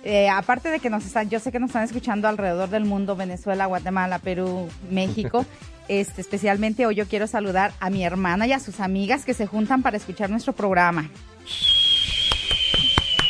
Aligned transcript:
Eh, 0.03 0.29
aparte 0.29 0.69
de 0.69 0.79
que 0.79 0.89
nos 0.89 1.05
están, 1.05 1.29
yo 1.29 1.39
sé 1.39 1.51
que 1.51 1.59
nos 1.59 1.69
están 1.69 1.83
escuchando 1.83 2.27
alrededor 2.27 2.69
del 2.69 2.85
mundo, 2.85 3.15
Venezuela, 3.15 3.65
Guatemala, 3.65 4.19
Perú, 4.19 4.69
México. 4.91 5.45
Este, 5.87 6.21
especialmente 6.21 6.85
hoy 6.85 6.95
yo 6.95 7.07
quiero 7.07 7.27
saludar 7.27 7.73
a 7.79 7.89
mi 7.89 8.03
hermana 8.03 8.45
y 8.45 8.51
a 8.51 8.59
sus 8.59 8.79
amigas 8.81 9.25
que 9.25 9.33
se 9.33 9.47
juntan 9.47 9.81
para 9.81 9.97
escuchar 9.97 10.29
nuestro 10.29 10.53
programa. 10.53 11.09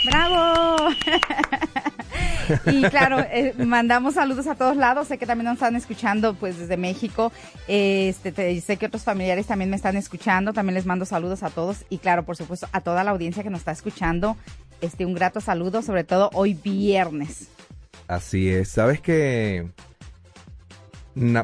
¡Bravo! 0.06 0.90
y 2.66 2.82
claro, 2.84 3.20
eh, 3.20 3.54
mandamos 3.58 4.16
saludos 4.16 4.48
a 4.48 4.56
todos 4.56 4.76
lados. 4.78 5.08
Sé 5.08 5.18
que 5.18 5.26
también 5.26 5.46
nos 5.46 5.56
están 5.56 5.76
escuchando 5.76 6.34
pues 6.36 6.58
desde 6.58 6.78
México. 6.78 7.32
Este, 7.68 8.32
te- 8.32 8.60
sé 8.62 8.78
que 8.78 8.86
otros 8.88 9.04
familiares 9.04 9.48
también 9.48 9.70
me 9.70 9.76
están 9.76 9.96
escuchando. 9.98 10.54
También 10.54 10.76
les 10.76 10.86
mando 10.86 11.06
saludos 11.06 11.44
a 11.44 11.50
todos. 11.50 11.86
Y 11.90 11.98
claro, 12.00 12.24
por 12.24 12.36
supuesto, 12.38 12.68
a 12.72 12.82
toda 12.82 13.04
la 13.04 13.12
audiencia 13.12 13.44
que 13.44 13.50
nos 13.50 13.60
está 13.60 13.72
escuchando. 13.72 14.38
Este, 14.82 15.06
un 15.06 15.14
grato 15.14 15.42
saludo, 15.42 15.82
sobre 15.82 16.04
todo 16.04 16.30
hoy 16.34 16.54
viernes. 16.54 17.48
Así 18.08 18.50
es. 18.50 18.70
Sabes 18.70 19.02
que 19.02 19.68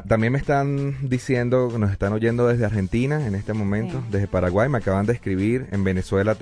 también 0.06 0.32
me 0.32 0.38
están 0.38 0.96
diciendo 1.08 1.68
nos 1.78 1.90
están 1.90 2.12
oyendo 2.12 2.46
desde 2.46 2.64
Argentina 2.64 3.26
en 3.26 3.34
este 3.34 3.52
momento, 3.54 3.98
Sí. 3.98 4.06
desde 4.12 4.28
Paraguay, 4.28 4.68
me 4.68 4.78
acaban 4.78 5.04
de 5.04 5.12
escribir 5.14 5.66
en 5.72 5.82
Venezuela, 5.82 6.36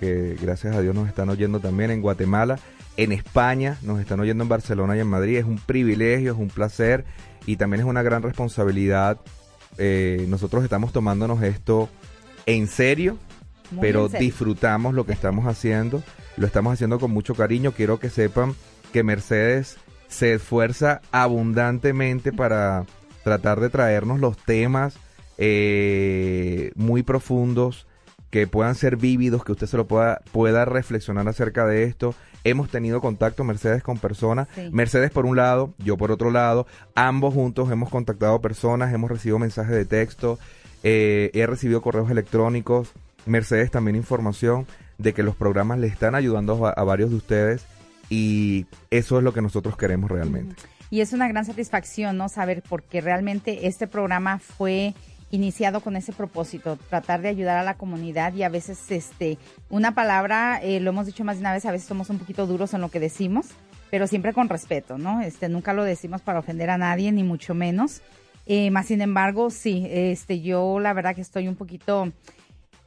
que 0.00 0.36
gracias 0.40 0.74
a 0.74 0.80
Dios 0.80 0.94
nos 0.94 1.06
están 1.06 1.28
oyendo 1.28 1.60
también 1.60 1.90
en 1.90 2.00
Guatemala, 2.00 2.58
en 2.98 3.12
España, 3.12 3.78
nos 3.82 4.00
están 4.00 4.18
oyendo 4.18 4.42
en 4.42 4.48
Barcelona 4.48 4.96
y 4.96 5.00
en 5.00 5.06
Madrid. 5.06 5.38
Es 5.38 5.44
un 5.44 5.58
privilegio, 5.58 6.32
es 6.32 6.38
un 6.38 6.48
placer 6.48 7.04
y 7.46 7.54
también 7.56 7.80
es 7.80 7.86
una 7.86 8.02
gran 8.02 8.22
responsabilidad. 8.24 9.20
Eh, 9.78 10.26
nosotros 10.28 10.64
estamos 10.64 10.92
tomándonos 10.92 11.40
esto 11.44 11.88
en 12.46 12.66
serio, 12.66 13.16
Muy 13.70 13.82
pero 13.82 14.06
en 14.06 14.10
serio. 14.10 14.26
disfrutamos 14.26 14.94
lo 14.94 15.06
que 15.06 15.12
estamos 15.12 15.46
haciendo, 15.46 16.02
lo 16.36 16.46
estamos 16.46 16.72
haciendo 16.72 16.98
con 16.98 17.12
mucho 17.12 17.36
cariño. 17.36 17.70
Quiero 17.70 18.00
que 18.00 18.10
sepan 18.10 18.56
que 18.92 19.04
Mercedes 19.04 19.76
se 20.08 20.34
esfuerza 20.34 21.00
abundantemente 21.12 22.32
para 22.32 22.84
tratar 23.22 23.60
de 23.60 23.68
traernos 23.70 24.18
los 24.18 24.36
temas 24.38 24.96
eh, 25.36 26.72
muy 26.74 27.04
profundos 27.04 27.86
que 28.30 28.46
puedan 28.46 28.74
ser 28.74 28.96
vívidos, 28.96 29.44
que 29.44 29.52
usted 29.52 29.66
se 29.66 29.76
lo 29.76 29.86
pueda, 29.86 30.20
pueda 30.32 30.64
reflexionar 30.64 31.26
acerca 31.28 31.66
de 31.66 31.84
esto. 31.84 32.14
Hemos 32.44 32.70
tenido 32.70 33.00
contacto, 33.00 33.44
Mercedes, 33.44 33.82
con 33.82 33.98
personas. 33.98 34.48
Sí. 34.54 34.68
Mercedes 34.72 35.10
por 35.10 35.26
un 35.26 35.36
lado, 35.36 35.74
yo 35.78 35.96
por 35.96 36.10
otro 36.10 36.30
lado. 36.30 36.66
Ambos 36.94 37.34
juntos 37.34 37.70
hemos 37.70 37.90
contactado 37.90 38.40
personas, 38.40 38.92
hemos 38.92 39.10
recibido 39.10 39.38
mensajes 39.38 39.74
de 39.74 39.84
texto, 39.84 40.38
eh, 40.82 41.30
he 41.34 41.46
recibido 41.46 41.82
correos 41.82 42.10
electrónicos. 42.10 42.92
Mercedes 43.26 43.70
también 43.70 43.96
información 43.96 44.66
de 44.98 45.12
que 45.12 45.22
los 45.22 45.36
programas 45.36 45.78
le 45.78 45.86
están 45.86 46.14
ayudando 46.14 46.66
a, 46.66 46.70
a 46.70 46.84
varios 46.84 47.10
de 47.10 47.16
ustedes 47.16 47.66
y 48.10 48.66
eso 48.90 49.18
es 49.18 49.24
lo 49.24 49.32
que 49.32 49.42
nosotros 49.42 49.76
queremos 49.76 50.10
realmente. 50.10 50.54
Y 50.90 51.00
es 51.00 51.12
una 51.12 51.28
gran 51.28 51.44
satisfacción, 51.44 52.16
¿no? 52.16 52.28
Saber 52.28 52.62
porque 52.66 53.00
realmente 53.00 53.66
este 53.66 53.86
programa 53.86 54.38
fue 54.38 54.94
iniciado 55.30 55.80
con 55.80 55.96
ese 55.96 56.12
propósito, 56.12 56.78
tratar 56.88 57.20
de 57.20 57.28
ayudar 57.28 57.58
a 57.58 57.62
la 57.62 57.74
comunidad 57.74 58.34
y 58.34 58.42
a 58.42 58.48
veces, 58.48 58.90
este, 58.90 59.38
una 59.68 59.94
palabra, 59.94 60.60
eh, 60.62 60.80
lo 60.80 60.90
hemos 60.90 61.06
dicho 61.06 61.24
más 61.24 61.36
de 61.36 61.40
una 61.40 61.52
vez, 61.52 61.66
a 61.66 61.72
veces 61.72 61.88
somos 61.88 62.10
un 62.10 62.18
poquito 62.18 62.46
duros 62.46 62.72
en 62.74 62.80
lo 62.80 62.90
que 62.90 63.00
decimos, 63.00 63.48
pero 63.90 64.06
siempre 64.06 64.32
con 64.32 64.48
respeto, 64.48 64.98
¿no? 64.98 65.20
Este, 65.20 65.48
nunca 65.48 65.72
lo 65.72 65.84
decimos 65.84 66.22
para 66.22 66.38
ofender 66.38 66.70
a 66.70 66.78
nadie, 66.78 67.12
ni 67.12 67.24
mucho 67.24 67.54
menos. 67.54 68.02
Eh, 68.46 68.70
más 68.70 68.86
sin 68.86 69.02
embargo, 69.02 69.50
sí, 69.50 69.86
este, 69.90 70.40
yo 70.40 70.80
la 70.80 70.94
verdad 70.94 71.14
que 71.14 71.20
estoy 71.20 71.48
un 71.48 71.56
poquito 71.56 72.10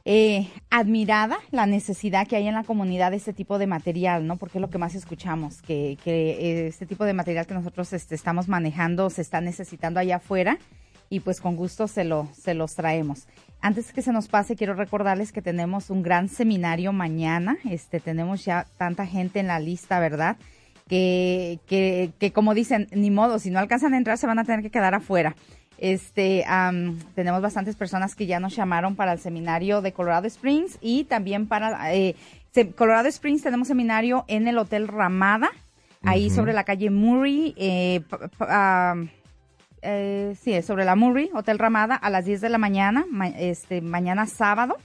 eh, 0.04 0.48
admirada 0.70 1.38
la 1.52 1.66
necesidad 1.66 2.26
que 2.26 2.34
hay 2.34 2.48
en 2.48 2.54
la 2.54 2.64
comunidad 2.64 3.12
de 3.12 3.18
este 3.18 3.32
tipo 3.32 3.58
de 3.58 3.68
material, 3.68 4.26
¿no? 4.26 4.36
Porque 4.36 4.58
es 4.58 4.62
lo 4.62 4.70
que 4.70 4.78
más 4.78 4.96
escuchamos, 4.96 5.62
que, 5.62 5.96
que 6.02 6.30
eh, 6.30 6.66
este 6.66 6.86
tipo 6.86 7.04
de 7.04 7.14
material 7.14 7.46
que 7.46 7.54
nosotros 7.54 7.92
este, 7.92 8.16
estamos 8.16 8.48
manejando 8.48 9.10
se 9.10 9.22
está 9.22 9.40
necesitando 9.40 10.00
allá 10.00 10.16
afuera 10.16 10.58
y 11.12 11.20
pues 11.20 11.40
con 11.40 11.56
gusto 11.56 11.86
se, 11.88 12.04
lo, 12.04 12.28
se 12.34 12.54
los 12.54 12.74
traemos. 12.74 13.26
Antes 13.60 13.92
que 13.92 14.02
se 14.02 14.12
nos 14.12 14.28
pase, 14.28 14.56
quiero 14.56 14.74
recordarles 14.74 15.30
que 15.30 15.42
tenemos 15.42 15.90
un 15.90 16.02
gran 16.02 16.28
seminario 16.28 16.92
mañana. 16.92 17.56
Este, 17.68 18.00
tenemos 18.00 18.44
ya 18.44 18.66
tanta 18.78 19.06
gente 19.06 19.38
en 19.40 19.46
la 19.46 19.60
lista, 19.60 20.00
¿verdad? 20.00 20.36
Que, 20.88 21.60
que, 21.66 22.10
que 22.18 22.32
como 22.32 22.54
dicen, 22.54 22.88
ni 22.92 23.10
modo, 23.10 23.38
si 23.38 23.50
no 23.50 23.58
alcanzan 23.58 23.94
a 23.94 23.98
entrar 23.98 24.18
se 24.18 24.26
van 24.26 24.38
a 24.38 24.44
tener 24.44 24.62
que 24.62 24.70
quedar 24.70 24.94
afuera. 24.94 25.36
Este, 25.78 26.44
am, 26.46 26.98
tenemos 27.14 27.40
bastantes 27.42 27.76
personas 27.76 28.14
que 28.14 28.26
ya 28.26 28.40
nos 28.40 28.54
llamaron 28.54 28.94
para 28.96 29.12
el 29.12 29.18
seminario 29.18 29.80
de 29.82 29.92
Colorado 29.92 30.26
Springs 30.26 30.78
y 30.80 31.04
también 31.04 31.46
para 31.46 31.94
eh, 31.94 32.14
Colorado 32.76 33.08
Springs 33.08 33.42
tenemos 33.42 33.68
seminario 33.68 34.24
en 34.28 34.46
el 34.48 34.58
Hotel 34.58 34.86
Ramada, 34.88 35.50
ahí 36.02 36.30
sobre 36.30 36.52
la 36.52 36.64
calle 36.64 36.90
Murray, 36.90 37.54
eh, 37.56 38.00
pa- 38.08 38.28
pa- 38.28 38.90
am, 38.90 39.08
eh, 39.82 40.36
sí, 40.40 40.60
sobre 40.62 40.84
la 40.84 40.94
Murray, 40.96 41.30
Hotel 41.34 41.58
Ramada, 41.58 41.94
a 41.96 42.10
las 42.10 42.24
10 42.24 42.40
de 42.40 42.48
la 42.48 42.58
mañana, 42.58 43.04
ma- 43.10 43.28
este, 43.28 43.80
mañana 43.80 44.26
sábado. 44.26 44.76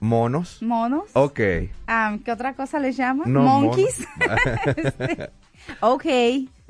¿Monos? 0.00 0.62
monos. 0.62 1.04
Ok. 1.12 1.40
Ah, 1.86 2.16
¿Qué 2.24 2.32
otra 2.32 2.54
cosa 2.54 2.80
les 2.80 2.96
llaman? 2.96 3.30
No, 3.32 3.42
Monkeys. 3.42 4.06
Este, 4.76 5.30
ok, 5.80 6.04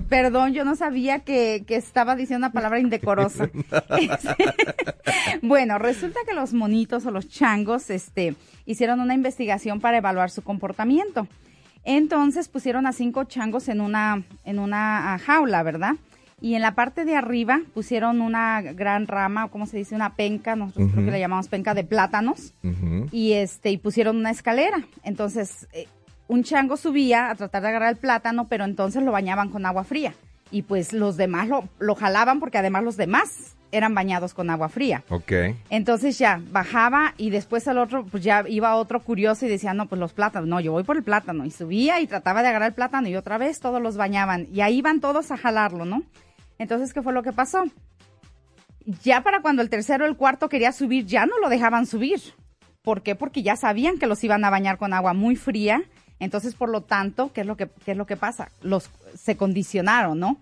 perdón, 0.08 0.52
yo 0.52 0.64
no 0.64 0.74
sabía 0.74 1.20
que, 1.20 1.64
que 1.66 1.76
estaba 1.76 2.16
diciendo 2.16 2.46
una 2.46 2.52
palabra 2.52 2.80
indecorosa. 2.80 3.48
Este, 4.00 4.36
bueno, 5.42 5.78
resulta 5.78 6.18
que 6.26 6.34
los 6.34 6.52
monitos 6.52 7.06
o 7.06 7.12
los 7.12 7.28
changos 7.28 7.88
este, 7.90 8.34
hicieron 8.66 9.00
una 9.00 9.14
investigación 9.14 9.80
para 9.80 9.98
evaluar 9.98 10.30
su 10.30 10.42
comportamiento. 10.42 11.28
Entonces 11.84 12.48
pusieron 12.48 12.86
a 12.86 12.92
cinco 12.92 13.24
changos 13.24 13.68
en 13.68 13.80
una, 13.80 14.22
en 14.44 14.58
una 14.58 15.14
ah, 15.14 15.18
jaula, 15.18 15.62
¿verdad? 15.62 15.94
Y 16.40 16.54
en 16.54 16.62
la 16.62 16.74
parte 16.74 17.04
de 17.04 17.16
arriba 17.16 17.60
pusieron 17.74 18.22
una 18.22 18.62
gran 18.62 19.06
rama, 19.06 19.44
o 19.44 19.50
como 19.50 19.66
se 19.66 19.76
dice, 19.76 19.94
una 19.94 20.14
penca, 20.14 20.56
nosotros 20.56 20.90
creo 20.92 21.04
que 21.04 21.10
le 21.10 21.20
llamamos 21.20 21.48
penca 21.48 21.74
de 21.74 21.84
plátanos 21.84 22.54
y 23.12 23.32
este 23.32 23.70
y 23.70 23.76
pusieron 23.76 24.16
una 24.16 24.30
escalera. 24.30 24.82
Entonces, 25.02 25.68
eh, 25.72 25.86
un 26.28 26.42
chango 26.42 26.78
subía 26.78 27.30
a 27.30 27.34
tratar 27.34 27.62
de 27.62 27.68
agarrar 27.68 27.90
el 27.90 27.96
plátano, 27.96 28.48
pero 28.48 28.64
entonces 28.64 29.02
lo 29.02 29.12
bañaban 29.12 29.50
con 29.50 29.66
agua 29.66 29.84
fría. 29.84 30.14
Y 30.50 30.62
pues 30.62 30.92
los 30.92 31.16
demás 31.16 31.48
lo, 31.48 31.68
lo 31.78 31.94
jalaban 31.94 32.40
porque 32.40 32.58
además 32.58 32.84
los 32.84 32.96
demás 32.96 33.56
eran 33.72 33.94
bañados 33.94 34.34
con 34.34 34.50
agua 34.50 34.68
fría. 34.68 35.04
Ok. 35.08 35.32
Entonces 35.70 36.18
ya 36.18 36.40
bajaba 36.50 37.14
y 37.16 37.30
después 37.30 37.66
el 37.66 37.78
otro, 37.78 38.04
pues 38.04 38.22
ya 38.22 38.44
iba 38.48 38.76
otro 38.76 39.00
curioso 39.00 39.46
y 39.46 39.48
decía, 39.48 39.74
no, 39.74 39.86
pues 39.86 39.98
los 40.00 40.12
plátanos, 40.12 40.48
no, 40.48 40.60
yo 40.60 40.72
voy 40.72 40.84
por 40.84 40.96
el 40.96 41.02
plátano. 41.02 41.44
Y 41.44 41.50
subía 41.50 42.00
y 42.00 42.06
trataba 42.06 42.42
de 42.42 42.48
agarrar 42.48 42.68
el 42.68 42.74
plátano 42.74 43.08
y 43.08 43.16
otra 43.16 43.38
vez 43.38 43.60
todos 43.60 43.80
los 43.80 43.96
bañaban. 43.96 44.48
Y 44.52 44.60
ahí 44.60 44.78
iban 44.78 45.00
todos 45.00 45.30
a 45.30 45.36
jalarlo, 45.36 45.84
¿no? 45.84 46.02
Entonces, 46.58 46.92
¿qué 46.92 47.02
fue 47.02 47.12
lo 47.12 47.22
que 47.22 47.32
pasó? 47.32 47.64
Ya 49.02 49.22
para 49.22 49.40
cuando 49.40 49.62
el 49.62 49.70
tercero 49.70 50.04
o 50.04 50.08
el 50.08 50.16
cuarto 50.16 50.48
quería 50.48 50.72
subir, 50.72 51.06
ya 51.06 51.26
no 51.26 51.38
lo 51.38 51.48
dejaban 51.48 51.86
subir. 51.86 52.20
¿Por 52.82 53.02
qué? 53.02 53.14
Porque 53.14 53.42
ya 53.42 53.56
sabían 53.56 53.98
que 53.98 54.06
los 54.06 54.22
iban 54.24 54.44
a 54.44 54.50
bañar 54.50 54.78
con 54.78 54.92
agua 54.92 55.12
muy 55.12 55.36
fría. 55.36 55.82
Entonces, 56.18 56.54
por 56.54 56.68
lo 56.68 56.82
tanto, 56.82 57.32
¿qué 57.32 57.42
es 57.42 57.46
lo 57.46 57.56
que, 57.56 57.68
qué 57.84 57.92
es 57.92 57.96
lo 57.96 58.06
que 58.06 58.16
pasa? 58.16 58.50
Los 58.62 58.90
se 59.14 59.36
condicionaron, 59.36 60.18
¿no? 60.18 60.38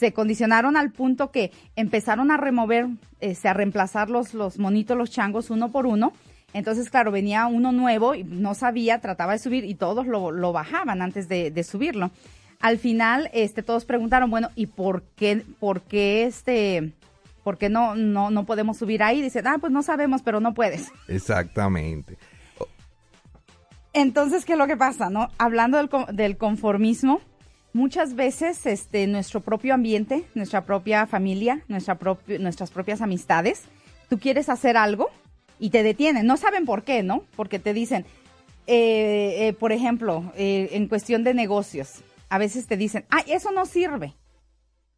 Se 0.00 0.14
condicionaron 0.14 0.78
al 0.78 0.92
punto 0.92 1.30
que 1.30 1.52
empezaron 1.76 2.30
a 2.30 2.38
remover, 2.38 2.86
este, 3.20 3.48
a 3.48 3.52
reemplazar 3.52 4.08
los, 4.08 4.32
los 4.32 4.58
monitos, 4.58 4.96
los 4.96 5.10
changos, 5.10 5.50
uno 5.50 5.70
por 5.70 5.84
uno. 5.84 6.14
Entonces, 6.54 6.88
claro, 6.88 7.12
venía 7.12 7.44
uno 7.44 7.70
nuevo 7.70 8.14
y 8.14 8.24
no 8.24 8.54
sabía, 8.54 9.02
trataba 9.02 9.32
de 9.32 9.40
subir 9.40 9.66
y 9.66 9.74
todos 9.74 10.06
lo, 10.06 10.30
lo 10.30 10.54
bajaban 10.54 11.02
antes 11.02 11.28
de, 11.28 11.50
de 11.50 11.64
subirlo. 11.64 12.12
Al 12.60 12.78
final, 12.78 13.28
este, 13.34 13.62
todos 13.62 13.84
preguntaron, 13.84 14.30
bueno, 14.30 14.48
¿y 14.54 14.68
por 14.68 15.02
qué, 15.02 15.44
por 15.58 15.82
qué 15.82 16.24
este, 16.24 16.94
por 17.44 17.58
qué 17.58 17.68
no, 17.68 17.94
no, 17.94 18.30
no 18.30 18.46
podemos 18.46 18.78
subir 18.78 19.02
ahí? 19.02 19.20
Dicen, 19.20 19.46
ah, 19.48 19.58
pues 19.60 19.70
no 19.70 19.82
sabemos, 19.82 20.22
pero 20.22 20.40
no 20.40 20.54
puedes. 20.54 20.90
Exactamente. 21.08 22.16
Entonces, 23.92 24.46
¿qué 24.46 24.54
es 24.54 24.58
lo 24.58 24.66
que 24.66 24.78
pasa, 24.78 25.10
no? 25.10 25.28
Hablando 25.36 25.76
del, 25.76 25.90
del 26.14 26.38
conformismo, 26.38 27.20
muchas 27.72 28.14
veces 28.14 28.66
este, 28.66 29.06
nuestro 29.06 29.40
propio 29.40 29.74
ambiente, 29.74 30.24
nuestra 30.34 30.64
propia 30.64 31.06
familia, 31.06 31.62
nuestra 31.68 31.98
propio- 31.98 32.38
nuestras 32.38 32.70
propias 32.70 33.00
amistades, 33.00 33.62
tú 34.08 34.18
quieres 34.18 34.48
hacer 34.48 34.76
algo 34.76 35.08
y 35.58 35.70
te 35.70 35.82
detienen. 35.82 36.26
No 36.26 36.36
saben 36.36 36.64
por 36.64 36.82
qué, 36.82 37.02
¿no? 37.02 37.24
Porque 37.36 37.58
te 37.58 37.72
dicen, 37.74 38.04
eh, 38.66 39.48
eh, 39.48 39.52
por 39.52 39.72
ejemplo, 39.72 40.32
eh, 40.36 40.70
en 40.72 40.88
cuestión 40.88 41.24
de 41.24 41.34
negocios, 41.34 42.02
a 42.28 42.38
veces 42.38 42.66
te 42.66 42.76
dicen, 42.76 43.04
ay, 43.10 43.24
eso 43.28 43.50
no 43.52 43.66
sirve, 43.66 44.14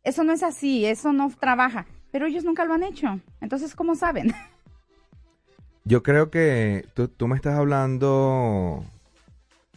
eso 0.04 0.24
no 0.24 0.32
es 0.32 0.42
así, 0.42 0.84
eso 0.84 1.12
no 1.12 1.30
trabaja, 1.38 1.86
pero 2.10 2.26
ellos 2.26 2.44
nunca 2.44 2.64
lo 2.64 2.74
han 2.74 2.82
hecho. 2.82 3.20
Entonces, 3.40 3.74
¿cómo 3.74 3.94
saben? 3.94 4.32
Yo 5.84 6.02
creo 6.02 6.30
que 6.30 6.86
tú, 6.94 7.08
tú 7.08 7.26
me 7.26 7.34
estás 7.36 7.56
hablando 7.58 8.84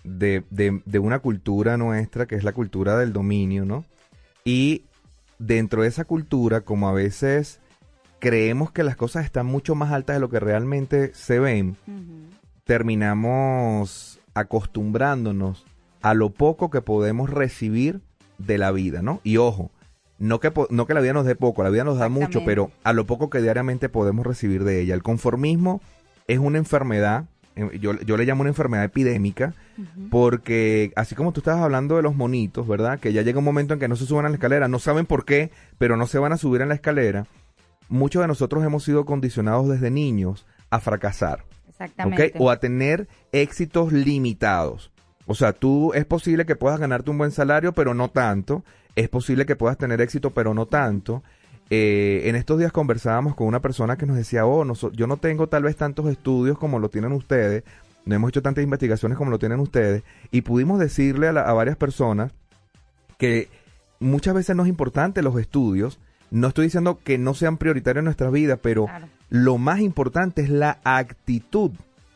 de, 0.06 0.44
de- 0.50 0.82
de 0.86 1.00
una 1.00 1.20
cultura 1.20 1.78
nuestra, 1.78 2.26
que 2.26 2.36
es 2.36 2.44
la 2.44 2.54
cultura 2.54 2.98
del 2.98 3.12
dominio, 3.14 3.66
¿no? 3.66 3.86
Y 4.44 4.84
dentro 5.40 5.82
de 5.82 5.88
esa 5.90 6.06
cultura, 6.06 6.62
como 6.62 6.88
a 6.88 6.94
veces 6.94 7.60
creemos 8.20 8.72
que 8.72 8.84
las 8.84 8.96
cosas 8.96 9.26
están 9.26 9.46
mucho 9.46 9.76
más 9.76 9.92
altas 9.92 10.16
de 10.16 10.20
lo 10.20 10.30
que 10.30 10.40
realmente 10.40 11.12
se 11.14 11.40
ven, 11.40 11.76
terminamos 12.66 14.20
acostumbrándonos 14.34 15.66
a 16.02 16.14
lo 16.14 16.30
poco 16.32 16.70
que 16.70 16.82
podemos 16.82 17.30
recibir 17.30 18.02
de 18.38 18.58
la 18.58 18.72
vida, 18.72 19.02
¿no? 19.02 19.22
Y 19.24 19.38
ojo, 19.38 19.72
no 20.20 20.40
que, 20.40 20.52
no 20.70 20.86
que 20.86 20.94
la 20.94 21.02
vida 21.02 21.14
nos 21.14 21.26
dé 21.26 21.36
poco, 21.36 21.64
la 21.64 21.70
vida 21.70 21.84
nos 21.84 21.98
da 22.00 22.10
mucho, 22.10 22.40
pero 22.46 22.72
a 22.84 22.94
lo 22.94 23.06
poco 23.06 23.30
que 23.30 23.42
diariamente 23.42 23.90
podemos 23.90 24.26
recibir 24.26 24.64
de 24.64 24.82
ella. 24.82 24.94
El 24.94 25.04
conformismo 25.04 25.82
es 26.28 26.40
una 26.40 26.58
enfermedad, 26.58 27.26
yo, 27.80 27.94
yo 28.00 28.18
le 28.18 28.26
llamo 28.26 28.42
una 28.42 28.50
enfermedad 28.50 28.86
epidémica, 28.86 29.54
porque 30.10 30.92
así 30.96 31.16
como 31.16 31.32
tú 31.32 31.40
estabas 31.40 31.62
hablando 31.62 31.96
de 31.96 32.02
los 32.02 32.16
monitos, 32.16 32.68
¿verdad? 32.68 33.00
Que 33.00 33.14
ya 33.14 33.22
llega 33.22 33.40
un 33.40 33.46
momento 33.46 33.74
en 33.74 33.80
que 33.80 33.88
no 33.88 33.96
se 33.96 34.06
suben 34.06 34.26
a 34.26 34.30
la 34.30 34.36
escalera, 34.36 34.68
no 34.68 34.80
saben 34.80 35.06
por 35.06 35.26
qué, 35.26 35.52
pero 35.78 35.98
no 35.98 36.08
se 36.08 36.20
van 36.20 36.34
a 36.34 36.38
subir 36.38 36.62
en 36.62 36.70
la 36.70 36.76
escalera. 36.76 37.28
Muchos 37.88 38.22
de 38.22 38.28
nosotros 38.28 38.64
hemos 38.64 38.84
sido 38.84 39.06
condicionados 39.06 39.70
desde 39.70 39.92
niños 39.92 40.46
a 40.70 40.80
fracasar. 40.80 41.46
Exactamente. 41.70 42.34
O 42.40 42.50
a 42.50 42.60
tener 42.60 43.08
éxitos 43.32 43.92
limitados. 43.92 44.92
O 45.28 45.36
sea, 45.36 45.54
tú 45.54 45.94
es 45.94 46.06
posible 46.06 46.46
que 46.46 46.56
puedas 46.56 46.80
ganarte 46.80 47.10
un 47.10 47.18
buen 47.18 47.32
salario, 47.32 47.74
pero 47.74 47.94
no 47.94 48.10
tanto. 48.10 48.64
Es 48.96 49.10
posible 49.10 49.46
que 49.46 49.56
puedas 49.56 49.78
tener 49.78 50.02
éxito, 50.02 50.32
pero 50.32 50.54
no 50.54 50.68
tanto. 50.68 51.24
Eh, 51.70 52.24
en 52.26 52.36
estos 52.36 52.60
días 52.60 52.72
conversábamos 52.72 53.36
con 53.36 53.48
una 53.48 53.60
persona 53.62 53.98
que 53.98 54.06
nos 54.06 54.16
decía, 54.18 54.46
oh, 54.46 54.66
no 54.66 54.74
yo 54.92 55.08
no 55.08 55.18
tengo 55.18 55.48
tal 55.48 55.64
vez 55.64 55.76
tantos 55.76 56.08
estudios 56.10 56.58
como 56.60 56.78
lo 56.80 56.90
tienen 56.90 57.12
ustedes, 57.12 57.64
no 58.06 58.14
hemos 58.16 58.30
hecho 58.30 58.44
tantas 58.44 58.64
investigaciones 58.64 59.18
como 59.18 59.32
lo 59.32 59.40
tienen 59.40 59.60
ustedes, 59.60 60.04
y 60.32 60.42
pudimos 60.42 60.80
decirle 60.80 61.28
a, 61.28 61.34
la- 61.34 61.42
a 61.42 61.54
varias 61.54 61.76
personas 61.76 62.32
que 63.18 63.50
muchas 64.00 64.36
veces 64.36 64.56
no 64.56 64.64
es 64.64 64.70
importante 64.70 65.24
los 65.24 65.40
estudios, 65.40 66.00
no 66.30 66.48
estoy 66.50 66.66
diciendo 66.66 67.00
que 67.04 67.18
no 67.18 67.34
sean 67.34 67.58
prioritarios 67.58 68.02
en 68.02 68.06
nuestra 68.06 68.30
vida, 68.30 68.58
pero 68.58 68.86
Claro. 68.86 69.08
lo 69.30 69.58
más 69.58 69.80
importante 69.80 70.44
es 70.44 70.50
la 70.50 70.80
actitud. 70.84 71.72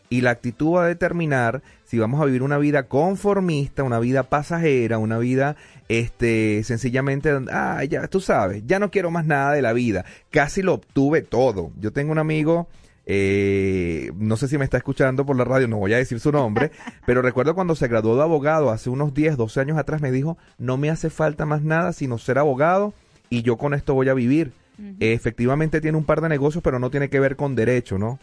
Y 0.10 0.22
la 0.22 0.32
actitud 0.32 0.76
va 0.76 0.86
a 0.86 0.88
determinar 0.88 1.62
si 1.86 2.00
vamos 2.00 2.22
a 2.22 2.26
vivir 2.26 2.42
una 2.44 2.58
vida 2.58 2.84
conformista, 2.84 3.84
una 3.84 4.00
vida 4.00 4.24
pasajera, 4.24 4.98
una 4.98 5.18
vida, 5.18 5.56
este, 5.88 6.64
sencillamente, 6.64 7.32
ah, 7.52 7.84
ya, 7.84 8.08
tú 8.08 8.20
sabes, 8.20 8.64
ya 8.66 8.80
no 8.80 8.92
quiero 8.92 9.12
más 9.12 9.26
nada 9.26 9.54
de 9.54 9.62
la 9.62 9.74
vida. 9.74 10.06
Casi 10.32 10.62
lo 10.62 10.74
obtuve 10.76 11.22
todo. 11.22 11.72
Yo 11.80 11.92
tengo 11.92 12.12
un 12.12 12.18
amigo, 12.18 12.68
eh, 13.06 14.12
no 14.18 14.38
sé 14.38 14.48
si 14.48 14.58
me 14.58 14.66
está 14.66 14.78
escuchando 14.78 15.26
por 15.26 15.36
la 15.36 15.44
radio, 15.44 15.68
no 15.68 15.78
voy 15.78 15.94
a 15.94 15.98
decir 15.98 16.20
su 16.20 16.32
nombre, 16.32 16.72
pero 17.06 17.22
recuerdo 17.22 17.56
cuando 17.56 17.76
se 17.76 17.88
graduó 17.88 18.16
de 18.16 18.24
abogado 18.24 18.70
hace 18.70 18.90
unos 18.90 19.14
10, 19.14 19.38
12 19.38 19.60
años 19.62 19.78
atrás, 19.78 20.02
me 20.02 20.12
dijo, 20.12 20.38
no 20.58 20.78
me 20.78 20.90
hace 20.90 21.10
falta 21.10 21.46
más 21.46 21.64
nada 21.64 21.94
sino 21.94 22.18
ser 22.20 22.38
abogado 22.38 22.94
y 23.30 23.42
yo 23.42 23.58
con 23.58 23.74
esto 23.74 23.94
voy 23.94 24.10
a 24.10 24.14
vivir. 24.14 24.52
Eh, 25.00 25.12
efectivamente 25.12 25.82
tiene 25.82 25.98
un 25.98 26.06
par 26.06 26.22
de 26.22 26.30
negocios, 26.30 26.64
pero 26.64 26.80
no 26.80 26.90
tiene 26.90 27.10
que 27.10 27.20
ver 27.20 27.36
con 27.36 27.54
derecho, 27.54 27.98
¿no? 27.98 28.18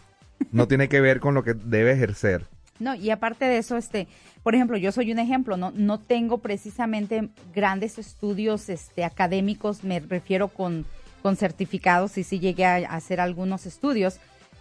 No 0.51 0.67
tiene 0.67 0.87
que 0.89 1.01
ver 1.01 1.19
con 1.19 1.33
lo 1.33 1.43
que 1.43 1.53
debe 1.53 1.91
ejercer. 1.91 2.45
No, 2.79 2.93
y 2.93 3.09
aparte 3.09 3.45
de 3.45 3.57
eso, 3.57 3.75
este, 3.75 4.07
por 4.43 4.53
ejemplo, 4.53 4.77
yo 4.77 4.91
soy 4.91 5.11
un 5.11 5.17
ejemplo, 5.19 5.57
no, 5.57 5.71
no 5.75 5.99
tengo 5.99 6.37
precisamente 6.37 7.29
grandes 7.55 7.97
estudios 7.97 8.69
este, 8.69 9.03
académicos, 9.03 9.83
me 9.83 9.99
refiero 9.99 10.47
con, 10.49 10.85
con 11.23 11.35
certificados 11.37 12.17
y 12.19 12.23
sí 12.23 12.39
llegué 12.39 12.65
a, 12.65 12.75
hacer 12.95 13.19
algunos 13.19 13.65
estudios, 13.65 14.19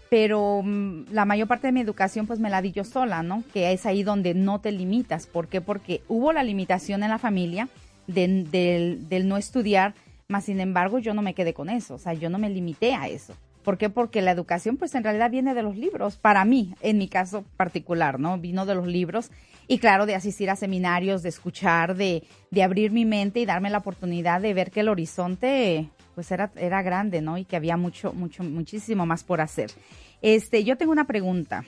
pero 0.09 0.63
mm, 0.65 1.07
la 1.13 1.27
mayor 1.27 1.47
parte 1.47 1.67
de 1.67 1.73
mi 1.73 1.81
educación 1.83 2.27
pues 2.27 2.39
me 2.41 2.49
la 2.49 2.63
di 2.63 2.73
yo 2.73 2.85
sola, 2.85 3.23
¿no? 3.23 3.45
Que 3.53 3.73
es 3.73 3.85
ahí 3.85 4.03
donde 4.03 4.33
no 4.33 4.61
te 4.63 4.73
limitas. 4.73 5.27
¿Por 5.27 5.49
qué? 5.49 5.61
Porque 5.61 6.01
hubo 6.09 6.33
la 6.33 6.43
limitación 6.43 7.03
en 7.03 7.11
la 7.11 7.19
familia 7.19 7.69
de- 8.07 8.45
del, 8.51 9.09
del 9.11 9.29
no 9.29 9.37
estudiar, 9.37 9.95
Más 10.29 10.45
sin 10.45 10.59
embargo, 10.61 10.99
yo 10.99 11.13
no 11.15 11.23
me 11.23 11.35
quedé 11.35 11.53
con 11.55 11.69
eso, 11.71 11.95
o 11.95 11.99
sea, 11.99 12.13
yo 12.15 12.31
no 12.31 12.39
me 12.39 12.49
limité 12.51 12.95
a 12.95 13.07
eso. 13.09 13.35
¿Por 13.67 13.79
qué? 13.79 13.91
Porque 13.91 14.23
la 14.23 14.31
educación, 14.31 14.77
pues 14.77 14.95
en 14.95 15.03
realidad 15.03 15.29
viene 15.29 15.53
de 15.53 15.65
los 15.65 15.77
libros, 15.77 16.19
para 16.19 16.45
mí, 16.45 16.73
en 16.83 16.99
mi 16.99 17.09
caso 17.09 17.45
particular, 17.57 18.21
¿no? 18.21 18.39
Vino 18.39 18.65
de 18.65 18.77
los 18.77 18.87
libros 18.87 19.33
y 19.67 19.79
claro, 19.79 20.07
de 20.07 20.15
asistir 20.15 20.51
a 20.51 20.55
seminarios, 20.55 21.25
de 21.25 21.31
escuchar, 21.31 21.97
de, 21.97 22.23
de 22.53 22.63
abrir 22.63 22.93
mi 22.93 23.05
mente 23.05 23.41
y 23.41 23.45
darme 23.45 23.69
la 23.71 23.79
oportunidad 23.79 24.41
de 24.41 24.55
ver 24.55 24.71
que 24.71 24.79
el 24.79 24.89
horizonte, 24.89 25.91
pues 26.15 26.31
era, 26.31 26.53
era 26.55 26.81
grande, 26.83 27.21
¿no? 27.23 27.39
Y 27.39 27.45
que 27.45 27.57
había 27.57 27.77
mucho, 27.77 28.13
mucho, 28.13 28.45
muchísimo 28.45 29.05
más 29.05 29.25
por 29.25 29.41
hacer. 29.41 29.73
Este, 30.23 30.63
yo 30.63 30.77
tengo 30.77 30.93
una 30.93 31.09
pregunta 31.09 31.65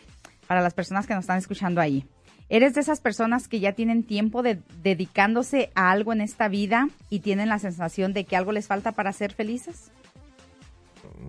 para 0.46 0.62
las 0.62 0.74
personas 0.74 1.04
que 1.04 1.14
nos 1.14 1.24
están 1.24 1.38
escuchando 1.38 1.80
ahí. 1.80 2.06
¿Eres 2.48 2.74
de 2.74 2.80
esas 2.80 3.00
personas 3.00 3.48
que 3.48 3.58
ya 3.58 3.72
tienen 3.72 4.04
tiempo 4.04 4.44
de 4.44 4.60
dedicándose 4.84 5.72
a 5.74 5.90
algo 5.90 6.12
en 6.12 6.20
esta 6.20 6.46
vida 6.46 6.90
y 7.10 7.18
tienen 7.18 7.48
la 7.48 7.58
sensación 7.58 8.12
de 8.12 8.24
que 8.24 8.36
algo 8.36 8.52
les 8.52 8.68
falta 8.68 8.92
para 8.92 9.12
ser 9.12 9.32
felices? 9.32 9.90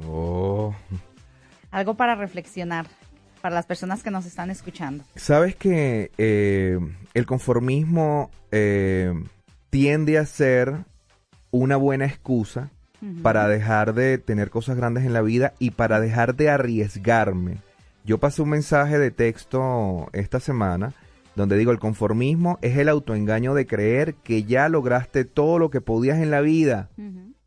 Oh. 0.07 0.38
Algo 1.71 1.95
para 1.95 2.15
reflexionar 2.15 2.87
para 3.41 3.55
las 3.55 3.65
personas 3.65 4.03
que 4.03 4.11
nos 4.11 4.25
están 4.25 4.49
escuchando. 4.49 5.03
Sabes 5.15 5.55
que 5.55 6.11
eh, 6.17 6.77
el 7.13 7.25
conformismo 7.25 8.29
eh, 8.51 9.13
tiende 9.69 10.17
a 10.17 10.25
ser 10.25 10.85
una 11.51 11.77
buena 11.77 12.05
excusa 12.05 12.69
para 13.23 13.47
dejar 13.47 13.93
de 13.93 14.17
tener 14.17 14.49
cosas 14.49 14.75
grandes 14.75 15.05
en 15.05 15.13
la 15.13 15.21
vida 15.21 15.53
y 15.57 15.71
para 15.71 16.01
dejar 16.01 16.35
de 16.35 16.49
arriesgarme. 16.49 17.57
Yo 18.03 18.17
pasé 18.17 18.41
un 18.41 18.49
mensaje 18.49 18.99
de 18.99 19.09
texto 19.09 20.09
esta 20.11 20.41
semana 20.41 20.93
donde 21.35 21.57
digo, 21.57 21.71
el 21.71 21.79
conformismo 21.79 22.59
es 22.61 22.77
el 22.77 22.89
autoengaño 22.89 23.53
de 23.53 23.65
creer 23.65 24.15
que 24.15 24.43
ya 24.43 24.67
lograste 24.67 25.23
todo 25.23 25.59
lo 25.59 25.69
que 25.69 25.79
podías 25.79 26.17
en 26.17 26.31
la 26.31 26.41
vida. 26.41 26.89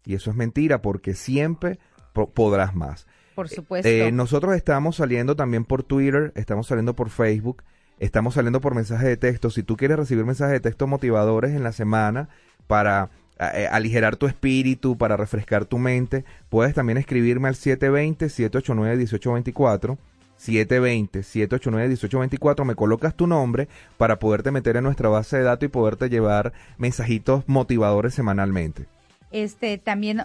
Y 0.07 0.15
eso 0.15 0.31
es 0.31 0.37
mentira 0.37 0.81
porque 0.81 1.13
siempre 1.13 1.79
podrás 2.13 2.75
más. 2.75 3.07
Por 3.35 3.49
supuesto. 3.49 3.89
Eh, 3.89 4.13
nosotros 4.13 4.55
estamos 4.55 4.97
saliendo 4.97 5.37
también 5.37 5.65
por 5.65 5.83
Twitter, 5.83 6.33
estamos 6.35 6.67
saliendo 6.67 6.95
por 6.95 7.09
Facebook, 7.11 7.63
estamos 7.99 8.35
saliendo 8.35 8.61
por 8.61 8.75
mensajes 8.75 9.09
de 9.09 9.17
texto. 9.17 9.49
Si 9.51 9.63
tú 9.63 9.77
quieres 9.77 9.97
recibir 9.97 10.25
mensajes 10.25 10.53
de 10.53 10.61
texto 10.61 10.87
motivadores 10.87 11.53
en 11.53 11.63
la 11.63 11.73
semana 11.73 12.29
para 12.67 13.11
eh, 13.39 13.69
aligerar 13.71 14.17
tu 14.17 14.27
espíritu, 14.27 14.99
para 14.99 15.17
refrescar 15.17 15.65
tu 15.65 15.79
mente, 15.79 16.25
puedes 16.49 16.75
también 16.75 16.99
escribirme 16.99 17.49
al 17.49 17.55
720-789-1824. 17.55 19.99
720-789-1824, 20.39 22.65
me 22.65 22.75
colocas 22.75 23.15
tu 23.15 23.29
nombre 23.29 23.69
para 23.97 24.19
poderte 24.19 24.51
meter 24.51 24.77
en 24.77 24.83
nuestra 24.85 25.09
base 25.09 25.37
de 25.37 25.45
datos 25.45 25.67
y 25.67 25.69
poderte 25.69 26.09
llevar 26.09 26.53
mensajitos 26.79 27.45
motivadores 27.47 28.15
semanalmente. 28.15 28.89
Este, 29.33 29.79
también 29.79 30.23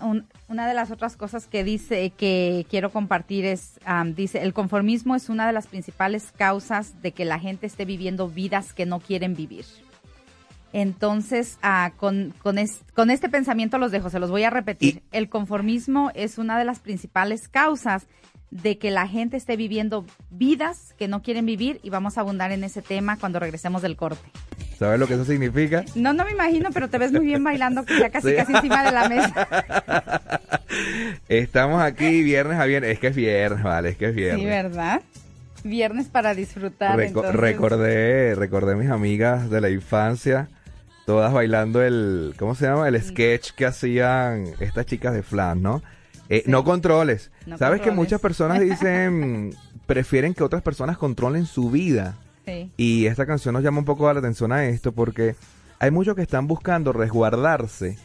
una 0.49 0.67
de 0.67 0.73
las 0.73 0.91
otras 0.91 1.15
cosas 1.15 1.47
que 1.47 1.63
dice 1.63 2.11
que 2.11 2.65
quiero 2.69 2.91
compartir 2.91 3.45
es, 3.45 3.79
dice, 4.15 4.43
el 4.43 4.53
conformismo 4.53 5.15
es 5.15 5.29
una 5.29 5.47
de 5.47 5.53
las 5.53 5.67
principales 5.67 6.33
causas 6.37 7.01
de 7.01 7.13
que 7.13 7.23
la 7.23 7.39
gente 7.39 7.67
esté 7.67 7.85
viviendo 7.85 8.27
vidas 8.27 8.73
que 8.73 8.85
no 8.85 8.99
quieren 8.99 9.33
vivir. 9.33 9.65
Entonces, 10.73 11.57
ah, 11.61 11.93
con, 11.95 12.33
con, 12.43 12.57
este 12.57 13.29
pensamiento 13.29 13.77
los 13.77 13.91
dejo, 13.91 14.09
se 14.09 14.19
los 14.19 14.29
voy 14.29 14.43
a 14.43 14.49
repetir. 14.49 15.01
el 15.11 15.29
conformismo 15.29 16.11
es 16.13 16.37
una 16.37 16.59
de 16.59 16.65
las 16.65 16.79
principales 16.79 17.47
causas 17.47 18.07
de 18.51 18.77
que 18.77 18.91
la 18.91 19.07
gente 19.07 19.37
esté 19.37 19.57
viviendo 19.57 20.05
vidas 20.29 20.93
que 20.97 21.07
no 21.07 21.21
quieren 21.21 21.45
vivir 21.45 21.79
y 21.83 21.89
vamos 21.89 22.17
a 22.17 22.21
abundar 22.21 22.51
en 22.51 22.63
ese 22.63 22.81
tema 22.81 23.17
cuando 23.17 23.39
regresemos 23.39 23.81
del 23.81 23.95
corte. 23.95 24.29
¿Sabes 24.77 24.99
lo 24.99 25.07
que 25.07 25.15
eso 25.15 25.25
significa? 25.25 25.83
No, 25.95 26.13
no 26.13 26.23
me 26.23 26.31
imagino, 26.31 26.69
pero 26.71 26.87
te 26.87 26.97
ves 26.97 27.11
muy 27.11 27.25
bien 27.25 27.43
bailando 27.43 27.83
ya 27.99 28.09
casi 28.09 28.35
casi 28.35 28.53
encima 28.53 28.83
de 28.83 28.91
la 28.91 29.09
mesa. 29.09 29.47
Estamos 31.27 31.81
aquí 31.81 32.21
viernes 32.21 32.59
a 32.59 32.65
viernes. 32.65 32.91
Es 32.91 32.99
que 32.99 33.07
es 33.07 33.15
viernes, 33.15 33.63
vale, 33.63 33.89
es 33.89 33.97
que 33.97 34.09
es 34.09 34.15
viernes. 34.15 34.41
Sí, 34.41 34.45
¿verdad? 34.45 35.01
Viernes 35.63 36.07
para 36.07 36.35
disfrutar. 36.35 36.95
Recordé, 36.97 38.35
recordé 38.35 38.75
mis 38.75 38.91
amigas 38.91 39.49
de 39.49 39.61
la 39.61 39.71
infancia, 39.71 40.47
todas 41.07 41.33
bailando 41.33 41.81
el, 41.81 42.35
¿cómo 42.37 42.53
se 42.53 42.65
llama? 42.65 42.87
El 42.87 43.01
sketch 43.01 43.51
que 43.51 43.65
hacían 43.65 44.45
estas 44.59 44.85
chicas 44.85 45.13
de 45.13 45.23
flan, 45.23 45.63
¿no? 45.63 45.81
Eh, 46.29 46.43
no 46.45 46.63
controles. 46.63 47.31
Sabes 47.57 47.81
que 47.81 47.91
muchas 47.91 48.19
personas 48.19 48.59
dicen, 48.59 49.55
prefieren 49.85 50.33
que 50.33 50.43
otras 50.43 50.61
personas 50.61 50.97
controlen 50.97 51.45
su 51.45 51.69
vida. 51.69 52.17
Y 52.77 53.07
esta 53.07 53.25
canción 53.25 53.53
nos 53.53 53.63
llama 53.63 53.79
un 53.79 53.85
poco 53.85 54.11
la 54.11 54.19
atención 54.19 54.53
a 54.53 54.63
esto 54.65 54.93
porque 54.93 55.35
hay 55.79 55.91
muchos 55.91 56.15
que 56.15 56.21
están 56.21 56.47
buscando 56.47 56.93
resguardarse 56.93 57.97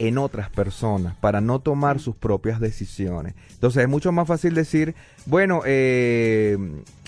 en 0.00 0.18
otras 0.18 0.50
personas 0.50 1.14
para 1.16 1.40
no 1.40 1.60
tomar 1.60 2.00
sus 2.00 2.16
propias 2.16 2.58
decisiones. 2.58 3.34
Entonces 3.52 3.84
es 3.84 3.88
mucho 3.88 4.10
más 4.10 4.26
fácil 4.26 4.54
decir, 4.54 4.96
bueno, 5.26 5.62
eh, 5.64 6.58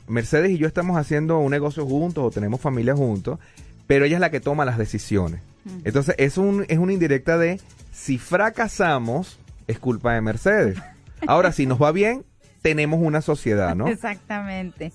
Mercedes 0.07 0.53
y 0.53 0.59
yo 0.59 0.69
estamos 0.69 0.97
haciendo 0.97 1.39
un 1.39 1.51
negocio 1.51 1.85
juntos 1.85 2.25
o 2.25 2.31
tenemos 2.31 2.61
familia 2.61 2.95
juntos, 2.95 3.41
pero 3.89 4.05
ella 4.05 4.17
es 4.17 4.21
la 4.21 4.31
que 4.31 4.39
toma 4.39 4.65
las 4.65 4.79
decisiones. 4.79 5.41
Entonces 5.85 6.15
es, 6.19 6.39
un, 6.39 6.65
es 6.69 6.79
una 6.79 6.93
indirecta 6.93 7.37
de, 7.37 7.61
si 7.93 8.17
fracasamos, 8.17 9.40
es 9.67 9.79
culpa 9.79 10.15
de 10.15 10.21
Mercedes. 10.21 10.79
Ahora, 11.27 11.53
si 11.53 11.67
nos 11.67 11.81
va 11.81 11.93
bien, 11.93 12.25
tenemos 12.63 13.01
una 13.03 13.21
sociedad, 13.21 13.75
¿no? 13.75 13.89
Exactamente. 13.89 14.93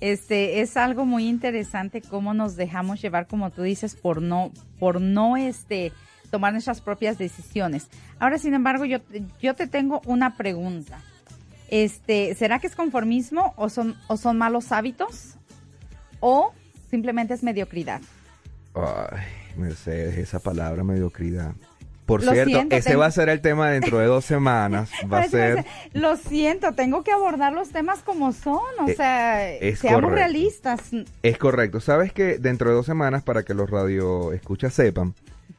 Este 0.00 0.60
es 0.60 0.76
algo 0.76 1.06
muy 1.06 1.28
interesante 1.28 2.02
cómo 2.02 2.34
nos 2.34 2.56
dejamos 2.56 3.00
llevar, 3.00 3.26
como 3.26 3.50
tú 3.50 3.62
dices, 3.62 3.94
por 3.94 4.20
no, 4.20 4.52
por 4.78 5.00
no 5.00 5.36
este 5.36 5.92
tomar 6.30 6.52
nuestras 6.52 6.80
propias 6.80 7.16
decisiones. 7.16 7.88
Ahora, 8.18 8.38
sin 8.38 8.54
embargo, 8.54 8.84
yo, 8.84 8.98
yo 9.40 9.54
te 9.54 9.66
tengo 9.66 10.02
una 10.04 10.36
pregunta. 10.36 11.00
Este, 11.68 12.34
¿será 12.34 12.58
que 12.58 12.66
es 12.66 12.76
conformismo 12.76 13.54
o 13.56 13.68
son, 13.68 13.96
o 14.08 14.16
son 14.16 14.36
malos 14.36 14.72
hábitos? 14.72 15.36
¿O 16.20 16.52
simplemente 16.90 17.34
es 17.34 17.42
mediocridad? 17.42 18.00
Ay, 18.74 19.22
Mercedes, 19.56 20.18
esa 20.18 20.40
palabra 20.40 20.82
mediocridad. 20.82 21.54
Por 22.06 22.22
cierto, 22.22 22.66
ese 22.70 22.96
va 22.96 23.06
a 23.06 23.10
ser 23.10 23.30
el 23.30 23.40
tema 23.40 23.70
dentro 23.70 23.98
de 23.98 24.06
dos 24.06 24.24
semanas. 24.26 24.90
Va 25.10 25.20
a 25.20 25.28
ser. 25.28 25.64
Lo 25.94 26.16
siento, 26.16 26.72
tengo 26.72 27.02
que 27.02 27.12
abordar 27.12 27.52
los 27.52 27.70
temas 27.70 28.00
como 28.00 28.32
son, 28.32 28.60
o 28.80 28.88
eh, 28.88 28.94
sea, 28.94 29.76
seamos 29.76 30.12
realistas. 30.12 30.80
Es 31.22 31.38
correcto. 31.38 31.80
Sabes 31.80 32.12
que 32.12 32.38
dentro 32.38 32.68
de 32.70 32.76
dos 32.76 32.86
semanas, 32.86 33.22
para 33.22 33.42
que 33.42 33.54
los 33.54 33.70
radio 33.70 34.32
escuchas 34.32 34.74
sepan, 34.74 35.14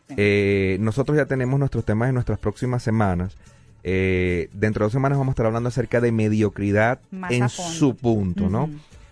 eh, 0.10 0.78
nosotros 0.80 1.18
ya 1.18 1.26
tenemos 1.26 1.60
nuestros 1.60 1.84
temas 1.84 2.10
en 2.10 2.14
nuestras 2.14 2.38
próximas 2.38 2.84
semanas. 2.84 3.36
Eh, 3.84 4.50
dentro 4.54 4.82
de 4.82 4.86
dos 4.86 4.94
semanas 4.94 5.18
vamos 5.18 5.32
a 5.32 5.34
estar 5.34 5.46
hablando 5.46 5.70
acerca 5.70 6.02
de 6.02 6.12
mediocridad 6.12 7.00
en 7.30 7.50
su 7.50 7.96
punto, 7.96 8.50
¿no? 8.50 8.70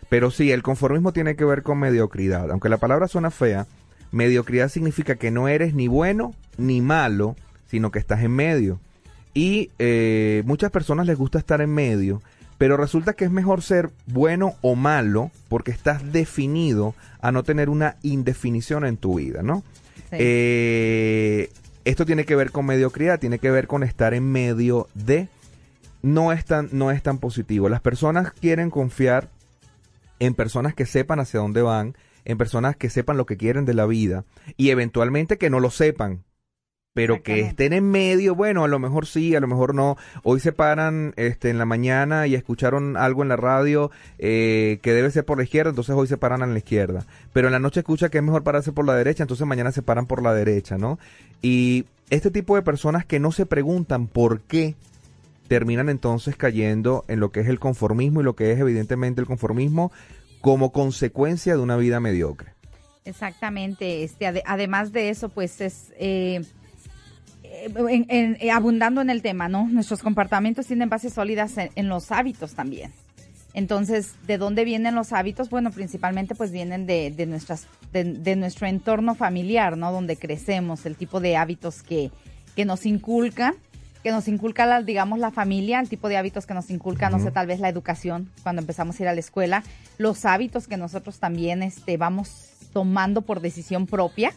Pero 0.10 0.30
sí, 0.30 0.52
el 0.52 0.62
conformismo 0.62 1.14
tiene 1.14 1.36
que 1.36 1.46
ver 1.46 1.64
con 1.64 1.80
mediocridad. 1.80 2.52
Aunque 2.52 2.70
la 2.70 2.78
palabra 2.78 3.08
suena 3.08 3.32
fea, 3.32 3.66
Mediocridad 4.14 4.70
significa 4.70 5.16
que 5.16 5.32
no 5.32 5.48
eres 5.48 5.74
ni 5.74 5.88
bueno 5.88 6.36
ni 6.58 6.82
malo, 6.82 7.36
sino 7.66 7.92
que 7.92 7.98
estás 7.98 8.22
en 8.22 8.32
medio. 8.32 8.80
Y 9.34 9.72
eh, 9.80 10.44
muchas 10.46 10.70
personas 10.70 11.08
les 11.08 11.18
gusta 11.18 11.40
estar 11.40 11.62
en 11.62 11.74
medio, 11.74 12.22
pero 12.60 12.78
resulta 12.78 13.14
que 13.14 13.26
es 13.26 13.32
mejor 13.32 13.64
ser 13.64 13.90
bueno 14.06 14.54
o 14.62 14.76
malo 14.76 15.32
porque 15.50 15.72
estás 15.72 16.12
definido 16.12 16.94
a 17.22 17.32
no 17.32 17.42
tener 17.42 17.70
una 17.70 17.98
indefinición 18.04 18.86
en 18.86 18.98
tu 18.98 19.16
vida, 19.16 19.42
¿no? 19.42 19.64
Eh, 20.12 21.50
esto 21.84 22.06
tiene 22.06 22.26
que 22.26 22.36
ver 22.36 22.52
con 22.52 22.68
mediocridad, 22.68 23.20
tiene 23.20 23.40
que 23.40 23.50
ver 23.50 23.66
con 23.66 23.82
estar 23.82 24.14
en 24.14 24.32
medio 24.32 24.88
de... 24.94 25.28
No 26.04 26.32
es 26.34 26.46
tan, 26.46 26.70
no 26.72 26.92
es 26.92 27.02
tan 27.02 27.18
positivo. 27.18 27.68
Las 27.68 27.82
personas 27.82 28.32
quieren 28.32 28.70
confiar 28.70 29.30
en 30.20 30.36
personas 30.36 30.76
que 30.76 30.86
sepan 30.86 31.20
hacia 31.20 31.40
dónde 31.40 31.64
van, 31.64 31.96
en 32.26 32.38
personas 32.38 32.76
que 32.76 32.90
sepan 32.90 33.18
lo 33.18 33.26
que 33.26 33.38
quieren 33.38 33.66
de 33.66 33.74
la 33.74 33.86
vida 33.86 34.26
y 34.58 34.70
eventualmente 34.70 35.38
que 35.38 35.50
no 35.50 35.60
lo 35.60 35.70
sepan, 35.70 36.24
pero 36.94 37.24
que 37.24 37.40
estén 37.40 37.74
en 37.74 37.90
medio, 37.90 38.36
bueno, 38.36 38.64
a 38.64 38.68
lo 38.68 38.78
mejor 38.78 39.08
sí, 39.08 39.36
a 39.36 39.40
lo 39.40 39.48
mejor 39.48 39.74
no. 39.74 39.98
Hoy 40.22 40.40
se 40.40 40.52
paran 40.52 41.14
este, 41.18 41.50
en 41.50 41.58
la 41.58 41.66
mañana 41.66 42.28
y 42.28 42.36
escucharon 42.36 42.98
algo 42.98 43.24
en 43.24 43.30
la 43.30 43.36
radio 43.36 43.90
eh, 44.20 44.78
que 44.84 44.94
debe 44.94 45.10
ser 45.10 45.26
por 45.26 45.40
la 45.40 45.44
izquierda, 45.44 45.72
entonces 45.72 45.96
hoy 45.96 46.06
se 46.06 46.18
paran 46.18 46.44
en 46.44 46.52
la 46.52 46.60
izquierda. 46.60 47.04
Pero 47.34 47.48
en 47.48 47.54
la 47.54 47.60
noche 47.60 47.80
escucha 47.80 48.10
que 48.10 48.20
es 48.20 48.24
mejor 48.24 48.44
pararse 48.44 48.72
por 48.72 48.86
la 48.86 48.96
derecha, 48.96 49.24
entonces 49.24 49.48
mañana 49.48 49.72
se 49.72 49.82
paran 49.82 50.06
por 50.06 50.22
la 50.22 50.36
derecha, 50.36 50.78
¿no? 50.78 51.00
Y 51.42 51.86
este 52.12 52.30
tipo 52.30 52.56
de 52.56 52.62
personas 52.62 53.06
que 53.06 53.20
no 53.20 53.32
se 53.32 53.48
preguntan 53.48 54.06
por 54.06 54.42
qué 54.42 54.76
terminan 55.48 55.90
entonces 55.90 56.36
cayendo 56.36 57.06
en 57.08 57.20
lo 57.20 57.32
que 57.32 57.40
es 57.40 57.48
el 57.48 57.60
conformismo 57.60 58.22
y 58.22 58.24
lo 58.24 58.36
que 58.36 58.52
es 58.52 58.60
evidentemente 58.60 59.20
el 59.20 59.28
conformismo 59.28 59.92
como 60.44 60.74
consecuencia 60.74 61.56
de 61.56 61.62
una 61.62 61.78
vida 61.78 62.02
mediocre. 62.02 62.52
Exactamente. 63.06 64.04
Este, 64.04 64.44
además 64.46 64.92
de 64.92 65.08
eso, 65.08 65.30
pues 65.30 65.62
es 65.62 65.94
eh, 65.98 66.42
eh, 67.46 68.52
abundando 68.52 69.00
en 69.00 69.10
el 69.10 69.22
tema, 69.22 69.48
¿no? 69.48 69.70
Nuestros 69.70 70.04
comportamientos 70.04 70.68
tienen 70.68 70.90
bases 70.90 71.14
sólidas 71.14 71.54
en, 71.58 71.88
los 71.88 72.12
hábitos 72.12 72.56
también. 72.56 72.92
Entonces, 73.54 74.16
¿de 74.28 74.38
dónde 74.38 74.66
vienen 74.66 74.96
los 74.96 75.14
hábitos? 75.14 75.50
Bueno, 75.50 75.72
principalmente 75.72 76.36
pues 76.36 76.52
vienen 76.52 76.88
de, 76.88 77.26
nuestras, 77.26 77.68
de, 77.94 78.36
nuestro 78.36 78.68
entorno 78.68 79.16
familiar, 79.16 79.78
¿no? 79.78 79.94
Donde 79.94 80.18
crecemos, 80.18 80.86
el 80.86 80.98
tipo 80.98 81.22
de 81.22 81.38
hábitos 81.38 81.84
que, 81.84 82.12
que 82.54 82.66
nos 82.66 82.86
inculcan, 82.86 83.56
que 84.04 84.12
nos 84.12 84.28
inculca, 84.28 84.66
la, 84.66 84.82
digamos, 84.82 85.18
la 85.20 85.32
familia, 85.32 85.80
el 85.80 85.88
tipo 85.88 86.10
de 86.10 86.18
hábitos 86.18 86.46
que 86.46 86.54
nos 86.54 86.70
inculca, 86.70 87.10
no 87.10 87.20
sé, 87.20 87.32
tal 87.32 87.48
vez 87.48 87.62
la 87.62 87.70
educación 87.70 88.30
cuando 88.44 88.62
empezamos 88.62 89.00
a 89.00 89.04
ir 89.04 89.10
a 89.10 89.14
la 89.14 89.20
escuela, 89.22 89.64
los 89.98 90.26
hábitos 90.26 90.68
que 90.68 90.76
nosotros 90.76 91.20
también 91.20 91.64
este, 91.64 91.96
vamos 91.96 92.50
tomando 92.74 93.22
por 93.22 93.40
decisión 93.40 93.88
propia, 93.88 94.34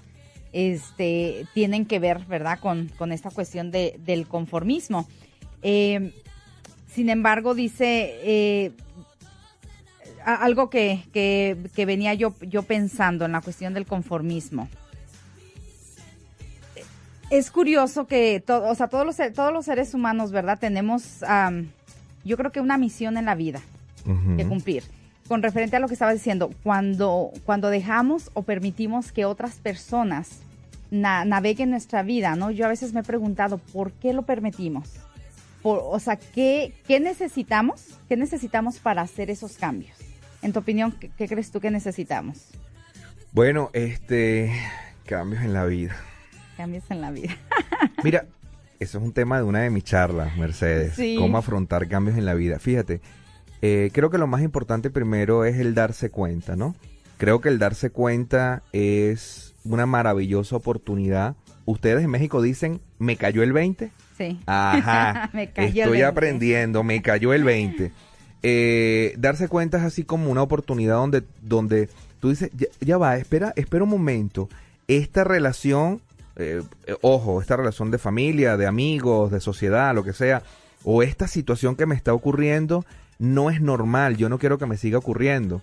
este, 0.53 1.47
tienen 1.53 1.85
que 1.85 1.99
ver, 1.99 2.25
¿verdad?, 2.27 2.61
con, 2.61 2.91
con 2.97 3.11
esta 3.11 3.31
cuestión 3.31 3.73
de, 3.73 3.99
del 4.05 4.29
conformismo. 4.29 5.09
Eh, 5.63 6.13
sin 6.87 7.11
embargo, 7.11 7.55
dice 7.55 8.21
eh, 8.23 8.73
algo 10.25 10.71
que, 10.71 11.03
que, 11.13 11.57
que, 11.75 11.87
venía 11.87 12.15
yo, 12.15 12.35
yo 12.41 12.63
pensando 12.63 13.25
en 13.25 13.33
la 13.33 13.41
cuestión 13.41 13.75
del 13.75 13.85
conformismo 13.85 14.69
es 17.31 17.51
curioso 17.51 18.07
que 18.07 18.43
o 18.49 18.75
sea, 18.75 18.89
todos 18.89 19.05
los, 19.05 19.17
todos 19.35 19.53
los 19.53 19.65
seres 19.65 19.95
humanos, 19.95 20.31
¿verdad? 20.31 20.59
Tenemos, 20.59 21.21
yo 22.25 22.37
creo 22.37 22.53
que 22.53 22.61
una 22.61 22.79
misión 22.79 23.17
en 23.17 23.25
la 23.25 23.35
vida 23.35 23.61
que 24.37 24.47
cumplir. 24.47 24.85
Con 25.29 25.43
referente 25.43 25.75
a 25.75 25.81
lo 25.81 25.89
que 25.89 25.95
estaba 25.95 26.13
diciendo, 26.13 26.53
cuando, 26.63 27.33
cuando 27.45 27.69
dejamos 27.69 28.31
o 28.35 28.43
permitimos 28.43 29.11
que 29.11 29.25
otras 29.25 29.57
personas 29.57 30.39
naveguen 30.93 31.71
nuestra 31.71 32.05
vida, 32.05 32.37
¿no? 32.37 32.53
Yo 32.53 32.65
a 32.65 32.69
veces 32.69 32.93
me 32.93 33.01
he 33.01 33.03
preguntado, 33.03 33.59
¿por 33.59 33.91
qué 33.91 34.13
lo 34.13 34.23
permitimos? 34.23 34.89
Por, 35.63 35.81
o 35.83 35.99
sea, 35.99 36.15
¿qué, 36.15 36.75
¿qué 36.87 37.01
necesitamos? 37.01 37.99
¿Qué 38.09 38.17
necesitamos 38.17 38.79
para 38.79 39.03
hacer 39.03 39.29
esos 39.29 39.57
cambios? 39.57 39.97
En 40.43 40.53
tu 40.53 40.61
opinión, 40.61 40.93
¿qué, 40.93 41.09
qué 41.09 41.27
crees 41.27 41.51
tú 41.51 41.59
que 41.59 41.73
necesitamos? 41.73 42.51
Bueno, 43.33 43.71
este, 43.73 44.53
cambios 45.07 45.43
en 45.43 45.55
la 45.55 45.65
vida 45.65 45.97
cambios 46.57 46.85
en 46.91 47.01
la 47.01 47.11
vida. 47.11 47.37
Mira, 48.05 48.27
eso 48.79 48.99
es 48.99 49.05
un 49.05 49.13
tema 49.13 49.39
de 49.39 49.45
una 49.45 49.61
de 49.61 49.71
mis 49.71 49.85
charlas, 49.85 50.37
Mercedes. 50.37 50.97
Cómo 51.19 51.39
afrontar 51.39 51.89
cambios 51.89 52.19
en 52.19 52.25
la 52.25 52.35
vida. 52.35 52.59
Fíjate, 52.59 53.01
eh, 53.63 53.91
creo 53.93 54.11
que 54.11 54.19
lo 54.19 54.27
más 54.27 54.43
importante 54.43 54.91
primero 54.91 55.45
es 55.45 55.59
el 55.59 55.75
darse 55.75 56.11
cuenta, 56.11 56.57
¿no? 56.57 56.75
Creo 57.19 57.41
que 57.41 57.49
el 57.49 57.59
darse 57.59 57.91
cuenta 57.91 58.63
es 58.73 59.55
una 59.65 59.87
maravillosa 59.87 60.57
oportunidad. 60.57 61.37
Ustedes 61.65 62.05
en 62.05 62.11
México 62.11 62.43
dicen, 62.43 62.81
¿me 62.99 63.17
cayó 63.17 63.43
el 63.43 63.53
20? 63.53 63.91
Sí. 64.19 64.41
Ajá. 64.47 65.31
me 65.35 65.51
cayó 65.51 65.85
Estoy 65.85 66.03
aprendiendo, 66.03 66.83
me 66.83 67.01
cayó 67.01 67.33
el 67.33 67.45
20. 67.45 67.93
Eh, 68.43 69.15
darse 69.19 69.49
cuenta 69.49 69.79
es 69.79 69.85
así 69.85 70.05
como 70.05 70.31
una 70.31 70.43
oportunidad 70.43 70.97
donde, 70.97 71.23
donde 71.41 71.89
tú 72.21 72.29
dices, 72.31 72.51
ya, 72.55 72.67
ya 72.81 72.99
va, 72.99 73.17
espera, 73.17 73.55
espera 73.57 73.85
un 73.85 73.91
momento. 73.91 74.49
Esta 74.87 75.25
relación 75.25 76.03
eh, 76.37 76.63
ojo, 77.03 77.41
esta 77.41 77.57
relación 77.57 77.91
de 77.91 77.99
familia, 77.99 78.57
de 78.57 78.67
amigos, 78.67 79.31
de 79.31 79.41
sociedad, 79.41 79.95
lo 79.95 80.05
que 80.05 80.13
sea, 80.13 80.43
o 80.85 81.03
esta 81.03 81.29
situación 81.29 81.77
que 81.77 81.87
me 81.87 81.95
está 81.95 82.13
ocurriendo 82.15 82.85
no 83.19 83.51
es 83.51 83.61
normal, 83.61 84.17
yo 84.17 84.29
no 84.29 84.39
quiero 84.39 84.59
que 84.59 84.67
me 84.67 84.77
siga 84.77 84.99
ocurriendo. 84.99 85.63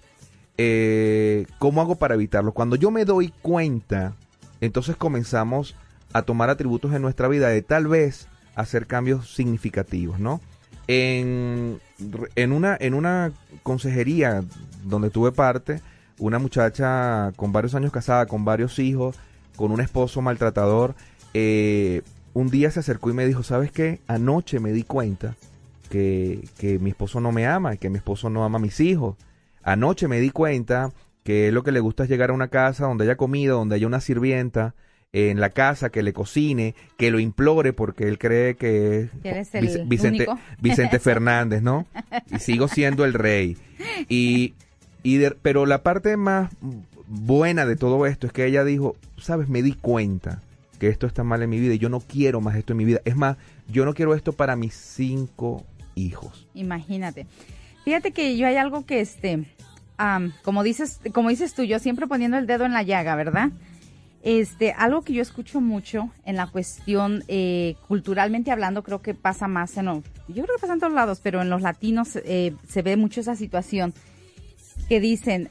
Eh, 0.57 1.45
¿Cómo 1.59 1.81
hago 1.81 1.95
para 1.95 2.15
evitarlo? 2.15 2.51
Cuando 2.51 2.75
yo 2.75 2.91
me 2.91 3.05
doy 3.05 3.33
cuenta, 3.41 4.13
entonces 4.61 4.95
comenzamos 4.95 5.75
a 6.13 6.23
tomar 6.23 6.49
atributos 6.49 6.93
en 6.93 7.01
nuestra 7.01 7.27
vida 7.27 7.49
de 7.49 7.61
tal 7.61 7.87
vez 7.87 8.27
hacer 8.55 8.85
cambios 8.85 9.33
significativos, 9.33 10.19
¿no? 10.19 10.41
En, 10.87 11.79
en, 12.35 12.51
una, 12.51 12.77
en 12.79 12.93
una 12.93 13.31
consejería 13.63 14.43
donde 14.83 15.09
tuve 15.09 15.31
parte, 15.31 15.81
una 16.19 16.39
muchacha 16.39 17.31
con 17.35 17.51
varios 17.51 17.73
años 17.73 17.91
casada, 17.91 18.25
con 18.25 18.45
varios 18.45 18.77
hijos, 18.79 19.17
con 19.55 19.71
un 19.71 19.81
esposo 19.81 20.21
maltratador, 20.21 20.95
eh, 21.33 22.01
un 22.33 22.49
día 22.49 22.71
se 22.71 22.79
acercó 22.79 23.09
y 23.09 23.13
me 23.13 23.25
dijo, 23.25 23.43
¿sabes 23.43 23.71
qué? 23.71 23.99
Anoche 24.07 24.59
me 24.59 24.71
di 24.71 24.83
cuenta 24.83 25.35
que, 25.89 26.47
que 26.57 26.79
mi 26.79 26.89
esposo 26.89 27.19
no 27.19 27.31
me 27.31 27.45
ama, 27.45 27.77
que 27.77 27.89
mi 27.89 27.97
esposo 27.97 28.29
no 28.29 28.43
ama 28.43 28.57
a 28.57 28.61
mis 28.61 28.79
hijos. 28.79 29.15
Anoche 29.61 30.07
me 30.07 30.19
di 30.19 30.31
cuenta 30.31 30.91
que 31.23 31.51
lo 31.51 31.63
que 31.63 31.71
le 31.71 31.79
gusta 31.79 32.03
es 32.03 32.09
llegar 32.09 32.31
a 32.31 32.33
una 32.33 32.49
casa 32.49 32.85
donde 32.85 33.05
haya 33.05 33.15
comida, 33.15 33.53
donde 33.53 33.75
haya 33.75 33.87
una 33.87 34.01
sirvienta 34.01 34.73
en 35.13 35.39
la 35.39 35.51
casa 35.51 35.91
que 35.91 36.01
le 36.01 36.11
cocine, 36.11 36.73
que 36.97 37.11
lo 37.11 37.19
implore 37.19 37.71
porque 37.71 38.07
él 38.07 38.17
cree 38.17 38.55
que 38.55 39.09
es 39.23 39.87
Vicente, 39.87 40.27
Vicente 40.59 40.99
Fernández, 40.99 41.61
¿no? 41.61 41.85
Y 42.31 42.39
sigo 42.39 42.67
siendo 42.67 43.05
el 43.05 43.13
rey. 43.13 43.55
Y, 44.09 44.55
y 45.03 45.19
pero 45.41 45.67
la 45.67 45.83
parte 45.83 46.17
más 46.17 46.51
buena 47.07 47.65
de 47.65 47.75
todo 47.75 48.05
esto 48.05 48.27
es 48.27 48.33
que 48.33 48.45
ella 48.45 48.63
dijo, 48.63 48.95
sabes, 49.17 49.49
me 49.49 49.61
di 49.61 49.73
cuenta 49.73 50.41
que 50.79 50.89
esto 50.89 51.07
está 51.07 51.23
mal 51.23 51.41
en 51.41 51.49
mi 51.49 51.59
vida 51.59 51.73
y 51.73 51.79
yo 51.79 51.89
no 51.89 51.99
quiero 51.99 52.41
más 52.41 52.55
esto 52.55 52.73
en 52.73 52.77
mi 52.77 52.85
vida. 52.85 53.01
Es 53.05 53.15
más, 53.15 53.37
yo 53.67 53.85
no 53.85 53.93
quiero 53.93 54.15
esto 54.15 54.33
para 54.33 54.55
mis 54.55 54.73
cinco 54.73 55.63
hijos. 55.95 56.47
Imagínate. 56.53 57.27
Fíjate 57.85 58.11
que 58.11 58.37
yo 58.37 58.47
hay 58.47 58.55
algo 58.55 58.85
que 58.85 59.01
este, 59.01 59.45
como 60.43 60.63
dices, 60.63 60.99
como 61.13 61.29
dices 61.29 61.53
tú, 61.53 61.63
yo 61.63 61.79
siempre 61.79 62.07
poniendo 62.07 62.37
el 62.37 62.47
dedo 62.47 62.65
en 62.65 62.73
la 62.73 62.83
llaga, 62.83 63.15
¿verdad? 63.15 63.51
Este, 64.23 64.71
algo 64.71 65.01
que 65.01 65.13
yo 65.13 65.21
escucho 65.21 65.59
mucho 65.59 66.09
en 66.25 66.37
la 66.37 66.47
cuestión 66.47 67.25
eh, 67.27 67.75
culturalmente 67.87 68.51
hablando, 68.51 68.81
creo 68.81 69.01
que 69.01 69.13
pasa 69.13 69.49
más 69.49 69.75
en, 69.75 69.85
yo 69.85 70.01
creo 70.27 70.45
que 70.45 70.61
pasa 70.61 70.73
en 70.73 70.79
todos 70.79 70.93
lados, 70.93 71.19
pero 71.21 71.41
en 71.41 71.49
los 71.49 71.61
latinos 71.61 72.15
eh, 72.15 72.55
se 72.67 72.81
ve 72.81 72.95
mucho 72.95 73.19
esa 73.19 73.35
situación 73.35 73.93
que 74.93 74.99
dicen, 74.99 75.49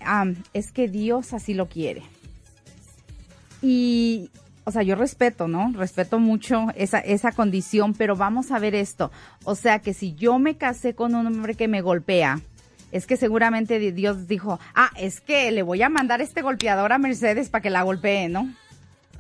es 0.55 0.71
que 0.71 0.87
Dios 0.87 1.33
así 1.33 1.53
lo 1.53 1.67
quiere. 1.67 2.05
Y, 3.61 4.31
o 4.63 4.71
sea, 4.71 4.85
yo 4.85 4.95
respeto, 4.95 5.49
¿no? 5.49 5.73
Respeto 5.75 6.21
mucho 6.21 6.69
esa, 6.77 7.01
esa 7.01 7.33
condición, 7.33 7.93
pero 7.93 8.15
vamos 8.15 8.53
a 8.53 8.61
ver 8.61 8.77
esto. 8.77 9.11
O 9.43 9.57
sea, 9.57 9.81
que 9.81 9.95
si 9.95 10.15
yo 10.15 10.39
me 10.39 10.57
casé 10.57 10.95
con 10.95 11.17
un 11.17 11.27
hombre 11.27 11.57
que 11.57 11.67
me 11.67 11.81
golpea, 11.81 12.39
es 12.93 13.05
que 13.09 13.17
seguramente 13.17 13.81
Dios 13.91 14.29
dijo, 14.29 14.61
ah, 14.77 14.93
es 14.97 15.21
que 15.21 15.51
le 15.51 15.65
voy 15.65 15.83
a 15.83 15.89
mandar 15.89 16.21
este 16.21 16.41
golpeador 16.41 16.93
a 16.93 16.99
Mercedes 16.99 17.49
para 17.49 17.63
que 17.63 17.71
la 17.71 17.83
golpee, 17.83 18.29
¿no? 18.29 18.49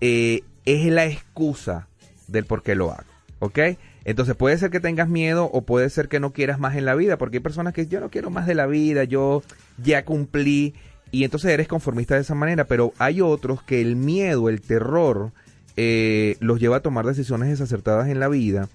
eh, 0.00 0.42
es 0.64 0.86
la 0.86 1.06
excusa 1.06 1.88
del 2.28 2.46
por 2.46 2.62
qué 2.62 2.74
lo 2.74 2.92
hago, 2.92 3.04
¿ok? 3.40 3.58
Entonces 4.04 4.34
puede 4.34 4.56
ser 4.58 4.70
que 4.70 4.80
tengas 4.80 5.08
miedo 5.08 5.44
o 5.52 5.62
puede 5.62 5.90
ser 5.90 6.08
que 6.08 6.18
no 6.18 6.32
quieras 6.32 6.58
más 6.58 6.76
en 6.76 6.86
la 6.86 6.94
vida, 6.94 7.18
porque 7.18 7.38
hay 7.38 7.42
personas 7.42 7.74
que 7.74 7.86
yo 7.86 8.00
no 8.00 8.10
quiero 8.10 8.30
más 8.30 8.46
de 8.46 8.54
la 8.54 8.66
vida, 8.66 9.04
yo 9.04 9.42
ya 9.82 10.04
cumplí 10.04 10.74
y 11.12 11.24
entonces 11.24 11.50
eres 11.50 11.68
conformista 11.68 12.14
de 12.14 12.22
esa 12.22 12.34
manera, 12.34 12.64
pero 12.64 12.94
hay 12.98 13.20
otros 13.20 13.62
que 13.62 13.82
el 13.82 13.96
miedo, 13.96 14.48
el 14.48 14.62
terror, 14.62 15.30
eh, 15.76 16.36
los 16.40 16.58
lleva 16.58 16.78
a 16.78 16.80
tomar 16.80 17.04
decisiones 17.04 17.50
desacertadas 17.50 18.08
en 18.08 18.18
la 18.18 18.28
vida 18.28 18.68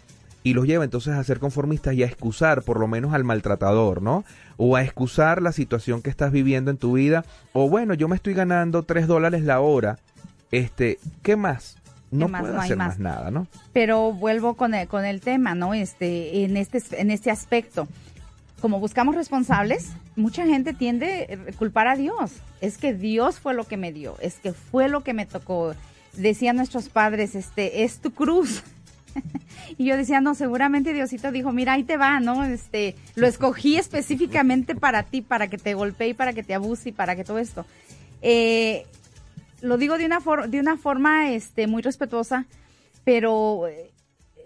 y 0.43 0.53
los 0.53 0.65
lleva 0.67 0.83
entonces 0.83 1.15
a 1.15 1.23
ser 1.23 1.39
conformistas 1.39 1.95
y 1.95 2.03
a 2.03 2.05
excusar 2.05 2.61
por 2.61 2.79
lo 2.79 2.87
menos 2.87 3.13
al 3.13 3.23
maltratador, 3.23 4.03
¿no? 4.03 4.23
O 4.55 4.75
a 4.75 4.83
excusar 4.83 5.41
la 5.41 5.51
situación 5.51 6.03
que 6.03 6.11
estás 6.11 6.31
viviendo 6.31 6.69
en 6.69 6.77
tu 6.77 6.93
vida, 6.93 7.25
o 7.53 7.69
bueno, 7.69 7.95
yo 7.95 8.07
me 8.07 8.15
estoy 8.15 8.35
ganando 8.35 8.83
tres 8.83 9.07
dólares 9.07 9.43
la 9.43 9.59
hora, 9.59 9.97
este, 10.51 10.99
¿qué 11.23 11.35
más? 11.35 11.77
No 12.11 12.29
puedo 12.29 12.57
hacer 12.57 12.77
más. 12.77 12.99
nada, 12.99 13.31
¿no? 13.31 13.47
Pero 13.73 14.13
vuelvo 14.13 14.53
con 14.53 14.73
el, 14.73 14.87
con 14.87 15.05
el 15.05 15.21
tema, 15.21 15.55
¿no? 15.55 15.73
Este, 15.73 16.45
en 16.45 16.55
este, 16.55 16.81
en 17.01 17.11
este 17.11 17.31
aspecto 17.31 17.87
como 18.59 18.79
buscamos 18.79 19.15
responsables, 19.15 19.89
mucha 20.15 20.45
gente 20.45 20.73
tiende 20.73 21.39
a 21.49 21.57
culpar 21.57 21.87
a 21.87 21.95
Dios. 21.95 22.31
Es 22.61 22.77
que 22.77 22.93
Dios 22.93 23.39
fue 23.39 23.53
lo 23.53 23.65
que 23.65 23.77
me 23.77 23.91
dio, 23.93 24.17
es 24.19 24.35
que 24.35 24.53
fue 24.53 24.89
lo 24.89 25.03
que 25.03 25.13
me 25.13 25.25
tocó. 25.25 25.75
Decían 26.13 26.55
nuestros 26.55 26.89
padres, 26.89 27.35
este, 27.35 27.83
es 27.83 27.99
tu 27.99 28.11
cruz. 28.11 28.63
y 29.77 29.85
yo 29.85 29.95
decía, 29.95 30.21
no, 30.21 30.33
seguramente 30.33 30.93
Diosito 30.93 31.31
dijo, 31.31 31.51
mira, 31.51 31.73
ahí 31.73 31.83
te 31.83 31.97
va, 31.97 32.19
¿no? 32.19 32.43
Este, 32.43 32.95
lo 33.15 33.27
escogí 33.27 33.77
específicamente 33.77 34.75
para 34.75 35.03
ti, 35.03 35.21
para 35.21 35.47
que 35.47 35.57
te 35.57 35.75
golpee 35.75 36.15
para 36.15 36.33
que 36.33 36.43
te 36.43 36.55
abuse 36.55 36.89
y 36.89 36.91
para 36.91 37.15
que 37.15 37.23
todo 37.23 37.37
esto. 37.37 37.65
Eh, 38.21 38.85
lo 39.61 39.77
digo 39.77 39.97
de 39.97 40.05
una, 40.05 40.19
de 40.47 40.59
una 40.59 40.77
forma 40.77 41.31
este, 41.31 41.67
muy 41.67 41.83
respetuosa, 41.83 42.45
pero 43.03 43.67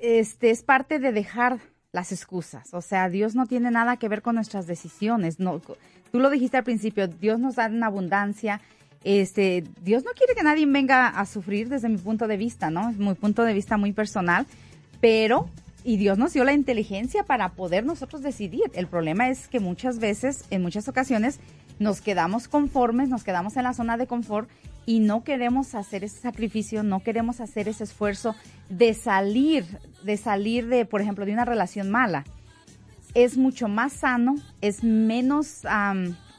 este, 0.01 0.49
es 0.49 0.63
parte 0.63 0.99
de 0.99 1.11
dejar 1.11 1.59
las 1.91 2.11
excusas. 2.11 2.73
O 2.73 2.81
sea, 2.81 3.09
Dios 3.09 3.35
no 3.35 3.45
tiene 3.45 3.71
nada 3.71 3.97
que 3.97 4.09
ver 4.09 4.21
con 4.21 4.35
nuestras 4.35 4.67
decisiones. 4.67 5.39
No, 5.39 5.59
tú 5.59 6.19
lo 6.19 6.29
dijiste 6.29 6.57
al 6.57 6.63
principio, 6.63 7.07
Dios 7.07 7.39
nos 7.39 7.55
da 7.55 7.65
en 7.65 7.83
abundancia. 7.83 8.61
Este, 9.03 9.63
Dios 9.81 10.03
no 10.03 10.11
quiere 10.11 10.35
que 10.35 10.43
nadie 10.43 10.65
venga 10.65 11.07
a 11.07 11.25
sufrir 11.25 11.69
desde 11.69 11.89
mi 11.89 11.97
punto 11.97 12.27
de 12.27 12.37
vista, 12.37 12.69
¿no? 12.69 12.89
Es 12.89 12.97
mi 12.97 13.13
punto 13.15 13.43
de 13.43 13.53
vista 13.53 13.77
muy 13.77 13.93
personal, 13.93 14.45
pero 14.99 15.49
y 15.83 15.97
Dios 15.97 16.17
nos 16.17 16.33
dio 16.33 16.43
la 16.43 16.53
inteligencia 16.53 17.23
para 17.23 17.49
poder 17.49 17.83
nosotros 17.83 18.21
decidir. 18.21 18.63
El 18.73 18.87
problema 18.87 19.29
es 19.29 19.47
que 19.47 19.59
muchas 19.59 19.99
veces, 19.99 20.45
en 20.51 20.61
muchas 20.61 20.87
ocasiones, 20.87 21.39
nos 21.79 22.01
quedamos 22.01 22.47
conformes, 22.47 23.09
nos 23.09 23.23
quedamos 23.23 23.57
en 23.57 23.63
la 23.63 23.73
zona 23.73 23.97
de 23.97 24.07
confort 24.07 24.49
y 24.85 24.99
no 24.99 25.23
queremos 25.23 25.75
hacer 25.75 26.03
ese 26.03 26.19
sacrificio, 26.19 26.83
no 26.83 27.01
queremos 27.01 27.39
hacer 27.39 27.67
ese 27.67 27.83
esfuerzo 27.83 28.35
de 28.69 28.93
salir, 28.93 29.65
de 30.03 30.17
salir 30.17 30.67
de, 30.67 30.85
por 30.85 31.01
ejemplo, 31.01 31.25
de 31.25 31.33
una 31.33 31.45
relación 31.45 31.89
mala. 31.89 32.23
Es 33.13 33.37
mucho 33.37 33.67
más 33.67 33.93
sano, 33.93 34.35
es 34.61 34.83
menos 34.83 35.61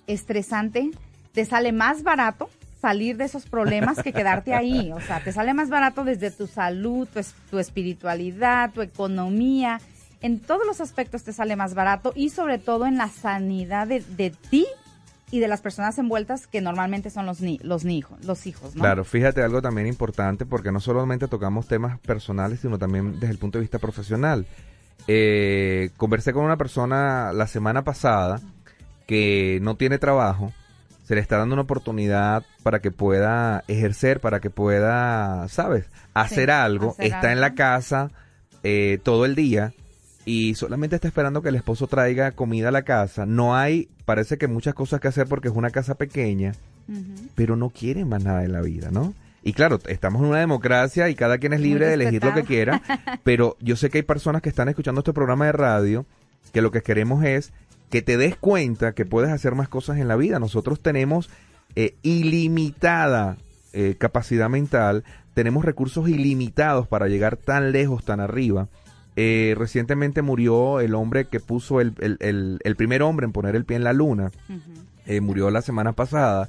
estresante, 0.06 0.90
te 1.32 1.44
sale 1.44 1.72
más 1.72 2.02
barato 2.02 2.48
salir 2.80 3.16
de 3.16 3.24
esos 3.24 3.46
problemas 3.46 4.02
que 4.02 4.12
quedarte 4.12 4.54
ahí. 4.54 4.90
O 4.92 5.00
sea, 5.00 5.22
te 5.22 5.32
sale 5.32 5.54
más 5.54 5.68
barato 5.68 6.02
desde 6.02 6.32
tu 6.32 6.48
salud, 6.48 7.06
tu, 7.06 7.20
tu 7.50 7.58
espiritualidad, 7.60 8.72
tu 8.72 8.82
economía. 8.82 9.80
En 10.20 10.40
todos 10.40 10.66
los 10.66 10.80
aspectos 10.80 11.22
te 11.22 11.32
sale 11.32 11.54
más 11.54 11.74
barato 11.74 12.12
y 12.16 12.30
sobre 12.30 12.58
todo 12.58 12.86
en 12.86 12.96
la 12.96 13.08
sanidad 13.08 13.86
de 13.86 14.34
ti 14.50 14.66
y 15.32 15.40
de 15.40 15.48
las 15.48 15.62
personas 15.62 15.98
envueltas 15.98 16.46
que 16.46 16.60
normalmente 16.60 17.08
son 17.08 17.24
los, 17.24 17.40
ni 17.40 17.58
los, 17.62 17.86
hijos, 17.86 18.22
los 18.24 18.46
hijos. 18.46 18.76
¿no? 18.76 18.82
Claro, 18.82 19.02
fíjate 19.02 19.42
algo 19.42 19.62
también 19.62 19.86
importante 19.86 20.44
porque 20.44 20.70
no 20.70 20.78
solamente 20.78 21.26
tocamos 21.26 21.66
temas 21.66 21.98
personales, 22.00 22.60
sino 22.60 22.78
también 22.78 23.18
desde 23.18 23.32
el 23.32 23.38
punto 23.38 23.56
de 23.56 23.62
vista 23.62 23.78
profesional. 23.78 24.46
Eh, 25.08 25.88
conversé 25.96 26.34
con 26.34 26.44
una 26.44 26.58
persona 26.58 27.32
la 27.32 27.46
semana 27.46 27.82
pasada 27.82 28.40
que 29.06 29.58
no 29.62 29.74
tiene 29.76 29.98
trabajo, 29.98 30.52
se 31.04 31.14
le 31.14 31.22
está 31.22 31.38
dando 31.38 31.54
una 31.54 31.62
oportunidad 31.62 32.44
para 32.62 32.80
que 32.80 32.90
pueda 32.90 33.64
ejercer, 33.68 34.20
para 34.20 34.38
que 34.38 34.50
pueda, 34.50 35.48
¿sabes? 35.48 35.86
Hacer 36.12 36.50
algo, 36.50 36.94
está 36.98 37.32
en 37.32 37.40
la 37.40 37.54
casa 37.54 38.10
eh, 38.62 38.98
todo 39.02 39.24
el 39.24 39.34
día 39.34 39.72
y 40.24 40.54
solamente 40.54 40.96
está 40.96 41.08
esperando 41.08 41.42
que 41.42 41.48
el 41.48 41.56
esposo 41.56 41.86
traiga 41.86 42.32
comida 42.32 42.68
a 42.68 42.72
la 42.72 42.82
casa. 42.82 43.26
No 43.26 43.56
hay, 43.56 43.88
parece 44.04 44.38
que 44.38 44.46
muchas 44.46 44.74
cosas 44.74 45.00
que 45.00 45.08
hacer 45.08 45.26
porque 45.26 45.48
es 45.48 45.54
una 45.54 45.70
casa 45.70 45.96
pequeña, 45.96 46.54
pero 47.34 47.56
no 47.56 47.70
quiere 47.70 48.04
más 48.04 48.22
nada 48.22 48.44
en 48.44 48.52
la 48.52 48.60
vida, 48.60 48.90
¿no? 48.90 49.14
Y 49.42 49.54
claro, 49.54 49.80
estamos 49.86 50.22
en 50.22 50.28
una 50.28 50.38
democracia 50.38 51.08
y 51.08 51.16
cada 51.16 51.38
quien 51.38 51.52
es 51.52 51.60
libre 51.60 51.86
de 51.86 51.94
elegir 51.94 52.22
lo 52.22 52.32
que 52.32 52.44
quiera, 52.44 52.82
pero 53.24 53.56
yo 53.60 53.74
sé 53.74 53.90
que 53.90 53.98
hay 53.98 54.02
personas 54.02 54.42
que 54.42 54.48
están 54.48 54.68
escuchando 54.68 55.00
este 55.00 55.12
programa 55.12 55.46
de 55.46 55.52
radio 55.52 56.06
que 56.52 56.62
lo 56.62 56.70
que 56.70 56.82
queremos 56.82 57.24
es 57.24 57.52
que 57.90 58.02
te 58.02 58.16
des 58.16 58.36
cuenta 58.36 58.92
que 58.92 59.04
puedes 59.04 59.30
hacer 59.30 59.54
más 59.54 59.68
cosas 59.68 59.98
en 59.98 60.08
la 60.08 60.16
vida. 60.16 60.38
Nosotros 60.38 60.80
tenemos 60.80 61.28
eh, 61.74 61.96
ilimitada 62.02 63.36
eh, 63.72 63.96
capacidad 63.98 64.48
mental, 64.48 65.02
tenemos 65.34 65.64
recursos 65.64 66.08
ilimitados 66.08 66.86
para 66.86 67.08
llegar 67.08 67.36
tan 67.36 67.72
lejos, 67.72 68.04
tan 68.04 68.20
arriba 68.20 68.68
eh, 69.16 69.54
recientemente 69.58 70.22
murió 70.22 70.80
el 70.80 70.94
hombre 70.94 71.26
que 71.26 71.40
puso 71.40 71.80
el, 71.80 71.94
el, 71.98 72.76
primer 72.76 73.02
hombre 73.02 73.26
en 73.26 73.32
poner 73.32 73.56
el 73.56 73.64
pie 73.64 73.76
en 73.76 73.84
la 73.84 73.92
luna. 73.92 74.30
Eh, 75.06 75.20
murió 75.20 75.50
la 75.50 75.62
semana 75.62 75.92
pasada. 75.92 76.48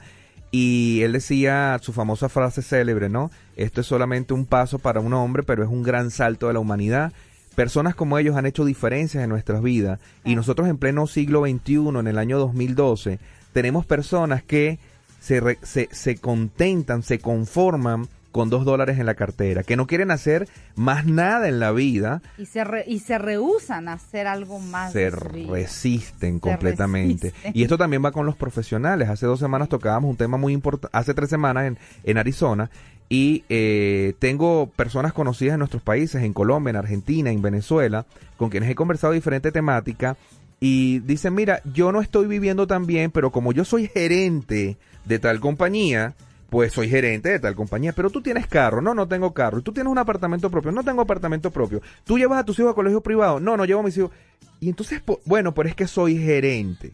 Y 0.52 1.02
él 1.02 1.14
decía 1.14 1.80
su 1.82 1.94
famosa 1.94 2.30
frase 2.30 2.62
célebre, 2.62 3.10
¿no? 3.10 3.32
Esto 3.56 3.82
es 3.82 3.88
solamente 3.88 4.34
un 4.34 4.46
paso 4.46 4.80
para 4.80 5.00
un 5.00 5.14
hombre, 5.14 5.44
pero 5.44 5.64
es 5.64 5.70
un 5.70 5.84
gran 5.84 6.12
salto 6.12 6.48
de 6.48 6.54
la 6.54 6.60
humanidad. 6.60 7.12
Personas 7.56 7.96
como 7.96 8.18
ellos 8.18 8.36
han 8.36 8.46
hecho 8.46 8.64
diferencias 8.64 9.24
en 9.24 9.30
nuestras 9.30 9.62
vidas. 9.62 10.00
Y 10.24 10.36
nosotros 10.36 10.68
en 10.68 10.78
pleno 10.78 11.08
siglo 11.08 11.42
XXI, 11.42 12.00
en 12.00 12.08
el 12.08 12.18
año 12.18 12.38
2012, 12.38 13.20
tenemos 13.52 13.86
personas 13.86 14.44
que 14.44 14.80
se, 15.20 15.58
se, 15.64 15.90
se 15.92 16.18
contentan, 16.18 17.04
se 17.04 17.20
conforman 17.20 18.08
con 18.34 18.50
dos 18.50 18.66
dólares 18.66 19.00
en 19.00 19.06
la 19.06 19.14
cartera, 19.14 19.64
que 19.64 19.78
no 19.78 19.88
quieren 19.88 20.12
hacer 20.12 20.50
más 20.76 21.06
nada 21.06 21.48
en 21.48 21.60
la 21.60 21.72
vida. 21.72 22.22
Y 22.38 22.48
se, 22.48 22.66
y 22.88 23.00
se 23.00 23.18
rehusan 23.20 23.88
a 23.88 23.94
hacer 23.94 24.28
algo 24.28 24.60
más. 24.60 24.92
Se 24.92 25.12
resisten 25.12 26.40
completamente. 26.40 27.32
Y 27.54 27.64
esto 27.64 27.78
también 27.78 28.04
va 28.04 28.12
con 28.12 28.26
los 28.26 28.36
profesionales. 28.36 29.08
Hace 29.08 29.28
dos 29.28 29.40
semanas 29.40 29.70
tocábamos 29.70 30.10
un 30.10 30.18
tema 30.18 30.38
muy 30.38 30.52
importante, 30.52 30.98
hace 30.98 31.14
tres 31.14 31.30
semanas 31.30 31.68
en, 31.68 31.78
en 32.04 32.18
Arizona, 32.18 32.72
y 33.08 33.44
eh, 33.50 34.16
tengo 34.18 34.68
personas 34.76 35.14
conocidas 35.14 35.54
en 35.54 35.60
nuestros 35.60 35.84
países, 35.84 36.24
en 36.24 36.34
Colombia, 36.34 36.72
en 36.72 36.78
Argentina, 36.78 37.30
en 37.30 37.44
Venezuela, 37.44 38.08
con 38.36 38.50
quienes 38.50 38.70
he 38.70 38.76
conversado 38.76 39.14
diferente 39.14 39.52
temática, 39.52 40.18
y 40.60 41.00
dicen, 41.02 41.36
mira, 41.36 41.62
yo 41.74 41.92
no 41.92 42.02
estoy 42.02 42.26
viviendo 42.26 42.66
tan 42.66 42.88
bien, 42.88 43.12
pero 43.12 43.32
como 43.32 43.52
yo 43.52 43.64
soy 43.64 43.88
gerente 43.88 44.78
de 45.06 45.20
tal 45.20 45.40
compañía, 45.40 46.16
pues 46.54 46.72
soy 46.72 46.88
gerente 46.88 47.30
de 47.30 47.40
tal 47.40 47.56
compañía, 47.56 47.94
pero 47.94 48.12
tú 48.12 48.22
tienes 48.22 48.46
carro, 48.46 48.80
no, 48.80 48.94
no 48.94 49.08
tengo 49.08 49.34
carro, 49.34 49.58
y 49.58 49.64
tú 49.64 49.74
tienes 49.74 49.90
un 49.90 49.98
apartamento 49.98 50.52
propio, 50.52 50.72
no 50.72 50.84
tengo 50.84 51.02
apartamento 51.02 51.50
propio, 51.50 51.82
tú 52.04 52.20
llevas 52.20 52.38
a 52.38 52.44
tus 52.44 52.60
hijos 52.60 52.74
a 52.74 52.76
colegio 52.76 53.02
privado, 53.02 53.40
no, 53.40 53.58
no 53.58 53.66
llevo 53.66 53.80
a 53.80 53.84
mis 53.84 53.98
hijos, 53.98 54.12
y 54.60 54.70
entonces, 54.70 55.02
bueno, 55.26 55.56
pero 55.56 55.68
es 55.68 55.74
que 55.74 55.88
soy 55.88 56.16
gerente. 56.16 56.92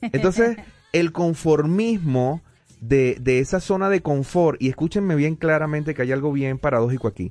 Entonces, 0.00 0.56
el 0.92 1.12
conformismo 1.12 2.42
de, 2.80 3.16
de 3.20 3.38
esa 3.38 3.60
zona 3.60 3.90
de 3.90 4.02
confort, 4.02 4.60
y 4.60 4.68
escúchenme 4.68 5.14
bien 5.14 5.36
claramente 5.36 5.94
que 5.94 6.02
hay 6.02 6.10
algo 6.10 6.32
bien 6.32 6.58
paradójico 6.58 7.06
aquí, 7.06 7.30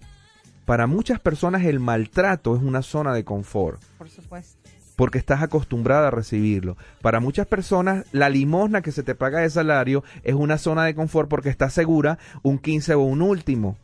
para 0.64 0.88
muchas 0.88 1.20
personas 1.20 1.66
el 1.66 1.82
maltrato 1.82 2.56
es 2.56 2.64
una 2.64 2.84
zona 2.84 3.14
de 3.14 3.26
confort. 3.26 3.82
Por 3.98 4.10
supuesto 4.10 4.59
porque 5.00 5.18
estás 5.18 5.42
acostumbrada 5.42 6.10
a 6.10 6.12
recibirlo. 6.12 6.76
Para 7.02 7.22
muchas 7.22 7.48
personas, 7.48 8.06
la 8.12 8.28
limosna 8.28 8.82
que 8.82 8.92
se 8.92 9.02
te 9.02 9.16
paga 9.16 9.40
de 9.40 9.50
salario 9.50 10.04
es 10.26 10.36
una 10.36 10.58
zona 10.58 10.84
de 10.84 10.94
confort 10.94 11.30
porque 11.30 11.48
estás 11.48 11.72
segura 11.72 12.20
un 12.44 12.60
15 12.60 12.96
o 12.96 13.04
un 13.04 13.22
último. 13.22 13.78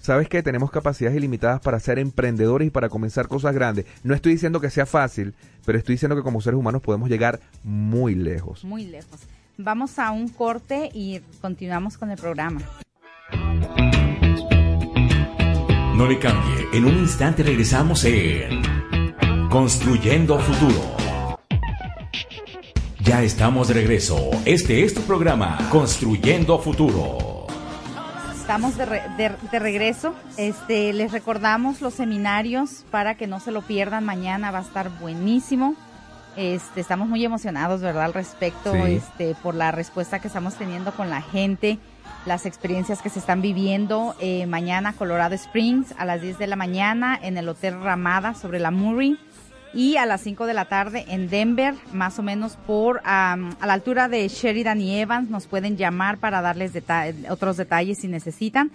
¿Sabes 0.00 0.30
que 0.30 0.42
Tenemos 0.42 0.70
capacidades 0.70 1.18
ilimitadas 1.18 1.60
para 1.60 1.78
ser 1.78 1.98
emprendedores 1.98 2.68
y 2.68 2.70
para 2.70 2.88
comenzar 2.88 3.28
cosas 3.28 3.54
grandes. 3.54 3.84
No 4.02 4.14
estoy 4.14 4.32
diciendo 4.32 4.58
que 4.58 4.70
sea 4.70 4.86
fácil, 4.86 5.34
pero 5.66 5.76
estoy 5.76 5.96
diciendo 5.96 6.16
que 6.16 6.22
como 6.22 6.40
seres 6.40 6.58
humanos 6.58 6.80
podemos 6.80 7.10
llegar 7.10 7.38
muy 7.62 8.14
lejos. 8.14 8.64
Muy 8.64 8.86
lejos. 8.86 9.20
Vamos 9.58 9.98
a 9.98 10.10
un 10.10 10.28
corte 10.28 10.88
y 10.94 11.20
continuamos 11.42 11.98
con 11.98 12.10
el 12.10 12.16
programa. 12.16 12.62
No 15.96 16.06
le 16.06 16.18
cambie. 16.18 16.68
En 16.72 16.86
un 16.86 16.96
instante 16.96 17.42
regresamos 17.42 18.02
en 18.06 18.85
Construyendo 19.50 20.38
Futuro. 20.40 20.96
Ya 23.00 23.22
estamos 23.22 23.68
de 23.68 23.74
regreso. 23.74 24.30
Este 24.44 24.82
es 24.82 24.92
tu 24.92 25.02
programa, 25.02 25.58
Construyendo 25.70 26.58
Futuro. 26.58 27.46
Estamos 28.34 28.76
de, 28.76 29.28
regreso. 29.58 30.14
Este, 30.36 30.92
les 30.92 31.12
recordamos 31.12 31.80
los 31.80 31.94
seminarios 31.94 32.84
para 32.90 33.16
que 33.16 33.26
no 33.26 33.38
se 33.38 33.52
lo 33.52 33.62
pierdan. 33.62 34.04
Mañana 34.04 34.50
va 34.50 34.58
a 34.58 34.62
estar 34.62 34.90
buenísimo. 34.98 35.76
Este, 36.36 36.80
estamos 36.80 37.08
muy 37.08 37.24
emocionados, 37.24 37.80
¿verdad? 37.80 38.04
Al 38.04 38.14
respecto, 38.14 38.74
este, 38.74 39.34
por 39.42 39.54
la 39.54 39.70
respuesta 39.70 40.18
que 40.18 40.28
estamos 40.28 40.54
teniendo 40.56 40.92
con 40.92 41.08
la 41.08 41.22
gente, 41.22 41.78
las 42.26 42.46
experiencias 42.46 43.00
que 43.00 43.10
se 43.10 43.20
están 43.20 43.40
viviendo. 43.40 44.16
Eh, 44.20 44.46
mañana, 44.46 44.92
Colorado 44.92 45.34
Springs, 45.34 45.94
a 45.98 46.04
las 46.04 46.20
10 46.20 46.38
de 46.38 46.46
la 46.46 46.56
mañana, 46.56 47.18
en 47.22 47.38
el 47.38 47.48
Hotel 47.48 47.80
Ramada, 47.80 48.34
sobre 48.34 48.58
la 48.58 48.70
Murray 48.70 49.16
y 49.76 49.96
a 49.98 50.06
las 50.06 50.22
5 50.22 50.46
de 50.46 50.54
la 50.54 50.64
tarde 50.64 51.04
en 51.08 51.28
Denver, 51.28 51.74
más 51.92 52.18
o 52.18 52.22
menos 52.22 52.56
por 52.66 53.02
a 53.04 53.36
la 53.36 53.74
altura 53.74 54.08
de 54.08 54.26
Sheridan 54.26 54.80
y 54.80 54.98
Evans, 54.98 55.28
nos 55.28 55.46
pueden 55.46 55.76
llamar 55.76 56.16
para 56.16 56.40
darles 56.40 56.72
otros 57.28 57.58
detalles 57.58 57.98
si 57.98 58.08
necesitan. 58.08 58.72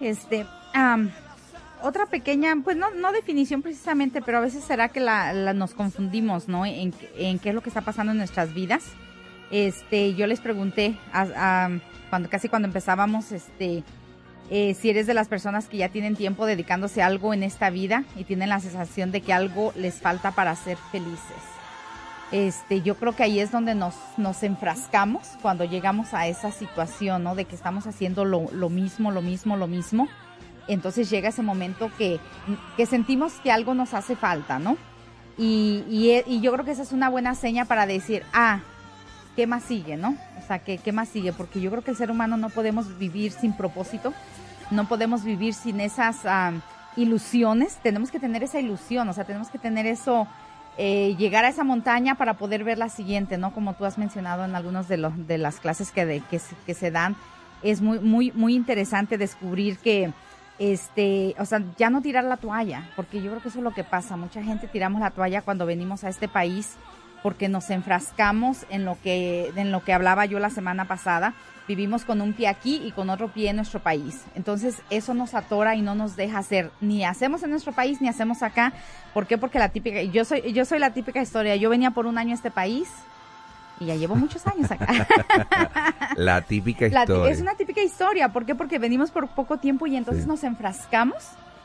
Este, 0.00 0.46
otra 1.82 2.06
pequeña, 2.06 2.54
pues 2.64 2.76
no, 2.76 2.90
no 2.90 3.12
definición 3.12 3.62
precisamente, 3.62 4.22
pero 4.22 4.38
a 4.38 4.40
veces 4.40 4.64
será 4.64 4.88
que 4.88 5.00
la, 5.00 5.52
nos 5.52 5.74
confundimos, 5.74 6.48
¿no? 6.48 6.66
En, 6.66 6.94
en, 7.16 7.38
qué 7.38 7.50
es 7.50 7.54
lo 7.54 7.62
que 7.62 7.70
está 7.70 7.82
pasando 7.82 8.12
en 8.12 8.18
nuestras 8.18 8.54
vidas. 8.54 8.84
Este, 9.50 10.14
yo 10.14 10.26
les 10.26 10.40
pregunté, 10.40 10.98
a, 11.12 11.70
cuando 12.10 12.28
casi 12.28 12.48
cuando 12.48 12.66
empezábamos, 12.66 13.32
este, 13.32 13.84
eh, 14.50 14.74
si 14.74 14.90
eres 14.90 15.06
de 15.06 15.14
las 15.14 15.28
personas 15.28 15.68
que 15.68 15.76
ya 15.78 15.88
tienen 15.88 16.16
tiempo 16.16 16.46
dedicándose 16.46 17.02
a 17.02 17.06
algo 17.06 17.34
en 17.34 17.42
esta 17.42 17.70
vida 17.70 18.04
y 18.16 18.24
tienen 18.24 18.48
la 18.48 18.60
sensación 18.60 19.12
de 19.12 19.20
que 19.20 19.32
algo 19.32 19.72
les 19.76 20.00
falta 20.00 20.32
para 20.32 20.54
ser 20.56 20.78
felices. 20.90 21.20
Este, 22.32 22.82
yo 22.82 22.96
creo 22.96 23.14
que 23.14 23.22
ahí 23.22 23.38
es 23.38 23.52
donde 23.52 23.74
nos, 23.74 23.94
nos 24.16 24.42
enfrascamos 24.42 25.28
cuando 25.42 25.64
llegamos 25.64 26.12
a 26.12 26.26
esa 26.26 26.50
situación, 26.50 27.22
¿no? 27.22 27.36
De 27.36 27.44
que 27.44 27.54
estamos 27.54 27.86
haciendo 27.86 28.24
lo, 28.24 28.50
lo 28.50 28.68
mismo, 28.68 29.12
lo 29.12 29.22
mismo, 29.22 29.56
lo 29.56 29.68
mismo. 29.68 30.08
Entonces 30.68 31.08
llega 31.10 31.28
ese 31.28 31.42
momento 31.42 31.90
que, 31.96 32.18
que 32.76 32.86
sentimos 32.86 33.34
que 33.42 33.52
algo 33.52 33.74
nos 33.74 33.94
hace 33.94 34.16
falta, 34.16 34.58
¿no? 34.58 34.76
Y, 35.38 35.84
y, 35.88 36.22
y, 36.26 36.40
yo 36.40 36.52
creo 36.52 36.64
que 36.64 36.70
esa 36.70 36.82
es 36.82 36.92
una 36.92 37.10
buena 37.10 37.34
seña 37.34 37.66
para 37.66 37.86
decir, 37.86 38.24
ah, 38.32 38.60
¿qué 39.36 39.46
más 39.46 39.64
sigue, 39.64 39.96
no? 39.96 40.16
O 40.42 40.46
sea, 40.46 40.60
¿qué, 40.60 40.78
¿qué 40.78 40.92
más 40.92 41.08
sigue? 41.08 41.32
Porque 41.32 41.60
yo 41.60 41.70
creo 41.70 41.84
que 41.84 41.90
el 41.90 41.96
ser 41.96 42.10
humano 42.10 42.36
no 42.36 42.48
podemos 42.48 42.98
vivir 42.98 43.32
sin 43.32 43.52
propósito, 43.52 44.14
no 44.70 44.88
podemos 44.88 45.24
vivir 45.24 45.52
sin 45.52 45.80
esas 45.80 46.24
ah, 46.24 46.52
ilusiones, 46.96 47.76
tenemos 47.82 48.10
que 48.10 48.18
tener 48.18 48.42
esa 48.42 48.58
ilusión, 48.60 49.08
o 49.08 49.12
sea, 49.12 49.24
tenemos 49.24 49.50
que 49.50 49.58
tener 49.58 49.86
eso 49.86 50.26
eh, 50.78 51.14
llegar 51.18 51.44
a 51.44 51.48
esa 51.48 51.64
montaña 51.64 52.16
para 52.16 52.34
poder 52.34 52.64
ver 52.64 52.78
la 52.78 52.88
siguiente, 52.88 53.36
¿no? 53.36 53.52
Como 53.52 53.74
tú 53.74 53.84
has 53.84 53.98
mencionado 53.98 54.44
en 54.44 54.56
algunas 54.56 54.88
de, 54.88 55.10
de 55.28 55.38
las 55.38 55.60
clases 55.60 55.92
que, 55.92 56.06
de, 56.06 56.22
que 56.28 56.74
se 56.74 56.90
dan, 56.90 57.14
es 57.62 57.80
muy, 57.80 57.98
muy, 57.98 58.32
muy 58.32 58.54
interesante 58.54 59.18
descubrir 59.18 59.78
que, 59.78 60.12
este, 60.58 61.34
o 61.38 61.44
sea, 61.44 61.62
ya 61.76 61.90
no 61.90 62.02
tirar 62.02 62.24
la 62.24 62.36
toalla, 62.36 62.90
porque 62.96 63.20
yo 63.20 63.30
creo 63.30 63.42
que 63.42 63.48
eso 63.48 63.58
es 63.58 63.64
lo 63.64 63.74
que 63.74 63.84
pasa. 63.84 64.16
Mucha 64.16 64.42
gente 64.42 64.68
tiramos 64.68 65.00
la 65.00 65.10
toalla 65.10 65.42
cuando 65.42 65.66
venimos 65.66 66.04
a 66.04 66.08
este 66.08 66.28
país 66.28 66.76
porque 67.22 67.48
nos 67.48 67.70
enfrascamos 67.70 68.66
en 68.70 68.84
lo 68.84 68.96
que, 69.02 69.52
en 69.56 69.72
lo 69.72 69.82
que 69.82 69.92
hablaba 69.92 70.26
yo 70.26 70.38
la 70.38 70.50
semana 70.50 70.84
pasada. 70.84 71.34
Vivimos 71.66 72.04
con 72.04 72.20
un 72.20 72.32
pie 72.32 72.46
aquí 72.46 72.80
y 72.84 72.92
con 72.92 73.10
otro 73.10 73.32
pie 73.32 73.50
en 73.50 73.56
nuestro 73.56 73.80
país. 73.80 74.22
Entonces, 74.36 74.80
eso 74.90 75.14
nos 75.14 75.34
atora 75.34 75.74
y 75.74 75.82
no 75.82 75.96
nos 75.96 76.14
deja 76.14 76.38
hacer, 76.38 76.70
ni 76.80 77.04
hacemos 77.04 77.42
en 77.42 77.50
nuestro 77.50 77.72
país, 77.72 78.00
ni 78.00 78.08
hacemos 78.08 78.44
acá. 78.44 78.72
¿Por 79.12 79.26
qué? 79.26 79.38
Porque 79.38 79.58
la 79.58 79.70
típica, 79.70 80.02
yo 80.02 80.24
soy, 80.24 80.52
yo 80.52 80.64
soy 80.64 80.78
la 80.78 80.90
típica 80.90 81.20
historia. 81.20 81.56
Yo 81.56 81.68
venía 81.68 81.90
por 81.90 82.06
un 82.06 82.18
año 82.18 82.30
a 82.30 82.34
este 82.34 82.52
país, 82.52 82.88
y 83.80 83.86
ya 83.86 83.94
llevo 83.94 84.14
muchos 84.14 84.46
años 84.46 84.70
acá. 84.70 84.86
la 86.16 86.42
típica 86.42 86.86
historia. 86.86 87.30
es 87.30 87.40
una 87.40 87.54
típica 87.54 87.82
historia. 87.82 88.32
¿Por 88.32 88.46
qué? 88.46 88.54
Porque 88.54 88.78
venimos 88.78 89.10
por 89.10 89.28
poco 89.28 89.58
tiempo 89.58 89.86
y 89.86 89.96
entonces 89.96 90.26
nos 90.26 90.44
enfrascamos 90.44 91.22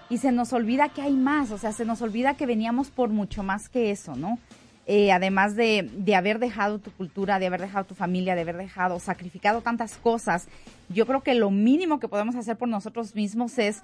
y 0.09 0.17
se 0.17 0.31
nos 0.31 0.53
olvida 0.53 0.89
que 0.89 1.01
hay 1.01 1.13
más. 1.13 1.51
O 1.51 1.57
sea, 1.57 1.71
se 1.71 1.85
nos 1.85 2.01
olvida 2.01 2.35
que 2.35 2.45
veníamos 2.45 2.89
por 2.89 3.09
mucho 3.09 3.43
más 3.43 3.69
que 3.69 3.91
eso, 3.91 4.15
¿no? 4.15 4.39
Eh, 4.87 5.11
además 5.11 5.55
de, 5.55 5.89
de, 5.93 6.15
haber 6.15 6.39
dejado 6.39 6.79
tu 6.79 6.91
cultura, 6.91 7.39
de 7.39 7.47
haber 7.47 7.61
dejado 7.61 7.85
tu 7.85 7.95
familia, 7.95 8.35
de 8.35 8.41
haber 8.41 8.57
dejado, 8.57 8.99
sacrificado 8.99 9.61
tantas 9.61 9.95
cosas, 9.97 10.47
yo 10.89 11.05
creo 11.05 11.21
que 11.21 11.35
lo 11.35 11.51
mínimo 11.51 11.99
que 11.99 12.07
podemos 12.07 12.35
hacer 12.35 12.57
por 12.57 12.67
nosotros 12.67 13.15
mismos 13.15 13.57
es 13.59 13.83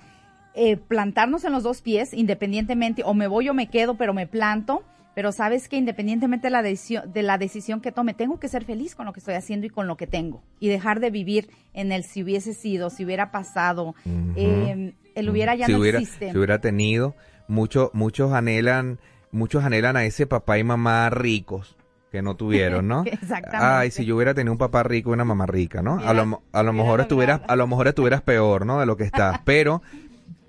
eh, 0.60 0.76
plantarnos 0.76 1.44
en 1.44 1.52
los 1.54 1.62
dos 1.62 1.82
pies, 1.82 2.14
independientemente, 2.14 3.04
o 3.06 3.14
me 3.14 3.28
voy 3.28 3.48
o 3.48 3.54
me 3.54 3.68
quedo, 3.68 3.94
pero 3.94 4.16
me 4.16 4.26
planto. 4.26 4.82
Pero 5.18 5.32
sabes 5.32 5.68
que 5.68 5.78
independientemente 5.78 6.46
de 6.46 6.52
la, 6.52 6.62
decisión, 6.62 7.12
de 7.12 7.24
la 7.24 7.40
decisión 7.40 7.82
que 7.82 7.92
tome, 7.92 8.14
tengo 8.14 8.40
que 8.40 8.48
ser 8.48 8.66
feliz 8.66 8.94
con 8.94 9.08
lo 9.08 9.14
que 9.14 9.20
estoy 9.20 9.34
haciendo 9.34 9.66
y 9.66 9.72
con 9.72 9.88
lo 9.88 9.98
que 9.98 10.06
tengo. 10.06 10.44
Y 10.60 10.68
dejar 10.68 11.00
de 11.00 11.10
vivir 11.10 11.50
en 11.74 11.92
el 11.92 12.04
si 12.04 12.22
hubiese 12.22 12.54
sido, 12.54 12.92
si 12.92 13.04
hubiera 13.04 13.32
pasado, 13.32 13.96
eh, 14.36 14.94
el 15.16 15.30
hubiera 15.32 15.56
ya 15.56 15.68
no 15.68 15.84
existe. 15.84 16.30
Si 16.30 16.38
hubiera 16.38 16.62
tenido, 16.62 17.16
muchos 17.48 17.90
muchos 17.94 18.32
anhelan 18.32 19.00
muchos 19.32 19.64
anhelan 19.64 19.98
a 19.98 20.06
ese 20.06 20.28
papá 20.28 20.60
y 20.60 20.64
mamá 20.64 21.10
ricos 21.10 21.78
que 22.12 22.22
no 22.22 22.36
tuvieron, 22.36 22.88
¿no? 22.88 23.04
Exactamente. 23.12 23.58
Ay, 23.60 23.90
si 23.90 24.06
yo 24.06 24.18
hubiera 24.18 24.36
tenido 24.36 24.52
un 24.52 24.60
papá 24.60 24.84
rico 24.84 25.10
y 25.10 25.14
una 25.14 25.26
mamá 25.26 25.48
rica, 25.48 25.82
¿no? 25.82 26.00
a 26.00 26.14
lo, 26.14 26.44
a 26.52 26.62
lo 26.62 26.74
mejor 26.74 27.02
estuvieras, 27.02 27.42
a 27.48 27.56
lo 27.56 27.66
mejor 27.66 27.88
estuvieras 27.88 28.22
peor, 28.22 28.68
¿no? 28.68 28.80
De 28.80 28.86
lo 28.86 28.96
que 28.96 29.06
estás, 29.06 29.40
pero 29.46 29.82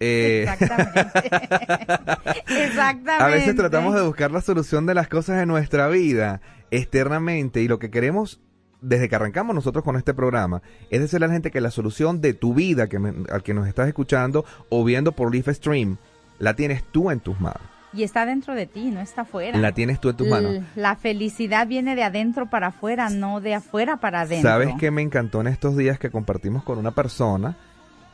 eh... 0.01 0.47
Exactamente. 0.49 1.01
Exactamente. 2.64 3.25
A 3.25 3.29
veces 3.29 3.57
tratamos 3.57 3.95
de 3.95 4.03
buscar 4.03 4.31
la 4.31 4.41
solución 4.41 4.87
de 4.87 4.95
las 4.95 5.09
cosas 5.09 5.43
en 5.43 5.49
nuestra 5.49 5.88
vida 5.88 6.41
externamente 6.71 7.62
y 7.62 7.69
lo 7.69 7.79
que 7.79 7.91
queremos 7.91 8.41
desde 8.81 9.09
que 9.09 9.17
arrancamos 9.17 9.55
nosotros 9.55 9.83
con 9.83 9.97
este 9.97 10.14
programa 10.14 10.62
es 10.91 11.01
decirle 11.01 11.27
a 11.27 11.29
la 11.29 11.35
gente 11.35 11.51
que 11.51 11.61
la 11.61 11.71
solución 11.71 12.21
de 12.21 12.33
tu 12.33 12.55
vida 12.55 12.87
que 12.88 12.97
al 13.31 13.43
que 13.43 13.55
nos 13.55 13.67
estás 13.67 13.88
escuchando 13.88 14.45
o 14.69 14.85
viendo 14.85 15.12
por 15.12 15.33
Leaf 15.33 15.49
Stream 15.49 15.97
la 16.38 16.55
tienes 16.55 16.85
tú 16.85 17.11
en 17.11 17.21
tus 17.21 17.41
manos. 17.41 17.62
Y 17.93 18.03
está 18.03 18.27
dentro 18.27 18.55
de 18.55 18.67
ti, 18.67 18.91
no 18.91 19.01
está 19.01 19.23
afuera. 19.23 19.59
La 19.59 19.73
tienes 19.73 19.99
tú 19.99 20.11
en 20.11 20.17
tus 20.17 20.29
manos. 20.29 20.62
La 20.77 20.95
felicidad 20.95 21.67
viene 21.67 21.97
de 21.97 22.05
adentro 22.05 22.51
para 22.51 22.69
afuera, 22.69 23.09
no 23.09 23.41
de 23.41 23.55
afuera 23.55 23.97
para 23.97 24.21
adentro. 24.21 24.49
¿Sabes 24.49 24.75
qué 24.79 24.91
me 24.91 25.01
encantó 25.01 25.41
en 25.41 25.47
estos 25.47 25.77
días 25.77 25.99
que 25.99 26.11
compartimos 26.11 26.62
con 26.64 26.79
una 26.79 26.91
persona 26.91 27.57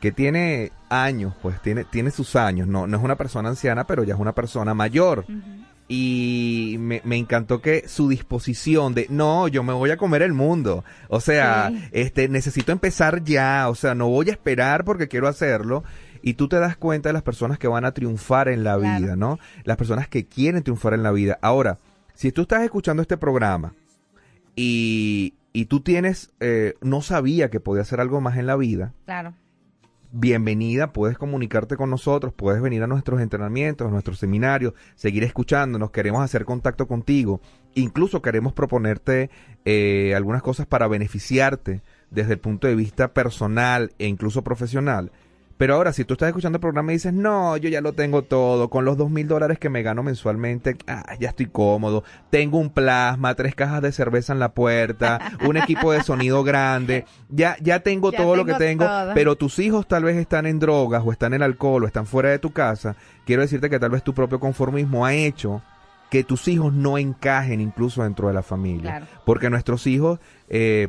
que 0.00 0.12
tiene 0.12 0.72
años, 0.88 1.34
pues 1.42 1.60
tiene, 1.62 1.84
tiene 1.84 2.10
sus 2.10 2.36
años, 2.36 2.68
no, 2.68 2.86
no 2.86 2.96
es 2.96 3.02
una 3.02 3.16
persona 3.16 3.48
anciana, 3.48 3.86
pero 3.86 4.04
ya 4.04 4.14
es 4.14 4.20
una 4.20 4.34
persona 4.34 4.74
mayor. 4.74 5.24
Y 5.86 6.76
me, 6.78 7.02
me, 7.04 7.16
encantó 7.16 7.60
que 7.60 7.88
su 7.88 8.08
disposición 8.08 8.94
de, 8.94 9.06
no, 9.10 9.48
yo 9.48 9.62
me 9.62 9.74
voy 9.74 9.90
a 9.90 9.98
comer 9.98 10.22
el 10.22 10.32
mundo. 10.32 10.82
O 11.08 11.20
sea, 11.20 11.70
este, 11.92 12.28
necesito 12.28 12.72
empezar 12.72 13.22
ya, 13.22 13.68
o 13.68 13.74
sea, 13.74 13.94
no 13.94 14.08
voy 14.08 14.30
a 14.30 14.32
esperar 14.32 14.84
porque 14.84 15.08
quiero 15.08 15.28
hacerlo 15.28 15.84
y 16.22 16.34
tú 16.34 16.48
te 16.48 16.58
das 16.58 16.78
cuenta 16.78 17.10
de 17.10 17.12
las 17.12 17.22
personas 17.22 17.58
que 17.58 17.68
van 17.68 17.84
a 17.84 17.92
triunfar 17.92 18.48
en 18.48 18.64
la 18.64 18.78
vida, 18.78 19.14
¿no? 19.14 19.38
Las 19.64 19.76
personas 19.76 20.08
que 20.08 20.24
quieren 20.24 20.62
triunfar 20.62 20.94
en 20.94 21.02
la 21.02 21.12
vida. 21.12 21.38
Ahora, 21.42 21.76
si 22.14 22.32
tú 22.32 22.42
estás 22.42 22.62
escuchando 22.62 23.02
este 23.02 23.18
programa 23.18 23.74
y, 24.56 25.34
y 25.52 25.66
tú 25.66 25.80
tienes, 25.80 26.32
eh, 26.40 26.76
no 26.80 27.02
sabía 27.02 27.50
que 27.50 27.60
podía 27.60 27.82
hacer 27.82 28.00
algo 28.00 28.22
más 28.22 28.38
en 28.38 28.46
la 28.46 28.56
vida. 28.56 28.94
Claro. 29.04 29.34
Bienvenida, 30.16 30.92
puedes 30.92 31.18
comunicarte 31.18 31.76
con 31.76 31.90
nosotros, 31.90 32.32
puedes 32.32 32.62
venir 32.62 32.84
a 32.84 32.86
nuestros 32.86 33.20
entrenamientos, 33.20 33.88
a 33.88 33.90
nuestros 33.90 34.20
seminarios, 34.20 34.72
seguir 34.94 35.24
escuchándonos, 35.24 35.90
queremos 35.90 36.22
hacer 36.22 36.44
contacto 36.44 36.86
contigo, 36.86 37.40
incluso 37.74 38.22
queremos 38.22 38.52
proponerte 38.52 39.28
eh, 39.64 40.14
algunas 40.14 40.40
cosas 40.40 40.68
para 40.68 40.86
beneficiarte 40.86 41.82
desde 42.10 42.34
el 42.34 42.38
punto 42.38 42.68
de 42.68 42.76
vista 42.76 43.12
personal 43.12 43.92
e 43.98 44.06
incluso 44.06 44.44
profesional. 44.44 45.10
Pero 45.64 45.76
ahora, 45.76 45.94
si 45.94 46.04
tú 46.04 46.12
estás 46.12 46.26
escuchando 46.26 46.56
el 46.56 46.60
programa 46.60 46.92
y 46.92 46.96
dices, 46.96 47.14
no, 47.14 47.56
yo 47.56 47.70
ya 47.70 47.80
lo 47.80 47.94
tengo 47.94 48.20
todo, 48.20 48.68
con 48.68 48.84
los 48.84 48.98
dos 48.98 49.08
mil 49.08 49.26
dólares 49.26 49.58
que 49.58 49.70
me 49.70 49.82
gano 49.82 50.02
mensualmente, 50.02 50.76
ah, 50.86 51.14
ya 51.18 51.30
estoy 51.30 51.46
cómodo, 51.46 52.04
tengo 52.28 52.58
un 52.58 52.68
plasma, 52.68 53.34
tres 53.34 53.54
cajas 53.54 53.80
de 53.80 53.90
cerveza 53.90 54.34
en 54.34 54.40
la 54.40 54.50
puerta, 54.50 55.18
un 55.48 55.56
equipo 55.56 55.90
de 55.92 56.02
sonido 56.02 56.44
grande, 56.44 57.06
ya, 57.30 57.56
ya 57.62 57.80
tengo 57.80 58.12
todo 58.12 58.36
lo 58.36 58.44
que 58.44 58.52
tengo, 58.56 58.86
pero 59.14 59.36
tus 59.36 59.58
hijos 59.58 59.88
tal 59.88 60.04
vez 60.04 60.18
están 60.18 60.44
en 60.44 60.58
drogas 60.58 61.02
o 61.02 61.10
están 61.12 61.32
en 61.32 61.42
alcohol 61.42 61.84
o 61.84 61.86
están 61.86 62.04
fuera 62.04 62.28
de 62.28 62.38
tu 62.38 62.50
casa, 62.50 62.94
quiero 63.24 63.40
decirte 63.40 63.70
que 63.70 63.78
tal 63.78 63.88
vez 63.88 64.02
tu 64.02 64.12
propio 64.12 64.38
conformismo 64.38 65.06
ha 65.06 65.14
hecho 65.14 65.62
que 66.10 66.24
tus 66.24 66.46
hijos 66.46 66.74
no 66.74 66.98
encajen 66.98 67.62
incluso 67.62 68.02
dentro 68.02 68.28
de 68.28 68.34
la 68.34 68.42
familia. 68.42 69.08
Porque 69.24 69.48
nuestros 69.48 69.86
hijos, 69.86 70.20
eh, 70.50 70.88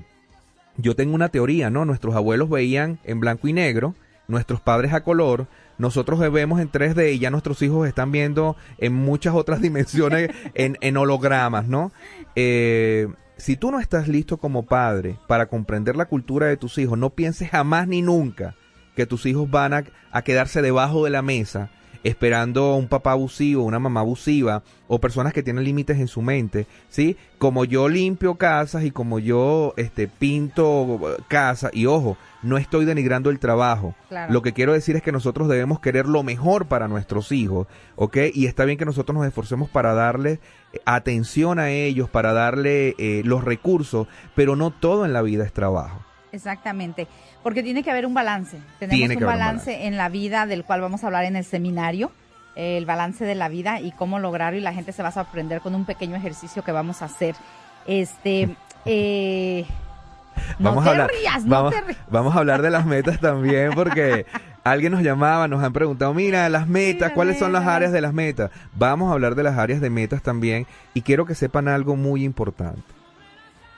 yo 0.75 0.97
tengo 0.97 1.15
una 1.15 1.29
teoría, 1.29 1.69
¿no? 1.69 1.85
Nuestros 1.85 2.13
abuelos 2.13 2.49
veían 2.49 2.99
en 3.05 3.21
blanco 3.21 3.47
y 3.47 3.53
negro, 3.53 3.95
nuestros 4.27 4.61
padres 4.61 4.93
a 4.93 5.03
color, 5.03 5.47
nosotros 5.77 6.19
vemos 6.31 6.61
en 6.61 6.71
3D 6.71 7.13
y 7.13 7.19
ya 7.19 7.29
nuestros 7.29 7.61
hijos 7.61 7.87
están 7.87 8.11
viendo 8.11 8.55
en 8.77 8.93
muchas 8.93 9.35
otras 9.35 9.61
dimensiones 9.61 10.31
en, 10.53 10.97
hologramas, 10.97 11.67
¿no? 11.67 11.91
Eh, 12.35 13.07
si 13.37 13.57
tú 13.57 13.71
no 13.71 13.79
estás 13.79 14.07
listo 14.07 14.37
como 14.37 14.65
padre 14.65 15.17
para 15.27 15.47
comprender 15.47 15.95
la 15.95 16.05
cultura 16.05 16.47
de 16.47 16.57
tus 16.57 16.77
hijos, 16.77 16.97
no 16.97 17.09
pienses 17.09 17.49
jamás 17.49 17.87
ni 17.87 18.01
nunca 18.01 18.55
que 18.95 19.05
tus 19.05 19.25
hijos 19.25 19.51
van 19.51 19.73
a, 19.73 19.83
a 20.11 20.21
quedarse 20.21 20.61
debajo 20.61 21.03
de 21.03 21.09
la 21.09 21.21
mesa 21.21 21.69
esperando 22.05 22.75
un 22.75 22.87
papá 22.87 23.13
abusivo, 23.13 23.63
una 23.63 23.79
mamá 23.79 24.01
abusiva, 24.01 24.61
o 24.87 24.99
personas 24.99 25.33
que 25.33 25.41
tienen 25.41 25.63
límites 25.63 25.97
en 25.97 26.07
su 26.07 26.21
mente, 26.21 26.67
¿sí? 26.87 27.17
Como 27.39 27.65
yo 27.65 27.89
limpio 27.89 28.35
casas 28.35 28.83
y 28.83 28.91
como 28.91 29.17
yo 29.17 29.73
este, 29.75 30.07
pinto 30.07 31.17
casa, 31.27 31.71
y 31.73 31.87
ojo, 31.87 32.15
no 32.43 32.59
estoy 32.59 32.85
denigrando 32.85 33.31
el 33.31 33.39
trabajo. 33.39 33.95
Claro. 34.07 34.31
Lo 34.31 34.43
que 34.43 34.53
quiero 34.53 34.73
decir 34.73 34.95
es 34.95 35.01
que 35.01 35.11
nosotros 35.11 35.47
debemos 35.47 35.79
querer 35.79 36.05
lo 36.05 36.21
mejor 36.21 36.67
para 36.67 36.87
nuestros 36.87 37.31
hijos, 37.31 37.65
¿ok? 37.95 38.17
Y 38.35 38.45
está 38.45 38.65
bien 38.65 38.77
que 38.77 38.85
nosotros 38.85 39.17
nos 39.17 39.25
esforcemos 39.25 39.67
para 39.67 39.95
darle 39.95 40.39
eh, 40.73 40.79
atención 40.85 41.57
a 41.57 41.71
ellos, 41.71 42.07
para 42.07 42.33
darle 42.33 42.93
eh, 42.99 43.23
los 43.25 43.43
recursos, 43.43 44.07
pero 44.35 44.55
no 44.55 44.69
todo 44.69 45.05
en 45.05 45.13
la 45.13 45.23
vida 45.23 45.43
es 45.43 45.53
trabajo. 45.53 46.04
Exactamente, 46.35 47.07
porque 47.43 47.63
tiene 47.63 47.83
que 47.83 47.91
haber 47.91 48.05
un 48.05 48.13
balance. 48.13 48.59
Tenemos 48.79 48.99
Tiene 48.99 49.17
que 49.17 49.23
un 49.23 49.29
balance 49.29 49.87
en 49.87 49.97
la 49.97 50.09
vida 50.09 50.45
del 50.45 50.63
cual 50.63 50.81
vamos 50.81 51.03
a 51.03 51.07
hablar 51.07 51.25
en 51.25 51.35
el 51.35 51.45
seminario, 51.45 52.11
el 52.55 52.85
balance 52.85 53.25
de 53.25 53.35
la 53.35 53.49
vida 53.49 53.81
y 53.81 53.91
cómo 53.91 54.19
lograrlo 54.19 54.57
y 54.57 54.61
la 54.61 54.73
gente 54.73 54.91
se 54.91 55.03
va 55.03 55.09
a 55.09 55.13
sorprender 55.13 55.61
con 55.61 55.75
un 55.75 55.85
pequeño 55.85 56.15
ejercicio 56.15 56.63
que 56.63 56.71
vamos 56.71 57.01
a 57.01 57.05
hacer. 57.05 57.35
Este, 57.85 58.55
eh, 58.85 59.65
no 60.59 60.69
vamos 60.69 60.83
te 60.83 60.89
a 60.89 60.91
hablar, 60.93 61.09
rías, 61.09 61.45
no 61.45 61.51
vamos, 61.51 61.73
te 61.73 61.81
rías. 61.81 61.97
vamos 62.09 62.35
a 62.35 62.39
hablar 62.39 62.61
de 62.61 62.69
las 62.69 62.85
metas 62.85 63.19
también 63.19 63.71
porque 63.73 64.25
alguien 64.63 64.91
nos 64.91 65.01
llamaba, 65.01 65.47
nos 65.47 65.63
han 65.63 65.73
preguntado, 65.73 66.13
mira, 66.13 66.49
las 66.49 66.67
metas, 66.67 67.11
¿cuáles 67.11 67.39
son 67.39 67.53
las 67.53 67.65
áreas 67.65 67.91
de 67.91 68.01
las 68.01 68.13
metas? 68.13 68.51
Vamos 68.73 69.09
a 69.09 69.13
hablar 69.13 69.35
de 69.35 69.43
las 69.43 69.57
áreas 69.57 69.81
de 69.81 69.89
metas 69.89 70.21
también 70.21 70.65
y 70.93 71.01
quiero 71.01 71.25
que 71.25 71.35
sepan 71.35 71.67
algo 71.67 71.95
muy 71.95 72.23
importante. 72.23 72.81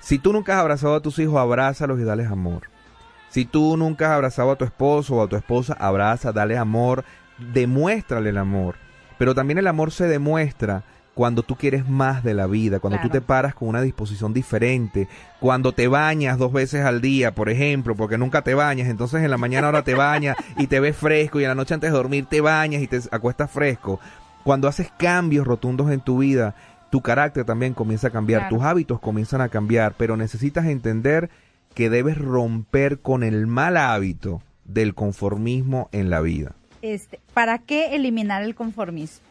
Si 0.08 0.20
tú 0.20 0.32
nunca 0.32 0.54
has 0.54 0.62
abrazado 0.62 0.96
a 0.96 1.02
tus 1.02 1.20
hijos, 1.20 1.36
abrázalos 1.36 2.00
y 2.00 2.04
dales 2.06 2.32
amor. 2.32 2.70
Si 3.28 3.44
tú 3.44 3.76
nunca 3.76 4.06
has 4.06 4.12
abrazado 4.14 4.52
a 4.52 4.56
tu 4.56 4.64
esposo 4.64 5.16
o 5.16 5.22
a 5.22 5.28
tu 5.28 5.36
esposa, 5.36 5.76
abraza, 5.78 6.32
dale 6.32 6.58
amor, 6.58 7.04
demuéstrale 7.38 8.30
el 8.30 8.38
amor. 8.38 8.76
Pero 9.18 9.36
también 9.36 9.58
el 9.58 9.68
amor 9.68 9.92
se 9.92 10.08
demuestra 10.08 10.84
cuando 11.14 11.44
tú 11.44 11.58
quieres 11.58 11.90
más 11.90 12.24
de 12.24 12.34
la 12.34 12.48
vida, 12.48 12.80
cuando 12.80 13.02
tú 13.02 13.10
te 13.10 13.20
paras 13.20 13.54
con 13.54 13.68
una 13.68 13.82
disposición 13.82 14.34
diferente, 14.34 15.10
cuando 15.42 15.74
te 15.74 15.90
bañas 15.90 16.38
dos 16.38 16.54
veces 16.54 16.86
al 16.86 17.02
día, 17.02 17.36
por 17.36 17.50
ejemplo, 17.50 17.94
porque 17.94 18.18
nunca 18.18 18.44
te 18.44 18.54
bañas, 18.54 18.88
entonces 18.88 19.22
en 19.24 19.30
la 19.30 19.38
mañana 19.38 19.68
ahora 19.68 19.84
te 19.84 19.94
bañas 19.94 20.38
y 20.58 20.68
te 20.68 20.80
ves 20.80 20.96
fresco 20.96 21.42
y 21.42 21.44
en 21.44 21.50
la 21.50 21.56
noche 21.56 21.74
antes 21.74 21.92
de 21.92 21.98
dormir 21.98 22.28
te 22.28 22.40
bañas 22.40 22.82
y 22.82 22.88
te 22.88 23.02
acuestas 23.12 23.52
fresco. 23.52 24.00
Cuando 24.46 24.70
haces 24.70 24.90
cambios 24.98 25.46
rotundos 25.46 25.92
en 25.92 26.00
tu 26.00 26.20
vida, 26.20 26.56
tu 26.90 27.02
carácter 27.02 27.44
también 27.46 27.74
comienza 27.74 28.08
a 28.08 28.12
cambiar, 28.12 28.42
Claro. 28.44 28.56
tus 28.58 28.66
hábitos 28.66 29.00
comienzan 29.00 29.42
a 29.42 29.50
cambiar, 29.50 29.94
pero 29.98 30.18
necesitas 30.18 30.66
entender 30.66 31.30
que 31.74 31.90
debes 31.90 32.18
romper 32.18 33.00
con 33.00 33.24
el 33.24 33.46
mal 33.48 33.78
hábito 33.78 34.42
del 34.66 34.96
conformismo 34.96 35.90
en 35.92 36.10
la 36.10 36.22
vida. 36.22 36.54
Este, 36.82 37.20
¿Para 37.34 37.60
qué 37.60 37.96
eliminar 37.96 38.44
el 38.44 38.56
conformismo? 38.56 39.26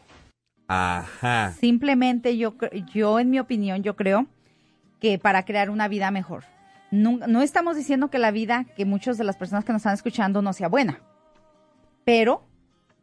Ajá. 0.67 1.53
Simplemente 1.59 2.37
yo, 2.37 2.55
yo, 2.93 3.19
en 3.19 3.29
mi 3.29 3.39
opinión, 3.39 3.83
yo 3.83 3.95
creo 3.95 4.27
que 4.99 5.17
para 5.17 5.45
crear 5.45 5.69
una 5.69 5.87
vida 5.87 6.11
mejor. 6.11 6.43
No, 6.91 7.17
no 7.27 7.41
estamos 7.41 7.75
diciendo 7.75 8.09
que 8.09 8.17
la 8.19 8.31
vida, 8.31 8.65
que 8.75 8.85
muchas 8.85 9.17
de 9.17 9.23
las 9.23 9.37
personas 9.37 9.65
que 9.65 9.73
nos 9.73 9.81
están 9.81 9.93
escuchando 9.93 10.41
no 10.41 10.53
sea 10.53 10.67
buena, 10.69 10.99
pero 12.05 12.43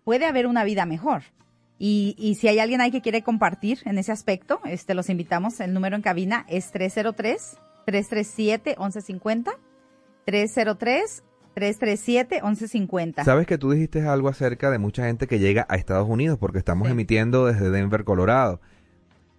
puede 0.05 0.27
haber 0.27 0.47
una 0.47 0.65
vida 0.65 0.87
mejor. 0.87 1.23
Y, 1.79 2.15
y 2.19 2.37
si 2.37 2.49
hay 2.49 2.59
alguien 2.61 2.81
ahí 2.81 2.91
que 2.91 3.03
quiere 3.03 3.23
compartir 3.23 3.81
en 3.85 3.99
ese 3.99 4.11
aspecto, 4.13 4.61
este, 4.65 4.95
los 4.95 5.11
invitamos. 5.11 5.61
El 5.61 5.75
número 5.75 5.97
en 5.97 6.03
cabina 6.03 6.47
es 6.49 6.73
303-337-1150. 6.73 9.53
303-337-1150. 11.97 13.25
Sabes 13.25 13.47
que 13.47 13.59
tú 13.59 13.71
dijiste 13.73 14.07
algo 14.07 14.29
acerca 14.29 14.71
de 14.71 14.79
mucha 14.79 15.05
gente 15.07 15.27
que 15.27 15.39
llega 15.39 15.67
a 15.69 15.77
Estados 15.77 16.09
Unidos 16.09 16.39
porque 16.39 16.59
estamos 16.59 16.89
Sí. 16.89 16.93
emitiendo 16.93 17.47
desde 17.47 17.71
Denver, 17.71 18.05
Colorado. 18.05 18.61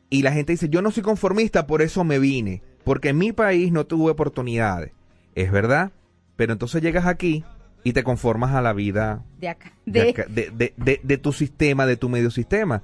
Y 0.10 0.22
la 0.22 0.32
gente 0.32 0.54
dice, 0.54 0.70
yo 0.70 0.82
no 0.82 0.92
soy 0.92 1.04
conformista, 1.04 1.68
por 1.68 1.82
eso 1.82 2.04
me 2.04 2.20
vine, 2.20 2.62
porque 2.84 3.10
en 3.10 3.18
mi 3.18 3.32
país 3.32 3.72
no 3.72 3.86
tuve 3.86 4.12
oportunidades. 4.12 4.92
Es 5.34 5.52
verdad, 5.52 5.92
pero 6.36 6.54
entonces 6.54 6.82
llegas 6.82 7.06
aquí 7.08 7.44
y 7.86 7.94
te 7.94 8.04
conformas 8.04 8.52
a 8.54 8.62
la 8.62 8.74
vida 8.74 9.24
De 9.40 9.48
acá. 9.48 9.72
de, 9.86 10.04
De, 10.04 10.10
acá- 10.10 10.26
de- 10.28 11.00
de- 11.04 11.18
tu 11.18 11.32
sistema, 11.32 11.86
de 11.86 11.96
tu 11.96 12.10
medio 12.10 12.32
sistema. 12.32 12.82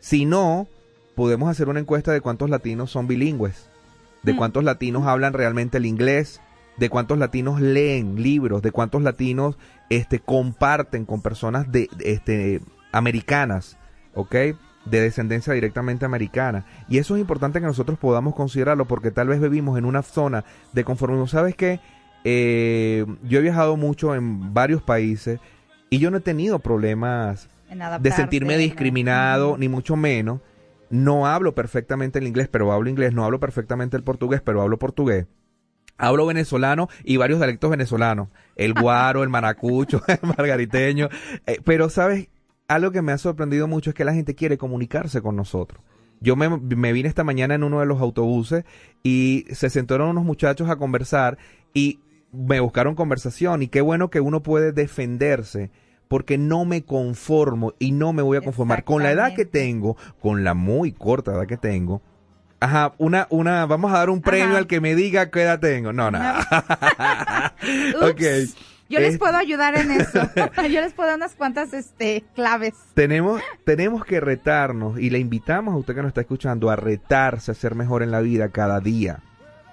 Si 0.00 0.24
no, 0.24 0.66
podemos 1.14 1.48
hacer 1.50 1.68
una 1.68 1.80
encuesta 1.80 2.12
de 2.12 2.20
cuántos 2.22 2.48
latinos 2.50 2.90
son 2.90 3.06
bilingües, 3.06 3.68
de 4.22 4.32
Mm. 4.32 4.36
cuántos 4.36 4.64
latinos 4.64 5.06
hablan 5.06 5.34
realmente 5.34 5.76
el 5.78 5.86
inglés, 5.86 6.40
de 6.78 6.88
cuántos 6.88 7.18
latinos 7.18 7.60
leen 7.60 8.22
libros, 8.22 8.62
de 8.62 8.72
cuántos 8.72 9.02
latinos 9.02 9.58
este, 9.90 10.18
comparten 10.18 11.04
con 11.04 11.20
personas 11.20 11.70
de, 11.70 11.88
de, 11.96 12.12
este, 12.12 12.60
americanas, 12.92 13.76
¿ok? 14.14 14.34
De 14.86 15.00
descendencia 15.02 15.52
directamente 15.52 16.04
americana. 16.06 16.64
Y 16.88 16.98
eso 16.98 17.16
es 17.16 17.20
importante 17.20 17.60
que 17.60 17.66
nosotros 17.66 17.98
podamos 17.98 18.34
considerarlo 18.34 18.86
porque 18.86 19.10
tal 19.10 19.28
vez 19.28 19.40
vivimos 19.40 19.76
en 19.76 19.84
una 19.84 20.02
zona 20.02 20.44
de 20.72 20.84
conformismo. 20.84 21.26
¿Sabes 21.26 21.54
qué? 21.54 21.80
Eh, 22.24 23.06
yo 23.22 23.38
he 23.38 23.42
viajado 23.42 23.76
mucho 23.76 24.14
en 24.14 24.52
varios 24.52 24.82
países 24.82 25.40
y 25.90 25.98
yo 25.98 26.10
no 26.10 26.18
he 26.18 26.20
tenido 26.20 26.58
problemas 26.58 27.48
de 28.00 28.12
sentirme 28.12 28.56
discriminado, 28.56 29.56
ni 29.58 29.68
mucho 29.68 29.96
menos. 29.96 30.40
No 30.90 31.26
hablo 31.26 31.54
perfectamente 31.54 32.18
el 32.18 32.26
inglés, 32.26 32.48
pero 32.48 32.72
hablo 32.72 32.88
inglés. 32.88 33.12
No 33.12 33.24
hablo 33.24 33.40
perfectamente 33.40 33.96
el 33.96 34.02
portugués, 34.02 34.40
pero 34.42 34.62
hablo 34.62 34.78
portugués. 34.78 35.26
Hablo 35.98 36.26
venezolano 36.26 36.88
y 37.04 37.16
varios 37.16 37.40
dialectos 37.40 37.70
venezolanos. 37.70 38.28
El 38.56 38.72
guaro, 38.72 39.22
el 39.22 39.28
maracucho, 39.28 40.00
el 40.08 40.18
margariteño. 40.22 41.08
Eh, 41.46 41.60
pero, 41.64 41.90
¿sabes? 41.90 42.28
Algo 42.68 42.90
que 42.90 43.02
me 43.02 43.12
ha 43.12 43.18
sorprendido 43.18 43.66
mucho 43.66 43.90
es 43.90 43.94
que 43.96 44.04
la 44.04 44.14
gente 44.14 44.34
quiere 44.34 44.58
comunicarse 44.58 45.20
con 45.20 45.36
nosotros. 45.36 45.82
Yo 46.20 46.36
me, 46.36 46.48
me 46.48 46.92
vine 46.92 47.08
esta 47.08 47.24
mañana 47.24 47.54
en 47.54 47.64
uno 47.64 47.80
de 47.80 47.86
los 47.86 48.00
autobuses 48.00 48.64
y 49.02 49.46
se 49.52 49.70
sentaron 49.70 50.08
unos 50.08 50.24
muchachos 50.24 50.68
a 50.68 50.76
conversar 50.76 51.38
y 51.72 52.00
me 52.32 52.60
buscaron 52.60 52.94
conversación 52.94 53.62
y 53.62 53.68
qué 53.68 53.80
bueno 53.80 54.10
que 54.10 54.20
uno 54.20 54.42
puede 54.42 54.72
defenderse 54.72 55.70
porque 56.08 56.38
no 56.38 56.64
me 56.64 56.84
conformo 56.84 57.74
y 57.78 57.92
no 57.92 58.12
me 58.12 58.22
voy 58.22 58.38
a 58.38 58.40
conformar 58.40 58.84
con 58.84 59.02
la 59.02 59.10
edad 59.12 59.34
que 59.34 59.44
tengo, 59.44 59.96
con 60.20 60.42
la 60.44 60.54
muy 60.54 60.92
corta 60.92 61.32
edad 61.32 61.46
que 61.46 61.56
tengo. 61.58 62.00
Ajá, 62.60 62.94
una, 62.98 63.26
una, 63.30 63.66
vamos 63.66 63.92
a 63.92 63.98
dar 63.98 64.10
un 64.10 64.20
premio 64.20 64.48
Ajá. 64.48 64.58
al 64.58 64.66
que 64.66 64.80
me 64.80 64.94
diga 64.94 65.30
qué 65.30 65.42
edad 65.42 65.60
tengo. 65.60 65.92
No, 65.92 66.10
no. 66.10 66.18
Ok. 68.02 68.20
Yo 68.90 69.00
les 69.00 69.14
Es- 69.14 69.18
puedo 69.18 69.36
ayudar 69.36 69.76
en 69.78 69.90
eso. 69.90 70.20
Yo 70.70 70.80
les 70.80 70.94
puedo 70.94 71.08
dar 71.08 71.18
unas 71.18 71.34
cuantas 71.34 71.74
este, 71.74 72.24
claves. 72.34 72.72
Tenemos, 72.94 73.42
tenemos 73.64 74.04
que 74.04 74.18
retarnos 74.20 74.98
y 74.98 75.10
le 75.10 75.18
invitamos 75.18 75.74
a 75.74 75.76
usted 75.76 75.94
que 75.94 76.00
nos 76.02 76.08
está 76.08 76.22
escuchando 76.22 76.70
a 76.70 76.76
retarse 76.76 77.50
a 77.50 77.54
ser 77.54 77.74
mejor 77.74 78.02
en 78.02 78.10
la 78.10 78.20
vida 78.20 78.48
cada 78.48 78.80
día. 78.80 79.20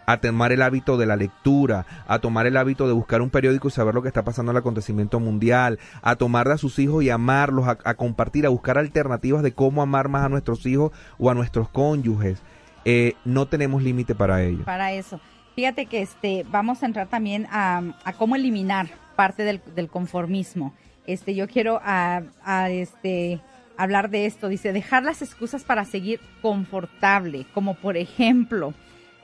A 0.05 0.17
tomar 0.17 0.51
el 0.51 0.61
hábito 0.61 0.97
de 0.97 1.05
la 1.05 1.15
lectura, 1.15 1.85
a 2.07 2.19
tomar 2.19 2.45
el 2.45 2.57
hábito 2.57 2.87
de 2.87 2.93
buscar 2.93 3.21
un 3.21 3.29
periódico 3.29 3.67
y 3.67 3.71
saber 3.71 3.95
lo 3.95 4.01
que 4.01 4.07
está 4.07 4.23
pasando 4.23 4.51
en 4.51 4.57
el 4.57 4.59
acontecimiento 4.59 5.19
mundial, 5.19 5.79
a 6.01 6.15
tomar 6.15 6.49
a 6.51 6.57
sus 6.57 6.77
hijos 6.79 7.03
y 7.03 7.09
amarlos, 7.09 7.67
a, 7.67 7.77
a 7.83 7.93
compartir, 7.95 8.45
a 8.45 8.49
buscar 8.49 8.77
alternativas 8.77 9.43
de 9.43 9.53
cómo 9.53 9.81
amar 9.81 10.09
más 10.09 10.25
a 10.25 10.29
nuestros 10.29 10.65
hijos 10.65 10.91
o 11.17 11.29
a 11.29 11.33
nuestros 11.33 11.69
cónyuges. 11.69 12.41
Eh, 12.85 13.15
no 13.25 13.47
tenemos 13.47 13.81
límite 13.81 14.13
para 14.13 14.43
ello. 14.43 14.63
para 14.63 14.93
eso. 14.93 15.19
Fíjate 15.55 15.87
que 15.87 16.01
este 16.01 16.45
vamos 16.51 16.83
a 16.83 16.85
entrar 16.85 17.07
también 17.07 17.47
a, 17.49 17.81
cómo 18.17 18.35
eliminar 18.35 18.87
parte 19.15 19.43
del, 19.43 19.61
del 19.73 19.89
conformismo. 19.89 20.73
Este, 21.07 21.33
yo 21.33 21.47
quiero 21.47 21.81
a, 21.83 22.21
a, 22.43 22.69
este 22.69 23.41
hablar 23.75 24.09
de 24.11 24.27
esto. 24.27 24.49
Dice 24.49 24.71
dejar 24.71 25.03
las 25.03 25.23
excusas 25.23 25.63
para 25.63 25.83
seguir 25.85 26.19
confortable, 26.41 27.45
como 27.53 27.73
por 27.73 27.97
ejemplo. 27.97 28.73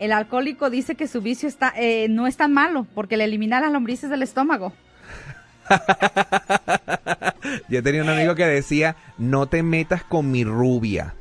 El 0.01 0.11
alcohólico 0.11 0.71
dice 0.71 0.95
que 0.95 1.07
su 1.07 1.21
vicio 1.21 1.47
está, 1.47 1.71
eh, 1.77 2.07
no 2.09 2.25
es 2.25 2.35
tan 2.35 2.51
malo 2.51 2.87
porque 2.95 3.17
le 3.17 3.25
elimina 3.25 3.61
las 3.61 3.71
lombrices 3.71 4.09
del 4.09 4.23
estómago. 4.23 4.73
Yo 7.69 7.83
tenía 7.83 8.03
un 8.03 8.09
amigo 8.09 8.35
que 8.35 8.45
decía, 8.45 8.95
no 9.17 9.47
te 9.47 9.63
metas 9.63 10.03
con 10.03 10.31
mi 10.31 10.43
rubia, 10.43 11.13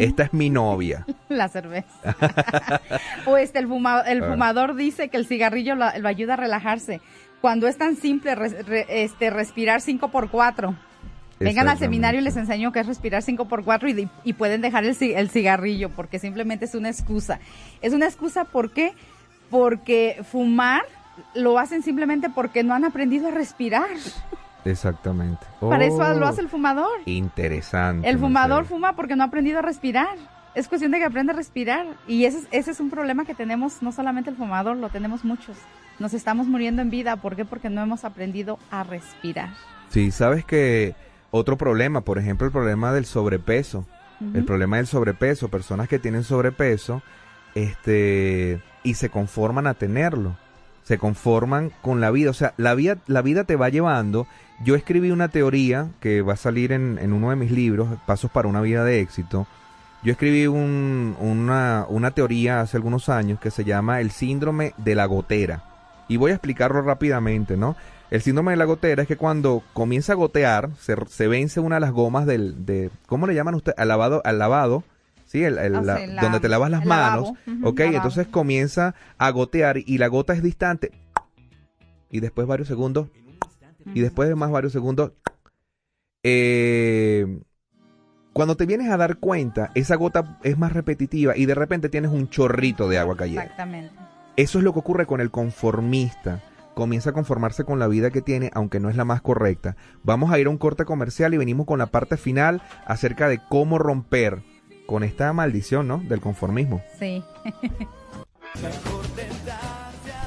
esta 0.00 0.24
es 0.24 0.32
mi 0.32 0.50
novia. 0.50 1.06
La 1.28 1.48
cerveza. 1.48 1.88
o 3.26 3.36
este, 3.36 3.58
el, 3.60 3.68
fuma- 3.68 4.02
el 4.06 4.22
Ah. 4.24 4.28
fumador 4.32 4.74
dice 4.74 5.08
que 5.08 5.16
el 5.16 5.26
cigarrillo 5.26 5.74
lo, 5.74 5.86
lo 5.98 6.08
ayuda 6.08 6.34
a 6.34 6.36
relajarse. 6.36 7.00
Cuando 7.40 7.68
es 7.68 7.78
tan 7.78 7.96
simple 7.96 8.34
re- 8.34 8.86
este, 8.88 9.30
respirar 9.30 9.80
5 9.80 10.08
por 10.10 10.28
4 10.28 10.74
Vengan 11.40 11.68
al 11.68 11.78
seminario 11.78 12.20
y 12.20 12.24
les 12.24 12.36
enseño 12.36 12.72
que 12.72 12.80
es 12.80 12.86
respirar 12.86 13.22
5 13.22 13.44
por 13.46 13.64
4 13.64 13.88
y, 13.88 13.92
de- 13.92 14.08
y 14.24 14.32
pueden 14.32 14.60
dejar 14.60 14.84
el, 14.84 14.96
el 15.00 15.30
cigarrillo 15.30 15.90
porque 15.90 16.18
simplemente 16.18 16.64
es 16.64 16.74
una 16.74 16.88
excusa. 16.90 17.38
Es 17.80 17.92
una 17.92 18.06
excusa 18.06 18.44
¿por 18.44 18.70
qué? 18.72 18.92
Porque 19.50 20.20
fumar 20.30 20.82
lo 21.34 21.58
hacen 21.58 21.82
simplemente 21.82 22.28
porque 22.30 22.62
no 22.64 22.74
han 22.74 22.84
aprendido 22.84 23.28
a 23.28 23.30
respirar. 23.30 23.86
Exactamente. 24.64 25.46
Para 25.60 25.84
eso 25.84 25.96
Oh, 25.98 26.14
lo 26.14 26.26
hace 26.26 26.40
el 26.40 26.48
fumador. 26.48 26.90
Interesante. 27.06 28.08
El 28.08 28.18
fumador 28.18 28.64
fuma 28.66 28.94
porque 28.94 29.16
no 29.16 29.22
ha 29.22 29.26
aprendido 29.26 29.58
a 29.60 29.62
respirar. 29.62 30.16
Es 30.54 30.68
cuestión 30.68 30.90
de 30.90 30.98
que 30.98 31.04
aprenda 31.04 31.32
a 31.32 31.36
respirar. 31.36 31.86
Y 32.06 32.24
ese 32.24 32.38
es, 32.38 32.48
ese 32.50 32.70
es 32.72 32.80
un 32.80 32.90
problema 32.90 33.24
que 33.24 33.34
tenemos, 33.34 33.82
no 33.82 33.92
solamente 33.92 34.30
el 34.30 34.36
fumador, 34.36 34.76
lo 34.76 34.88
tenemos 34.88 35.24
muchos. 35.24 35.56
Nos 35.98 36.14
estamos 36.14 36.46
muriendo 36.46 36.82
en 36.82 36.90
vida. 36.90 37.16
¿Por 37.16 37.36
qué? 37.36 37.44
Porque 37.44 37.70
no 37.70 37.80
hemos 37.82 38.04
aprendido 38.04 38.58
a 38.70 38.82
respirar. 38.82 39.50
Sí, 39.90 40.10
sabes 40.10 40.44
que 40.44 40.94
Otro 41.30 41.56
problema, 41.58 42.00
por 42.02 42.18
ejemplo, 42.18 42.46
el 42.46 42.52
problema 42.52 42.92
del 42.92 43.04
sobrepeso. 43.06 43.84
El 44.34 44.44
problema 44.44 44.78
del 44.78 44.88
sobrepeso, 44.88 45.48
personas 45.48 45.86
que 45.88 46.00
tienen 46.00 46.24
sobrepeso, 46.24 47.02
este, 47.54 48.60
y 48.82 48.94
se 48.94 49.10
conforman 49.10 49.66
a 49.66 49.74
tenerlo. 49.74 50.36
Se 50.84 50.98
conforman 50.98 51.70
con 51.82 52.00
la 52.00 52.10
vida. 52.10 52.30
O 52.30 52.34
sea, 52.34 52.54
la 52.56 52.74
vida, 52.74 52.96
la 53.06 53.22
vida 53.22 53.44
te 53.44 53.56
va 53.56 53.68
llevando. 53.68 54.26
Yo 54.64 54.74
escribí 54.74 55.10
una 55.10 55.28
teoría 55.28 55.88
que 56.00 56.22
va 56.22 56.32
a 56.32 56.36
salir 56.36 56.72
en, 56.72 56.98
en 57.00 57.12
uno 57.12 57.30
de 57.30 57.36
mis 57.36 57.50
libros, 57.52 57.88
Pasos 58.06 58.30
para 58.30 58.48
una 58.48 58.60
vida 58.60 58.84
de 58.84 59.00
éxito. 59.00 59.46
Yo 60.02 60.12
escribí 60.12 60.46
un- 60.46 61.16
una, 61.20 61.84
una 61.88 62.10
teoría 62.12 62.60
hace 62.60 62.76
algunos 62.76 63.08
años 63.08 63.38
que 63.40 63.50
se 63.50 63.64
llama 63.64 64.00
el 64.00 64.10
síndrome 64.10 64.72
de 64.78 64.94
la 64.94 65.04
gotera. 65.06 65.62
Y 66.08 66.16
voy 66.16 66.30
a 66.30 66.34
explicarlo 66.34 66.80
rápidamente, 66.82 67.56
¿no? 67.56 67.76
El 68.10 68.22
síndrome 68.22 68.52
de 68.52 68.56
la 68.56 68.64
gotera 68.64 69.02
es 69.02 69.08
que 69.08 69.16
cuando 69.16 69.62
comienza 69.74 70.12
a 70.12 70.16
gotear, 70.16 70.70
se, 70.80 70.96
se 71.08 71.28
vence 71.28 71.60
una 71.60 71.76
de 71.76 71.80
las 71.80 71.92
gomas 71.92 72.24
del, 72.26 72.64
de, 72.64 72.90
¿cómo 73.06 73.26
le 73.26 73.34
llaman 73.34 73.54
ustedes? 73.54 73.78
Al 73.78 73.88
lavado, 73.88 74.22
al 74.24 74.38
lavado, 74.38 74.82
¿sí? 75.26 75.44
El, 75.44 75.58
el- 75.58 75.76
O 75.76 75.82
la- 75.82 75.96
sea, 75.98 76.06
la- 76.06 76.22
donde 76.22 76.40
te 76.40 76.48
lavas 76.48 76.70
las 76.70 76.86
manos, 76.86 77.32
¿ok? 77.62 77.78
lavabo. 77.80 77.96
Entonces 77.96 78.26
comienza 78.28 78.94
a 79.18 79.30
gotear 79.30 79.76
y 79.78 79.98
la 79.98 80.06
gota 80.08 80.32
es 80.32 80.42
distante. 80.42 80.92
Y 82.10 82.20
después 82.20 82.46
varios 82.48 82.68
segundos. 82.68 83.08
Y 83.94 84.00
después 84.00 84.28
de 84.28 84.34
más 84.34 84.50
varios 84.50 84.72
segundos. 84.72 85.12
Eh, 86.22 87.40
cuando 88.32 88.56
te 88.56 88.66
vienes 88.66 88.90
a 88.90 88.96
dar 88.96 89.16
cuenta, 89.18 89.70
esa 89.74 89.96
gota 89.96 90.38
es 90.42 90.56
más 90.58 90.72
repetitiva 90.72 91.36
y 91.36 91.46
de 91.46 91.54
repente 91.54 91.88
tienes 91.88 92.10
un 92.10 92.28
chorrito 92.28 92.88
de 92.88 92.98
agua 92.98 93.16
cayendo. 93.16 93.42
Exactamente. 93.42 93.92
Eso 94.36 94.58
es 94.58 94.64
lo 94.64 94.72
que 94.72 94.78
ocurre 94.78 95.06
con 95.06 95.20
el 95.20 95.30
conformista. 95.30 96.40
Comienza 96.78 97.10
a 97.10 97.12
conformarse 97.12 97.64
con 97.64 97.80
la 97.80 97.88
vida 97.88 98.12
que 98.12 98.22
tiene, 98.22 98.52
aunque 98.54 98.78
no 98.78 98.88
es 98.88 98.94
la 98.94 99.04
más 99.04 99.20
correcta. 99.20 99.74
Vamos 100.04 100.30
a 100.30 100.38
ir 100.38 100.46
a 100.46 100.50
un 100.50 100.58
corte 100.58 100.84
comercial 100.84 101.34
y 101.34 101.36
venimos 101.36 101.66
con 101.66 101.80
la 101.80 101.86
parte 101.86 102.16
final 102.16 102.62
acerca 102.86 103.28
de 103.28 103.40
cómo 103.48 103.80
romper 103.80 104.44
con 104.86 105.02
esta 105.02 105.32
maldición, 105.32 105.88
¿no? 105.88 105.98
Del 105.98 106.20
conformismo. 106.20 106.80
Sí. 107.00 107.24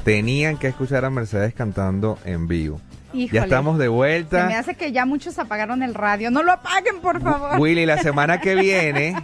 Tenían 0.04 0.58
que 0.58 0.68
escuchar 0.68 1.06
a 1.06 1.10
Mercedes 1.10 1.54
cantando 1.54 2.20
en 2.26 2.50
vivo. 2.50 2.82
Híjole. 3.14 3.40
Ya 3.40 3.44
estamos 3.44 3.78
de 3.78 3.86
Se 3.86 3.90
me 3.90 3.96
vuelta. 3.96 4.48
hace 4.60 4.76
que 4.76 4.92
ya 4.92 5.06
muchos 5.06 5.40
apagaron 5.40 5.84
el 5.84 5.94
radio. 5.94 6.32
No 6.32 6.44
lo 6.44 6.52
apaguen, 6.52 7.00
por 7.02 7.22
favor. 7.22 7.62
Willy, 7.62 7.86
la 7.86 8.00
semana 8.00 8.42
que 8.42 8.56
viene, 8.56 9.16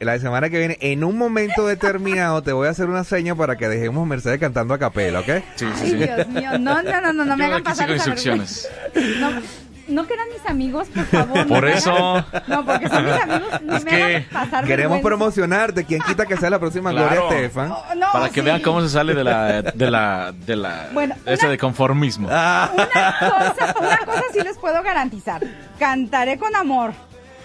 la 0.00 0.18
semana 0.18 0.50
que 0.50 0.58
viene, 0.58 0.78
en 0.80 1.04
un 1.04 1.16
momento 1.18 1.66
determinado, 1.66 2.42
te 2.42 2.52
voy 2.52 2.68
a 2.68 2.70
hacer 2.70 2.86
una 2.88 3.04
seña 3.04 3.34
para 3.34 3.56
que 3.56 3.68
dejemos 3.68 4.06
Mercedes 4.06 4.38
cantando 4.40 4.74
a 4.74 4.78
capela, 4.78 5.20
¿ok? 5.20 5.26
Sí, 5.56 5.66
sí, 5.66 5.66
Ay, 5.82 5.90
sí. 5.90 5.96
Dios 5.96 6.28
mío. 6.28 6.58
No, 6.58 6.82
no, 6.82 7.00
no, 7.00 7.12
no, 7.12 7.24
no 7.24 7.36
me 7.36 7.44
hagan 7.46 7.62
pasar 7.62 7.86
esa 7.90 7.96
instrucciones. 7.96 8.68
No, 9.20 9.30
no 9.86 10.06
que 10.06 10.14
eran 10.14 10.28
mis 10.30 10.46
amigos, 10.50 10.88
por 10.88 11.04
favor. 11.04 11.36
no 11.36 11.46
Por 11.46 11.64
me 11.64 11.72
eso. 11.74 11.92
hagan- 11.92 12.24
No, 12.48 12.64
porque 12.64 12.88
son 12.88 13.04
mis 13.04 13.12
amigos. 13.20 13.62
No 13.62 13.76
Es 13.76 13.84
me 13.84 13.90
que 13.90 14.02
hagan 14.02 14.24
pasar 14.32 14.64
Queremos 14.64 14.96
vergüenza. 14.96 15.02
promocionarte. 15.08 15.84
¿Quién 15.84 16.00
quita 16.02 16.24
que 16.26 16.36
sea 16.38 16.48
la 16.50 16.58
próxima 16.58 16.90
Claro. 16.90 17.08
Gloria 17.28 17.38
Estefan? 17.46 17.70
Oh, 17.72 17.94
no, 17.94 18.06
Para 18.12 18.28
que 18.30 18.40
sí. 18.40 18.46
vean 18.46 18.62
cómo 18.62 18.80
se 18.80 18.88
sale 18.88 19.14
de 19.14 19.24
la, 19.24 19.60
de 19.62 19.90
la, 19.90 20.32
de 20.32 20.56
la, 20.56 20.88
Bueno, 20.92 21.14
ese 21.26 21.44
una- 21.44 21.50
de 21.52 21.58
conformismo. 21.58 22.28
Ah, 22.30 22.70
Una 22.74 22.86
cosa, 23.30 23.74
una 23.80 23.98
cosa 23.98 24.22
sí 24.32 24.40
les 24.42 24.56
puedo 24.56 24.82
garantizar. 24.82 25.42
Cantaré 25.78 26.38
con 26.38 26.54
amor. 26.56 26.92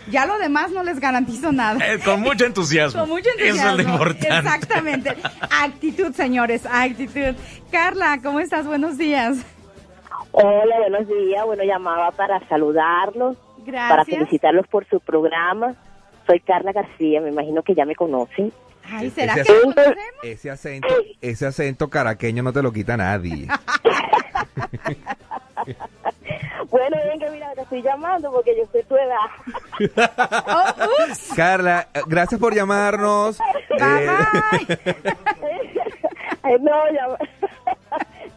Ya 0.10 0.26
lo 0.26 0.38
demás 0.40 0.72
no 0.72 0.84
les 0.84 1.00
garantizo 1.00 1.52
nada. 1.52 1.78
Eh, 1.86 2.00
con 2.04 2.22
mucho 2.22 2.46
entusiasmo. 2.46 3.02
Con 3.02 3.10
mucho 3.10 3.30
entusiasmo. 3.38 3.62
Eso 3.62 3.70
es 3.80 3.86
lo 3.86 3.92
importante. 3.94 4.28
Exactamente. 4.38 5.16
Actitud, 5.62 6.14
señores, 6.14 6.66
actitud. 6.66 7.36
Carla, 7.72 8.20
¿cómo 8.24 8.40
estás? 8.40 8.66
Buenos 8.66 8.98
días. 8.98 9.38
Hola, 10.32 10.78
buenos 10.80 11.08
días. 11.08 11.46
Bueno, 11.46 11.64
llamaba 11.64 12.12
para 12.12 12.40
saludarlos, 12.48 13.38
para 13.66 13.96
Gracias. 13.96 14.18
felicitarlos 14.18 14.68
por 14.68 14.86
su 14.88 15.00
programa. 15.00 15.76
Soy 16.28 16.40
Carla 16.42 16.72
García, 16.72 17.22
me 17.22 17.30
imagino 17.30 17.64
que 17.64 17.74
ya 17.74 17.86
me 17.86 17.96
conocen. 17.96 18.52
Ay, 18.92 19.10
¿será 19.12 19.34
Ese 19.34 19.44
que 19.44 19.52
acento- 19.52 19.96
ese 20.24 20.50
acento, 20.52 20.88
ese 21.22 21.46
acento 21.46 21.90
caraqueño 21.90 22.42
no 22.44 22.52
te 22.54 22.62
lo 22.64 22.72
quita 22.72 22.98
nadie. 22.98 23.48
Bueno, 26.72 26.98
venga, 27.06 27.30
mira, 27.32 27.52
te 27.56 27.62
estoy 27.62 27.82
llamando 27.82 28.32
porque 28.32 28.56
yo 28.56 28.64
soy 28.72 28.84
tu 28.84 28.96
edad. 28.96 29.18
Oh, 30.48 31.10
ups. 31.10 31.34
Carla, 31.36 31.88
eh, 31.94 32.02
gracias 32.08 32.40
por 32.40 32.54
llamarnos. 32.54 33.40
Bye, 33.70 34.06
Eh. 34.06 35.72
Ay, 36.44 36.56
no, 36.62 36.72
ya... 36.94 37.08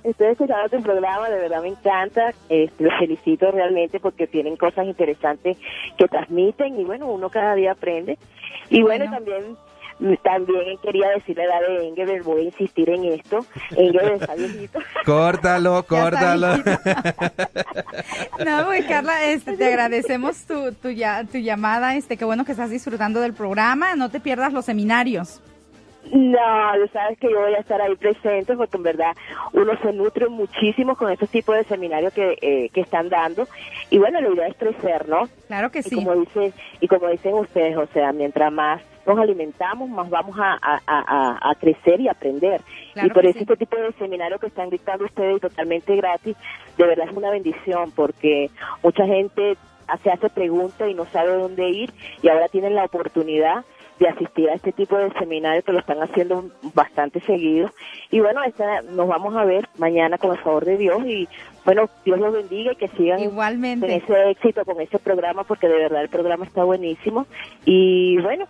Estoy 0.05 0.29
escuchando 0.33 0.69
tu 0.69 0.83
programa, 0.83 1.29
de 1.29 1.39
verdad 1.39 1.63
me 1.63 1.69
encanta. 1.69 2.31
Este, 2.49 2.83
los 2.83 2.93
felicito 2.99 3.51
realmente 3.53 4.01
porque 4.01 4.27
tienen 4.27 4.57
cosas 4.57 4.87
interesantes 4.87 5.57
que 5.97 6.09
transmiten 6.09 6.81
y 6.81 6.85
bueno, 6.85 7.07
uno 7.07 7.31
cada 7.31 7.55
día 7.55 7.73
aprende. 7.73 8.19
Y 8.69 8.83
bueno, 8.83 9.05
Bueno. 9.05 9.17
también 9.17 9.57
también 10.23 10.79
quería 10.83 11.09
decirle 11.11 11.47
la 11.47 11.61
de 11.61 11.89
Engelbert, 11.89 12.25
voy 12.25 12.41
a 12.43 12.45
insistir 12.45 12.91
en 12.91 13.05
esto. 13.07 13.45
Engelbert 13.71 14.21
está 14.23 14.35
viejito. 14.35 14.79
Córtalo, 15.05 15.83
córtalo. 15.85 16.55
No, 18.45 18.65
pues 18.67 18.85
Carla, 18.87 19.25
este, 19.27 19.57
te 19.57 19.67
agradecemos 19.67 20.45
tu, 20.47 20.73
tu, 20.73 20.91
ya- 20.91 21.25
tu 21.25 21.39
llamada. 21.39 21.95
Este, 21.97 22.17
qué 22.17 22.25
bueno 22.25 22.45
que 22.45 22.53
estás 22.53 22.71
disfrutando 22.71 23.21
del 23.21 23.33
programa. 23.35 23.95
No 23.95 24.11
te 24.11 24.21
pierdas 24.21 24.53
los 24.53 24.65
seminarios. 24.65 25.41
No, 26.11 26.73
tú 26.75 26.89
sabes 26.93 27.19
que 27.19 27.31
yo 27.31 27.41
voy 27.41 27.55
a 27.55 27.59
estar 27.59 27.81
ahí 27.81 27.95
presente 27.95 28.57
porque 28.57 28.77
en 28.77 28.83
verdad 28.83 29.17
uno 29.53 29.73
se 29.83 29.93
nutre 29.93 30.29
muchísimo 30.29 30.97
con 30.97 31.11
estos 31.11 31.31
tipos 31.31 31.55
de 31.57 31.65
seminarios 31.65 32.13
que, 32.13 32.37
eh, 32.41 32.71
que 32.71 32.81
están 32.81 33.09
dando. 33.09 33.47
Y 33.89 33.99
bueno, 33.99 34.21
la 34.21 34.29
idea 34.29 34.49
es 34.49 34.57
crecer, 34.57 35.09
¿no? 35.09 35.29
Claro 35.47 35.71
que 35.71 35.79
Y 35.79 35.83
sí. 35.83 35.95
como 35.95 36.15
dice, 36.17 36.53
y 36.81 36.89
como 36.89 37.09
dicen 37.09 37.35
ustedes, 37.35 37.77
o 37.77 37.87
sea, 37.87 38.13
mientras 38.13 38.53
más 38.53 38.83
nos 39.07 39.19
alimentamos, 39.19 39.89
más 39.89 40.09
vamos 40.11 40.37
a, 40.39 40.59
a, 40.61 40.81
a, 40.87 41.51
a 41.51 41.55
crecer 41.57 42.01
y 42.01 42.09
aprender. 42.09 42.61
Claro 42.95 43.09
y 43.09 43.11
por 43.13 43.25
eso 43.25 43.39
sí. 43.39 43.45
este 43.45 43.57
tipo 43.57 43.77
de 43.77 43.93
seminario 43.93 44.39
que 44.39 44.47
están 44.47 44.71
dictando 44.71 45.05
ustedes 45.05 45.41
totalmente 45.41 45.95
gratis, 45.97 46.37
de 46.77 46.87
verdad 46.87 47.09
es 47.09 47.17
una 47.17 47.31
bendición 47.31 47.91
porque 47.93 48.51
mucha 48.83 49.07
gente 49.07 49.57
se 50.03 50.11
hace 50.11 50.29
preguntas 50.31 50.89
y 50.89 50.95
no 50.95 51.05
sabe 51.07 51.33
dónde 51.35 51.69
ir 51.69 51.93
y 52.23 52.29
ahora 52.29 52.49
tienen 52.49 52.75
la 52.75 52.85
oportunidad 52.85 53.65
de 54.03 54.09
asistir 54.09 54.51
a 54.51 54.55
este 54.55 54.73
tipo 54.73 54.97
de 54.97 55.11
seminarios 55.13 55.65
que 55.65 55.73
lo 55.73 55.79
están 55.79 56.03
haciendo 56.03 56.51
bastante 56.75 57.21
seguido. 57.21 57.71
Y 58.11 58.19
bueno, 58.21 58.43
esta, 58.43 58.83
nos 58.83 59.07
vamos 59.07 59.37
a 59.37 59.45
ver 59.45 59.69
mañana 59.79 60.19
con 60.19 60.33
el 60.33 60.39
favor 60.39 60.65
de 60.65 60.77
Dios 60.77 61.05
y 61.07 61.29
bueno, 61.65 61.89
Dios 62.05 62.19
los 62.19 62.33
bendiga 62.33 62.73
y 62.73 62.77
que 62.77 62.89
sigan 62.89 63.19
con 63.19 63.29
Igualmente. 63.29 63.95
ese 63.95 64.31
éxito, 64.31 64.65
con 64.65 64.81
ese 64.81 64.99
programa, 64.99 65.45
porque 65.45 65.69
de 65.69 65.79
verdad 65.79 66.03
el 66.03 66.09
programa 66.09 66.45
está 66.45 66.65
buenísimo. 66.65 67.27
Y 67.65 68.19
bueno, 68.21 68.47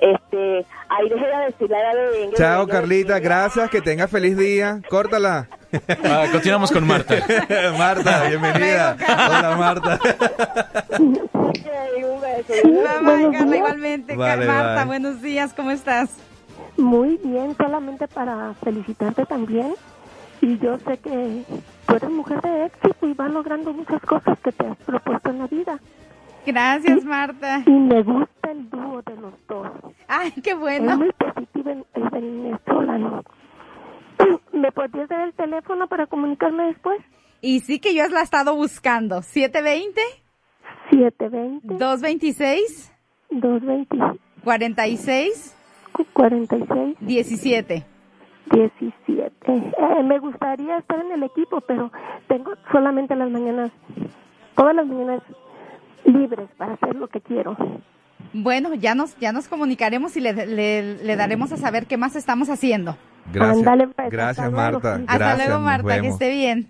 este, 0.00 0.66
ahí 0.88 1.08
les 1.08 1.20
voy 1.20 1.30
a 1.30 1.40
decir 1.46 1.70
la 1.70 1.80
edad 1.80 1.94
de. 1.94 2.32
Chao, 2.34 2.66
Carlita, 2.66 3.20
gracias, 3.20 3.70
que 3.70 3.80
tenga 3.80 4.08
feliz 4.08 4.36
día. 4.36 4.80
Córtala. 4.88 5.48
Ah, 6.04 6.24
continuamos 6.32 6.70
con 6.70 6.86
Marta. 6.86 7.14
Marta, 7.78 8.24
bienvenida. 8.28 8.96
Hola, 9.08 9.56
Marta. 9.58 9.98
Un 10.98 11.12
beso. 12.20 12.52
Carla, 13.32 13.56
igualmente. 13.56 14.16
Vale, 14.16 14.46
Marta, 14.46 14.74
bye. 14.76 14.84
buenos 14.86 15.22
días, 15.22 15.52
¿cómo 15.54 15.70
estás? 15.70 16.10
Muy 16.76 17.18
bien, 17.22 17.56
solamente 17.56 18.06
para 18.08 18.54
felicitarte 18.62 19.24
también. 19.26 19.74
Y 20.42 20.58
yo 20.58 20.78
sé 20.78 20.98
que 20.98 21.42
tú 21.86 21.94
eres 21.96 22.10
mujer 22.10 22.40
de 22.42 22.66
éxito 22.66 23.06
y 23.06 23.14
vas 23.14 23.30
logrando 23.30 23.72
muchas 23.72 24.00
cosas 24.02 24.38
que 24.40 24.52
te 24.52 24.66
has 24.66 24.76
propuesto 24.78 25.30
en 25.30 25.38
la 25.38 25.46
vida. 25.46 25.78
Gracias, 26.44 27.04
Marta. 27.04 27.62
Y 27.66 27.70
me 27.70 28.02
gusta 28.02 28.50
el 28.50 28.68
dúo 28.70 29.02
de 29.02 29.16
los 29.16 29.32
dos. 29.48 29.68
Ay, 30.06 30.30
qué 30.42 30.50
Es 30.50 30.58
bueno. 30.58 30.96
muy 30.98 31.10
positivo 31.12 31.70
el, 31.70 31.84
el 31.94 32.10
de 32.10 32.18
Inés 32.20 32.60
Solano. 32.66 33.22
¿Me 34.52 34.72
podrías 34.72 35.08
dar 35.08 35.20
el 35.26 35.34
teléfono 35.34 35.88
para 35.88 36.06
comunicarme 36.06 36.66
después? 36.66 37.00
Y 37.40 37.60
sí 37.60 37.78
que 37.78 37.94
yo 37.94 38.08
la 38.08 38.20
he 38.20 38.24
estado 38.24 38.54
buscando. 38.56 39.22
720 39.22 40.00
720 40.90 41.74
226 41.74 42.92
220 43.30 44.20
46 44.44 45.56
46 46.12 46.96
17. 47.00 47.86
17. 48.50 49.52
Eh, 49.52 50.02
me 50.04 50.18
gustaría 50.18 50.78
estar 50.78 51.00
en 51.00 51.12
el 51.12 51.22
equipo, 51.24 51.60
pero 51.62 51.90
tengo 52.28 52.52
solamente 52.70 53.16
las 53.16 53.30
mañanas, 53.30 53.70
todas 54.54 54.74
las 54.74 54.86
mañanas 54.86 55.22
libres 56.04 56.48
para 56.56 56.74
hacer 56.74 56.94
lo 56.94 57.08
que 57.08 57.20
quiero. 57.20 57.56
Bueno, 58.32 58.74
ya 58.74 58.94
nos 58.94 59.16
ya 59.18 59.32
nos 59.32 59.48
comunicaremos 59.48 60.16
y 60.16 60.20
le, 60.20 60.32
le, 60.46 61.02
le 61.02 61.16
daremos 61.16 61.52
a 61.52 61.56
saber 61.56 61.86
qué 61.86 61.96
más 61.96 62.14
estamos 62.14 62.48
haciendo. 62.50 62.96
Gracias. 63.32 63.66
Pues, 63.94 64.10
Gracias, 64.10 64.46
hasta 64.46 64.50
luego. 64.50 64.80
Marta. 64.80 64.94
Hasta 64.94 65.18
Gracias, 65.18 65.48
luego, 65.48 65.52
nos 65.54 65.64
Marta, 65.64 66.00
que 66.00 66.08
esté 66.08 66.30
bien. 66.30 66.68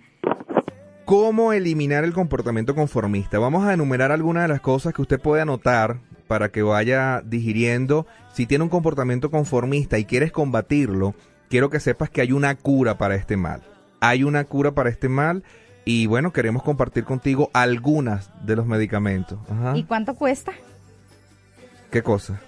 ¿Cómo 1.05 1.53
eliminar 1.53 2.03
el 2.03 2.13
comportamiento 2.13 2.75
conformista? 2.75 3.39
Vamos 3.39 3.65
a 3.65 3.73
enumerar 3.73 4.11
algunas 4.11 4.43
de 4.43 4.49
las 4.49 4.61
cosas 4.61 4.93
que 4.93 5.03
usted 5.03 5.21
puede 5.21 5.43
anotar 5.43 5.99
para 6.27 6.49
que 6.49 6.63
vaya 6.63 7.23
digiriendo. 7.25 8.07
Si 8.33 8.47
tiene 8.47 8.65
un 8.65 8.71
comportamiento 8.71 9.31
conformista 9.31 9.99
y 9.99 10.05
quieres 10.05 10.33
combatirlo, 10.33 11.15
quiero 11.49 11.71
que 11.71 11.79
sepas 11.79 12.11
que 12.11 12.23
hay 12.23 12.33
una 12.33 12.57
cura 12.57 12.99
para 12.99 13.15
este 13.15 13.37
mal. 13.37 13.63
Hay 14.01 14.25
una 14.25 14.45
cura 14.45 14.73
para 14.73 14.91
este 14.91 15.09
mal 15.09 15.45
Y 15.89 16.07
bueno, 16.07 16.33
queremos 16.33 16.65
compartir 16.65 17.05
contigo 17.05 17.49
algunas 17.53 18.31
de 18.45 18.57
los 18.57 18.67
medicamentos. 18.67 19.39
Ajá. 19.49 19.77
¿Y 19.77 19.85
cuánto 19.85 20.17
cuesta? 20.17 20.53
¿Qué 21.93 22.03
cosa? 22.03 22.41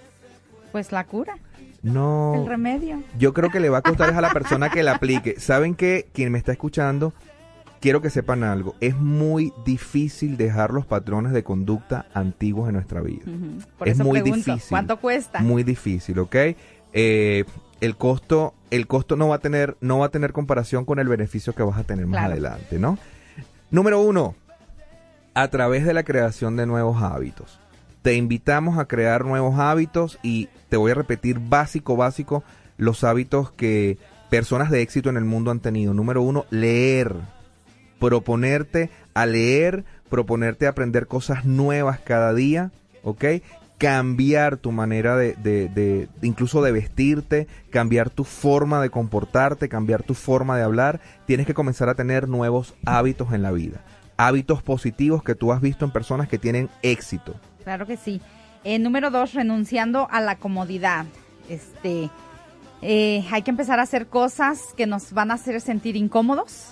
Pues 0.72 0.90
la 0.90 1.04
cura, 1.04 1.38
No. 1.82 2.34
el 2.36 2.46
remedio. 2.46 3.02
Yo 3.18 3.32
creo 3.32 3.50
que 3.50 3.60
le 3.60 3.68
va 3.68 3.78
a 3.78 3.82
costar 3.82 4.10
es 4.10 4.16
a 4.16 4.20
la 4.20 4.30
persona 4.30 4.70
que 4.70 4.82
la 4.82 4.96
aplique. 4.96 5.38
¿Saben 5.38 5.74
qué? 5.74 6.08
Quien 6.12 6.32
me 6.32 6.38
está 6.38 6.52
escuchando, 6.52 7.12
quiero 7.80 8.02
que 8.02 8.10
sepan 8.10 8.42
algo. 8.42 8.74
Es 8.80 8.96
muy 8.96 9.52
difícil 9.64 10.36
dejar 10.36 10.72
los 10.72 10.86
patrones 10.86 11.32
de 11.32 11.44
conducta 11.44 12.06
antiguos 12.14 12.68
en 12.68 12.74
nuestra 12.74 13.00
vida. 13.00 13.24
Por 13.78 13.88
Es 13.88 13.94
eso 13.94 14.04
muy 14.04 14.20
pregunto, 14.20 14.52
difícil. 14.52 14.70
¿cuánto 14.70 14.96
cuesta? 15.00 15.40
Muy 15.40 15.62
difícil, 15.62 16.18
¿ok? 16.18 16.36
Eh, 16.92 17.44
el 17.80 17.96
costo, 17.96 18.54
el 18.70 18.86
costo 18.88 19.14
no 19.16 19.28
va 19.28 19.36
a 19.36 19.38
tener, 19.38 19.76
no 19.80 19.98
va 20.00 20.06
a 20.06 20.10
tener 20.10 20.32
comparación 20.32 20.84
con 20.84 20.98
el 20.98 21.06
beneficio 21.08 21.54
que 21.54 21.62
vas 21.62 21.78
a 21.78 21.84
tener 21.84 22.06
más 22.06 22.24
adelante, 22.24 22.78
¿no? 22.78 22.98
Número 23.70 24.00
uno, 24.00 24.34
a 25.34 25.46
través 25.48 25.84
de 25.84 25.94
la 25.94 26.02
creación 26.02 26.56
de 26.56 26.66
nuevos 26.66 27.00
hábitos. 27.02 27.60
Te 28.02 28.14
invitamos 28.14 28.78
a 28.78 28.86
crear 28.86 29.24
nuevos 29.24 29.58
hábitos 29.58 30.18
y 30.22 30.48
te 30.68 30.76
voy 30.76 30.92
a 30.92 30.94
repetir 30.94 31.38
básico, 31.38 31.96
básico, 31.96 32.44
los 32.76 33.04
hábitos 33.04 33.50
que 33.50 33.98
personas 34.30 34.70
de 34.70 34.82
éxito 34.82 35.10
en 35.10 35.16
el 35.16 35.24
mundo 35.24 35.50
han 35.50 35.60
tenido. 35.60 35.94
Número 35.94 36.22
uno, 36.22 36.46
leer. 36.50 37.14
Proponerte 37.98 38.90
a 39.14 39.26
leer, 39.26 39.84
proponerte 40.08 40.66
a 40.66 40.70
aprender 40.70 41.08
cosas 41.08 41.44
nuevas 41.44 41.98
cada 41.98 42.32
día, 42.32 42.70
¿ok? 43.02 43.24
Cambiar 43.76 44.56
tu 44.56 44.70
manera 44.70 45.16
de, 45.16 45.34
de- 45.34 46.08
incluso 46.22 46.62
de 46.62 46.70
vestirte, 46.72 47.48
cambiar 47.70 48.10
tu 48.10 48.22
forma 48.22 48.80
de 48.80 48.90
comportarte, 48.90 49.68
cambiar 49.68 50.04
tu 50.04 50.14
forma 50.14 50.56
de 50.56 50.62
hablar. 50.62 51.00
Tienes 51.26 51.46
que 51.46 51.54
comenzar 51.54 51.88
a 51.88 51.94
tener 51.96 52.28
nuevos 52.28 52.74
hábitos 52.86 53.32
en 53.32 53.42
la 53.42 53.50
vida. 53.50 53.80
Hábitos 54.16 54.62
positivos 54.62 55.24
que 55.24 55.34
tú 55.34 55.52
has 55.52 55.60
visto 55.60 55.84
en 55.84 55.90
personas 55.92 56.28
que 56.28 56.38
tienen 56.38 56.68
éxito. 56.82 57.34
Claro 57.68 57.86
que 57.86 57.98
sí. 57.98 58.22
Eh, 58.64 58.78
número 58.78 59.10
dos, 59.10 59.34
renunciando 59.34 60.08
a 60.10 60.22
la 60.22 60.36
comodidad. 60.36 61.04
Este, 61.50 62.08
eh, 62.80 63.26
hay 63.30 63.42
que 63.42 63.50
empezar 63.50 63.78
a 63.78 63.82
hacer 63.82 64.06
cosas 64.06 64.58
que 64.74 64.86
nos 64.86 65.12
van 65.12 65.30
a 65.30 65.34
hacer 65.34 65.60
sentir 65.60 65.94
incómodos, 65.94 66.68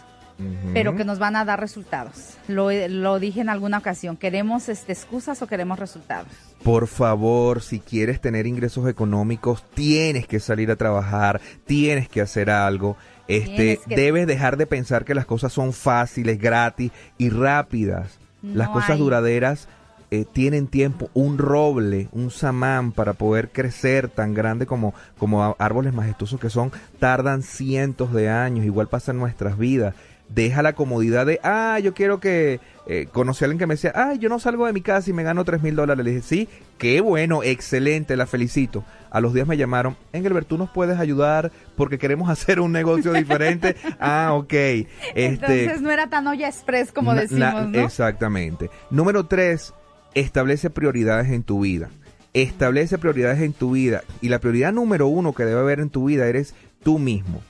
pero 0.73 0.97
que 0.97 1.05
nos 1.05 1.19
van 1.19 1.37
a 1.37 1.45
dar 1.45 1.61
resultados. 1.61 2.39
Lo, 2.49 2.71
lo 2.89 3.19
dije 3.19 3.43
en 3.43 3.51
alguna 3.51 3.77
ocasión. 3.77 4.17
¿Queremos 4.17 4.71
este, 4.71 4.93
excusas 4.93 5.43
o 5.43 5.47
queremos 5.47 5.79
resultados? 5.79 6.33
Por 6.63 6.87
favor, 6.87 7.61
si 7.61 7.79
quieres 7.79 8.19
tener 8.23 8.47
ingresos 8.47 8.89
económicos, 8.89 9.65
tienes 9.75 10.27
que 10.27 10.41
salir 10.41 10.71
a 10.71 10.77
trabajar, 10.77 11.43
tienes 11.67 12.09
que 12.09 12.23
hacer 12.23 12.49
algo. 12.49 12.97
Este, 13.29 13.81
que- 13.87 13.97
debes 13.97 14.27
dejar 14.27 14.57
de 14.57 14.67
pensar 14.67 15.05
que 15.05 15.15
las 15.15 15.27
cosas 15.27 15.53
son 15.53 15.75
fáciles, 15.75 16.39
gratis 16.39 16.91
y 17.19 17.29
rápidas. 17.29 18.19
las 18.43 18.69
cosas 18.71 18.91
hay. 18.91 18.99
duraderas 18.99 19.69
eh, 20.11 20.25
tienen 20.31 20.67
tiempo. 20.67 21.09
Un 21.15 21.39
roble, 21.39 22.09
un 22.13 22.31
samán 22.31 22.93
para 22.93 23.13
poder 23.15 23.51
crecer 23.51 24.09
tan 24.09 24.35
grande 24.35 24.67
como, 24.67 24.95
como 25.19 25.57
árboles 25.59 25.93
majestuosos 25.95 26.41
que 26.41 26.51
son, 26.51 26.73
tardan 26.99 27.43
cientos 27.43 28.13
de 28.13 28.29
años. 28.29 28.65
Igual 28.65 28.89
pasa 28.89 29.13
en 29.13 29.19
nuestras 29.19 29.59
vidas. 29.59 29.95
Deja 30.29 30.61
la 30.61 30.73
comodidad 30.73 31.25
de, 31.25 31.39
ah, 31.45 31.79
yo 31.79 31.95
quiero 31.95 32.19
que... 32.21 32.61
Eh, 32.89 33.09
conocí 33.13 33.43
a 33.43 33.47
alguien 33.47 33.59
que 33.59 33.67
me 33.67 33.75
decía, 33.75 33.93
ah, 33.97 34.15
yo 34.15 34.29
no 34.29 34.39
salgo 34.39 34.65
de 34.67 34.73
mi 34.73 34.81
casa 34.81 35.11
y 35.11 35.13
me 35.13 35.25
gano 35.25 35.45
tres 35.45 35.61
mil 35.61 35.75
dólares. 35.75 36.05
Le 36.05 36.13
dije, 36.13 36.23
sí, 36.23 36.49
qué 36.79 37.01
bueno, 37.01 37.43
excelente, 37.43 38.17
la 38.17 38.27
felicito. 38.27 38.85
A 39.11 39.21
los 39.21 39.35
días 39.35 39.47
me 39.49 39.57
llamaron, 39.57 39.97
Engelbert, 40.13 40.47
tú 40.47 40.57
nos 40.57 40.71
puedes 40.71 40.99
ayudar 41.01 41.51
porque 41.77 41.99
queremos 41.99 42.29
hacer 42.31 42.61
un 42.61 42.71
negocio 42.71 43.13
diferente. 43.13 43.75
ah, 44.01 44.35
ok. 44.35 44.53
Este, 44.53 44.87
Entonces 45.15 45.81
no 45.81 45.91
era 45.91 46.09
tan 46.09 46.27
olla 46.29 46.47
express 46.49 46.93
como 46.93 47.13
na- 47.13 47.23
decimos, 47.23 47.41
na- 47.41 47.63
¿no? 47.65 47.79
Exactamente. 47.81 48.71
Número 48.91 49.27
tres, 49.27 49.75
establece 50.17 50.71
prioridades 50.71 51.31
en 51.31 51.43
tu 51.43 51.61
vida. 51.61 51.91
Establece 52.33 52.99
prioridades 52.99 53.43
en 53.43 53.53
tu 53.53 53.73
vida. 53.73 54.03
Y 54.21 54.31
la 54.31 54.41
prioridad 54.41 54.73
número 54.73 55.07
uno 55.07 55.35
que 55.35 55.45
debe 55.45 55.61
haber 55.61 55.79
en 55.79 55.91
tu 55.91 56.07
vida 56.07 56.27
eres 56.27 56.55
tú 56.83 56.99
mismo. 56.99 57.43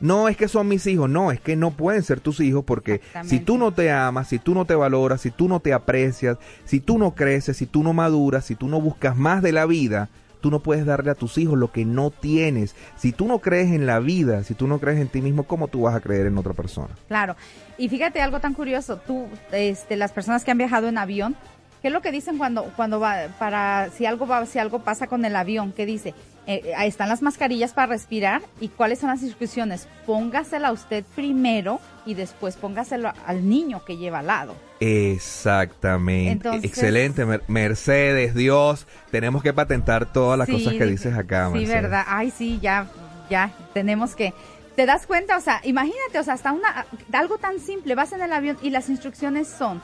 No 0.00 0.28
es 0.28 0.36
que 0.36 0.48
son 0.48 0.68
mis 0.68 0.86
hijos, 0.86 1.10
no, 1.10 1.30
es 1.30 1.40
que 1.40 1.56
no 1.56 1.72
pueden 1.72 2.02
ser 2.02 2.20
tus 2.20 2.40
hijos 2.40 2.64
porque 2.64 3.02
si 3.24 3.38
tú 3.38 3.58
no 3.58 3.72
te 3.72 3.90
amas, 3.90 4.28
si 4.28 4.38
tú 4.38 4.54
no 4.54 4.64
te 4.64 4.74
valoras, 4.74 5.20
si 5.20 5.30
tú 5.30 5.46
no 5.46 5.60
te 5.60 5.74
aprecias, 5.74 6.38
si 6.64 6.80
tú 6.80 6.96
no 6.96 7.14
creces, 7.14 7.58
si 7.58 7.66
tú 7.66 7.82
no 7.82 7.92
maduras, 7.92 8.46
si 8.46 8.54
tú 8.54 8.66
no 8.68 8.80
buscas 8.80 9.14
más 9.14 9.42
de 9.42 9.52
la 9.52 9.66
vida, 9.66 10.08
tú 10.40 10.50
no 10.50 10.60
puedes 10.60 10.86
darle 10.86 11.10
a 11.10 11.14
tus 11.14 11.36
hijos 11.36 11.58
lo 11.58 11.70
que 11.70 11.84
no 11.84 12.10
tienes. 12.10 12.74
Si 12.96 13.12
tú 13.12 13.26
no 13.26 13.40
crees 13.40 13.72
en 13.72 13.84
la 13.84 14.00
vida, 14.00 14.42
si 14.42 14.54
tú 14.54 14.66
no 14.66 14.78
crees 14.78 15.00
en 15.00 15.08
ti 15.08 15.20
mismo, 15.20 15.42
¿cómo 15.42 15.68
tú 15.68 15.82
vas 15.82 15.94
a 15.94 16.00
creer 16.00 16.26
en 16.26 16.38
otra 16.38 16.54
persona? 16.54 16.94
Claro. 17.08 17.36
Y 17.76 17.90
fíjate 17.90 18.22
algo 18.22 18.40
tan 18.40 18.54
curioso, 18.54 18.96
tú, 18.96 19.26
este, 19.52 19.96
las 19.96 20.12
personas 20.12 20.44
que 20.44 20.50
han 20.50 20.58
viajado 20.58 20.88
en 20.88 20.96
avión, 20.96 21.36
¿qué 21.82 21.88
es 21.88 21.92
lo 21.94 22.00
que 22.02 22.10
dicen 22.12 22.38
cuando, 22.38 22.64
cuando 22.76 23.00
va, 23.00 23.28
para, 23.38 23.88
si 23.96 24.06
algo 24.06 24.26
va, 24.26 24.44
si 24.46 24.58
algo 24.58 24.80
pasa 24.80 25.06
con 25.06 25.24
el 25.24 25.36
avión? 25.36 25.72
¿Qué 25.72 25.86
dice? 25.86 26.14
Eh, 26.46 26.72
ahí 26.76 26.88
están 26.88 27.08
las 27.08 27.22
mascarillas 27.22 27.72
para 27.74 27.88
respirar 27.88 28.42
y 28.60 28.68
cuáles 28.68 28.98
son 28.98 29.10
las 29.10 29.22
instrucciones. 29.22 29.86
Póngasela 30.06 30.72
usted 30.72 31.04
primero 31.14 31.80
y 32.06 32.14
después 32.14 32.56
póngaselo 32.56 33.12
al 33.26 33.48
niño 33.48 33.84
que 33.84 33.96
lleva 33.98 34.20
al 34.20 34.26
lado. 34.26 34.56
Exactamente. 34.80 36.32
Entonces- 36.32 36.64
Excelente, 36.64 37.24
Mer- 37.26 37.42
Mercedes, 37.46 38.34
Dios. 38.34 38.86
Tenemos 39.10 39.42
que 39.42 39.52
patentar 39.52 40.12
todas 40.12 40.38
las 40.38 40.46
Sí, 40.46 40.52
cosas 40.54 40.74
que 40.74 40.86
dices 40.86 41.14
acá, 41.16 41.46
Sí, 41.48 41.58
Mercedes. 41.58 41.82
verdad. 41.82 42.04
Ay, 42.08 42.30
sí, 42.30 42.58
ya, 42.60 42.86
ya, 43.28 43.52
tenemos 43.74 44.14
que... 44.16 44.32
¿Te 44.76 44.86
das 44.86 45.06
cuenta? 45.06 45.36
O 45.36 45.40
sea, 45.40 45.60
imagínate, 45.64 46.18
o 46.18 46.22
sea, 46.24 46.34
hasta 46.34 46.52
una, 46.52 46.86
algo 47.12 47.36
tan 47.38 47.58
simple, 47.60 47.94
vas 47.94 48.12
en 48.12 48.22
el 48.22 48.32
avión 48.32 48.56
y 48.62 48.70
las 48.70 48.88
instrucciones 48.88 49.46
son, 49.48 49.82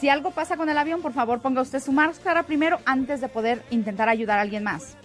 si 0.00 0.08
algo 0.08 0.30
pasa 0.30 0.56
con 0.56 0.68
el 0.68 0.78
avión, 0.78 1.02
por 1.02 1.12
favor 1.12 1.40
ponga 1.40 1.62
usted 1.62 1.80
su 1.80 1.92
máscara 1.92 2.42
primero 2.44 2.78
antes 2.84 3.20
de 3.20 3.28
poder 3.28 3.62
intentar 3.70 4.08
ayudar 4.08 4.38
a 4.38 4.42
alguien 4.42 4.64
más. 4.64 4.96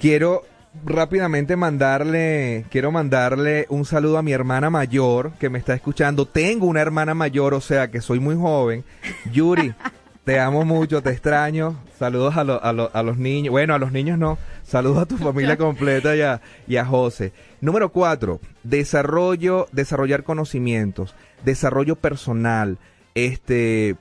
Quiero 0.00 0.42
rápidamente 0.84 1.56
mandarle, 1.56 2.64
quiero 2.70 2.92
mandarle 2.92 3.66
un 3.70 3.84
saludo 3.84 4.18
a 4.18 4.22
mi 4.22 4.32
hermana 4.32 4.70
mayor 4.70 5.32
que 5.40 5.50
me 5.50 5.58
está 5.58 5.74
escuchando. 5.74 6.26
Tengo 6.26 6.66
una 6.66 6.80
hermana 6.80 7.14
mayor, 7.14 7.54
o 7.54 7.60
sea 7.60 7.90
que 7.90 8.00
soy 8.00 8.20
muy 8.20 8.36
joven. 8.36 8.84
Yuri, 9.32 9.74
te 10.24 10.38
amo 10.38 10.64
mucho, 10.64 11.02
te 11.02 11.10
extraño. 11.10 11.76
Saludos 11.98 12.36
a, 12.36 12.44
lo- 12.44 12.62
a 12.64 12.72
lo- 12.72 12.90
a 12.94 13.02
los 13.02 13.18
niños. 13.18 13.50
Bueno, 13.50 13.74
a 13.74 13.78
los 13.78 13.92
niños 13.92 14.18
no. 14.18 14.38
Saludos 14.62 14.98
a 15.02 15.06
tu 15.06 15.16
familia 15.18 15.56
completa 15.56 16.14
y 16.16 16.20
a, 16.22 16.40
y 16.68 16.76
a 16.76 16.84
José. 16.86 17.32
Número 17.60 17.90
cuatro, 17.90 18.40
desarrollo, 18.62 19.66
desarrollar 19.72 20.22
conocimientos, 20.22 21.14
desarrollo 21.44 21.96
personal. 21.96 22.78
Este, 23.14 23.96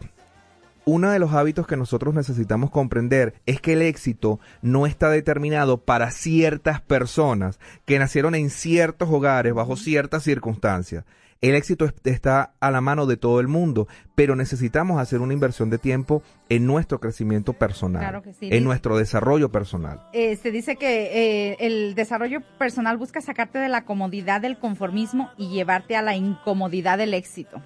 uno 0.90 1.12
de 1.12 1.20
los 1.20 1.34
hábitos 1.34 1.68
que 1.68 1.78
nosotros 1.78 2.14
necesitamos 2.16 2.72
comprender 2.72 3.34
es 3.46 3.62
que 3.62 3.74
el 3.74 3.82
éxito 3.82 4.40
no 4.62 4.86
está 4.88 5.10
determinado 5.10 5.78
para 5.78 6.12
ciertas 6.12 6.82
personas 6.82 7.60
que 7.86 8.00
nacieron 8.00 8.34
en 8.36 8.50
ciertos 8.50 9.10
hogares 9.10 9.54
bajo 9.54 9.76
ciertas 9.76 10.24
circunstancias. 10.24 11.06
El 11.42 11.56
éxito 11.56 11.86
es- 11.86 11.94
está 12.04 12.52
a 12.60 12.70
la 12.70 12.82
mano 12.82 13.06
de 13.06 13.16
todo 13.16 13.40
el 13.40 13.48
mundo, 13.48 13.88
pero 14.14 14.36
necesitamos 14.36 15.00
hacer 15.00 15.22
una 15.22 15.32
inversión 15.34 15.70
de 15.70 15.78
tiempo 15.78 16.22
en 16.50 16.66
nuestro 16.66 17.00
crecimiento 17.00 17.54
personal, 17.54 18.02
Claro 18.02 18.22
que 18.24 18.34
sí. 18.34 18.50
en 18.52 18.64
nuestro 18.66 18.98
desarrollo 18.98 19.50
personal. 19.50 20.02
Eh, 20.12 20.36
se 20.36 20.52
dice 20.52 20.76
que 20.76 21.52
eh, 21.52 21.58
el 21.62 21.96
desarrollo 21.96 22.42
personal 22.58 22.98
busca 22.98 23.22
sacarte 23.22 23.58
de 23.58 23.70
la 23.70 23.86
comodidad 23.86 24.42
del 24.42 24.58
conformismo 24.60 25.30
y 25.38 25.48
llevarte 25.50 25.96
a 25.96 26.02
la 26.02 26.16
incomodidad 26.18 26.98
del 26.98 27.14
éxito. 27.14 27.62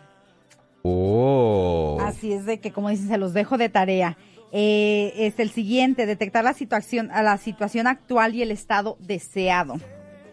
Oh. 0.83 1.97
Así 2.01 2.33
es 2.33 2.45
de 2.45 2.59
que, 2.59 2.71
como 2.71 2.89
dicen, 2.89 3.07
se 3.07 3.17
los 3.17 3.33
dejo 3.33 3.57
de 3.57 3.69
tarea. 3.69 4.17
Eh, 4.51 5.13
es 5.17 5.39
el 5.39 5.49
siguiente, 5.49 6.05
detectar 6.05 6.43
la 6.43 6.53
situación, 6.53 7.09
a 7.11 7.23
la 7.23 7.37
situación 7.37 7.87
actual 7.87 8.35
y 8.35 8.43
el 8.43 8.51
estado 8.51 8.97
deseado. 8.99 9.75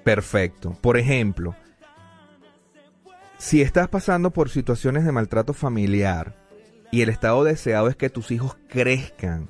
Perfecto. 0.05 0.77
Por 0.81 0.99
ejemplo, 0.99 1.55
si 3.39 3.63
estás 3.63 3.89
pasando 3.89 4.31
por 4.31 4.51
situaciones 4.51 5.05
de 5.05 5.13
maltrato 5.13 5.55
familiar 5.55 6.37
y 6.91 7.01
el 7.01 7.09
estado 7.09 7.45
deseado 7.45 7.89
es 7.89 7.97
que 7.97 8.11
tus 8.11 8.31
hijos 8.31 8.59
crezcan 8.69 9.49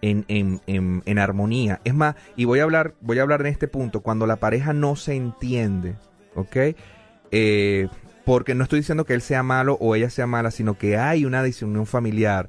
en, 0.00 0.24
en, 0.26 0.60
en, 0.66 1.02
en 1.06 1.18
armonía. 1.18 1.80
Es 1.84 1.94
más, 1.94 2.16
y 2.34 2.44
voy 2.44 2.58
a 2.58 2.64
hablar, 2.64 2.94
voy 3.00 3.18
a 3.20 3.22
hablar 3.22 3.42
en 3.42 3.48
este 3.48 3.68
punto, 3.68 4.00
cuando 4.00 4.26
la 4.26 4.36
pareja 4.36 4.72
no 4.72 4.96
se 4.96 5.14
entiende, 5.14 5.94
¿ok? 6.34 6.74
Eh, 7.30 7.88
porque 8.24 8.54
no 8.54 8.64
estoy 8.64 8.80
diciendo 8.80 9.04
que 9.04 9.14
él 9.14 9.22
sea 9.22 9.42
malo 9.42 9.76
o 9.80 9.94
ella 9.94 10.10
sea 10.10 10.26
mala, 10.26 10.50
sino 10.50 10.78
que 10.78 10.96
hay 10.96 11.24
una 11.24 11.42
disunión 11.42 11.86
familiar. 11.86 12.48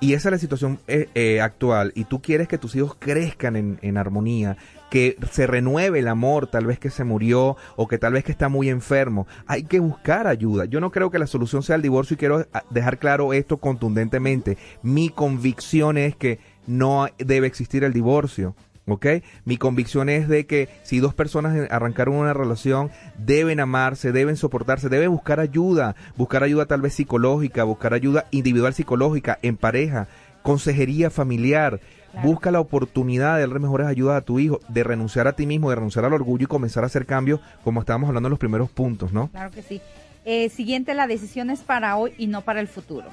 Y 0.00 0.14
esa 0.14 0.30
es 0.30 0.32
la 0.32 0.38
situación 0.38 0.78
eh, 0.88 1.08
eh, 1.14 1.42
actual. 1.42 1.92
Y 1.94 2.04
tú 2.04 2.22
quieres 2.22 2.48
que 2.48 2.56
tus 2.56 2.74
hijos 2.74 2.96
crezcan 2.98 3.54
en, 3.54 3.78
en 3.82 3.98
armonía, 3.98 4.56
que 4.88 5.16
se 5.30 5.46
renueve 5.46 5.98
el 5.98 6.08
amor, 6.08 6.46
tal 6.46 6.64
vez 6.64 6.78
que 6.78 6.88
se 6.88 7.04
murió 7.04 7.56
o 7.76 7.86
que 7.86 7.98
tal 7.98 8.14
vez 8.14 8.24
que 8.24 8.32
está 8.32 8.48
muy 8.48 8.70
enfermo. 8.70 9.26
Hay 9.46 9.64
que 9.64 9.78
buscar 9.78 10.26
ayuda. 10.26 10.64
Yo 10.64 10.80
no 10.80 10.90
creo 10.90 11.10
que 11.10 11.18
la 11.18 11.26
solución 11.26 11.62
sea 11.62 11.76
el 11.76 11.82
divorcio 11.82 12.14
y 12.14 12.16
quiero 12.16 12.46
ah, 12.54 12.64
dejar 12.70 12.98
claro 12.98 13.34
esto 13.34 13.58
contundentemente. 13.58 14.56
Mi 14.82 15.10
convicción 15.10 15.98
es 15.98 16.16
que 16.16 16.38
no 16.66 17.06
debe 17.18 17.46
existir 17.46 17.84
el 17.84 17.92
divorcio. 17.92 18.56
¿Ok? 18.90 19.06
Mi 19.44 19.56
convicción 19.56 20.08
es 20.08 20.28
de 20.28 20.46
que 20.46 20.68
si 20.82 20.98
dos 20.98 21.14
personas 21.14 21.70
arrancaron 21.70 22.16
una 22.16 22.34
relación, 22.34 22.90
deben 23.18 23.60
amarse, 23.60 24.12
deben 24.12 24.36
soportarse, 24.36 24.88
deben 24.88 25.10
buscar 25.10 25.40
ayuda, 25.40 25.94
buscar 26.16 26.42
ayuda 26.42 26.66
tal 26.66 26.80
vez 26.80 26.94
psicológica, 26.94 27.64
buscar 27.64 27.94
ayuda 27.94 28.26
individual 28.30 28.74
psicológica, 28.74 29.38
en 29.42 29.56
pareja, 29.56 30.08
consejería 30.42 31.10
familiar. 31.10 31.80
Busca 32.24 32.50
la 32.50 32.58
oportunidad 32.58 33.36
de 33.36 33.42
darle 33.42 33.60
mejores 33.60 33.86
ayudas 33.86 34.16
a 34.16 34.24
tu 34.24 34.40
hijo, 34.40 34.58
de 34.66 34.82
renunciar 34.82 35.28
a 35.28 35.34
ti 35.34 35.46
mismo, 35.46 35.70
de 35.70 35.76
renunciar 35.76 36.04
al 36.04 36.12
orgullo 36.12 36.44
y 36.44 36.48
comenzar 36.48 36.82
a 36.82 36.86
hacer 36.86 37.06
cambios, 37.06 37.40
como 37.62 37.80
estábamos 37.80 38.08
hablando 38.08 38.26
en 38.26 38.30
los 38.30 38.38
primeros 38.38 38.68
puntos, 38.68 39.12
¿no? 39.12 39.28
Claro 39.28 39.52
que 39.52 39.62
sí. 39.62 39.80
Eh, 40.24 40.48
siguiente, 40.48 40.94
la 40.94 41.06
decisión 41.06 41.50
es 41.50 41.60
para 41.60 41.96
hoy 41.96 42.12
y 42.18 42.26
no 42.26 42.42
para 42.42 42.60
el 42.60 42.66
futuro. 42.66 43.06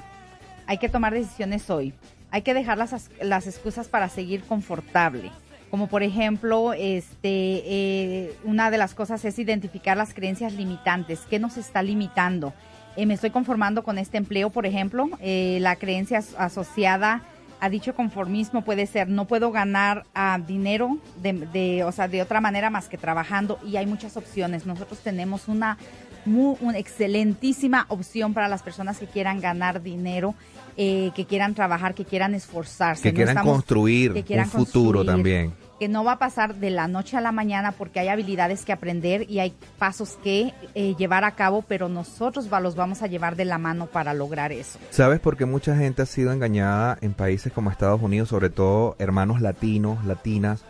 Hay 0.66 0.78
que 0.78 0.88
tomar 0.88 1.14
decisiones 1.14 1.70
hoy. 1.70 1.94
Hay 2.32 2.42
que 2.42 2.54
dejar 2.54 2.76
las, 2.76 3.08
las 3.22 3.46
excusas 3.46 3.86
para 3.86 4.08
seguir 4.08 4.42
confortable 4.42 5.30
como 5.70 5.88
por 5.88 6.02
ejemplo, 6.02 6.72
este, 6.72 7.62
eh, 7.64 8.36
una 8.44 8.70
de 8.70 8.78
las 8.78 8.94
cosas 8.94 9.24
es 9.24 9.38
identificar 9.38 9.96
las 9.96 10.14
creencias 10.14 10.54
limitantes. 10.54 11.20
¿Qué 11.28 11.38
nos 11.38 11.56
está 11.56 11.82
limitando? 11.82 12.52
Eh, 12.96 13.06
me 13.06 13.14
estoy 13.14 13.30
conformando 13.30 13.84
con 13.84 13.98
este 13.98 14.16
empleo, 14.16 14.50
por 14.50 14.66
ejemplo, 14.66 15.08
eh, 15.20 15.58
la 15.60 15.76
creencia 15.76 16.22
asociada 16.36 17.22
a 17.60 17.68
dicho 17.68 17.94
conformismo 17.94 18.62
puede 18.62 18.86
ser 18.86 19.08
no 19.08 19.26
puedo 19.26 19.50
ganar 19.50 20.04
ah, 20.14 20.38
dinero 20.46 20.98
de, 21.20 21.84
o 21.84 21.92
sea, 21.92 22.08
de 22.08 22.22
otra 22.22 22.40
manera 22.40 22.70
más 22.70 22.88
que 22.88 22.98
trabajando 22.98 23.58
y 23.66 23.76
hay 23.76 23.86
muchas 23.86 24.16
opciones. 24.16 24.66
Nosotros 24.66 25.00
tenemos 25.00 25.48
una, 25.48 25.78
muy, 26.24 26.56
una 26.60 26.78
excelentísima 26.78 27.86
opción 27.88 28.34
para 28.34 28.48
las 28.48 28.62
personas 28.62 28.98
que 28.98 29.06
quieran 29.06 29.40
ganar 29.40 29.82
dinero 29.82 30.34
eh, 30.80 31.10
que 31.16 31.24
quieran 31.24 31.56
trabajar, 31.56 31.92
que 31.92 32.04
quieran 32.04 32.36
esforzarse. 32.36 33.02
Que 33.02 33.12
quieran 33.12 33.44
construir 33.44 34.12
un 34.12 34.46
futuro 34.46 35.04
también. 35.04 35.52
Que 35.80 35.88
no 35.88 36.04
va 36.04 36.12
a 36.12 36.18
pasar 36.20 36.54
de 36.54 36.70
la 36.70 36.86
noche 36.86 37.16
a 37.16 37.20
la 37.20 37.32
mañana 37.32 37.72
porque 37.72 37.98
hay 37.98 38.06
habilidades 38.06 38.64
que 38.64 38.72
aprender 38.72 39.28
y 39.28 39.40
hay 39.40 39.54
pasos 39.78 40.18
que 40.22 40.54
eh, 40.76 40.94
llevar 40.96 41.24
a 41.24 41.32
cabo, 41.32 41.62
pero 41.62 41.88
nosotros 41.88 42.48
los 42.62 42.76
vamos 42.76 43.02
a 43.02 43.08
llevar 43.08 43.34
de 43.34 43.44
la 43.44 43.58
mano 43.58 43.86
para 43.86 44.14
lograr 44.14 44.52
eso. 44.52 44.78
¿Sabes 44.90 45.18
por 45.18 45.36
qué 45.36 45.46
mucha 45.46 45.76
gente 45.76 46.02
ha 46.02 46.06
sido 46.06 46.30
engañada 46.30 46.96
en 47.00 47.12
países 47.12 47.52
como 47.52 47.72
Estados 47.72 48.00
Unidos, 48.00 48.28
sobre 48.28 48.48
todo 48.48 48.94
hermanos 49.00 49.40
latinos, 49.40 50.04
latinas? 50.04 50.64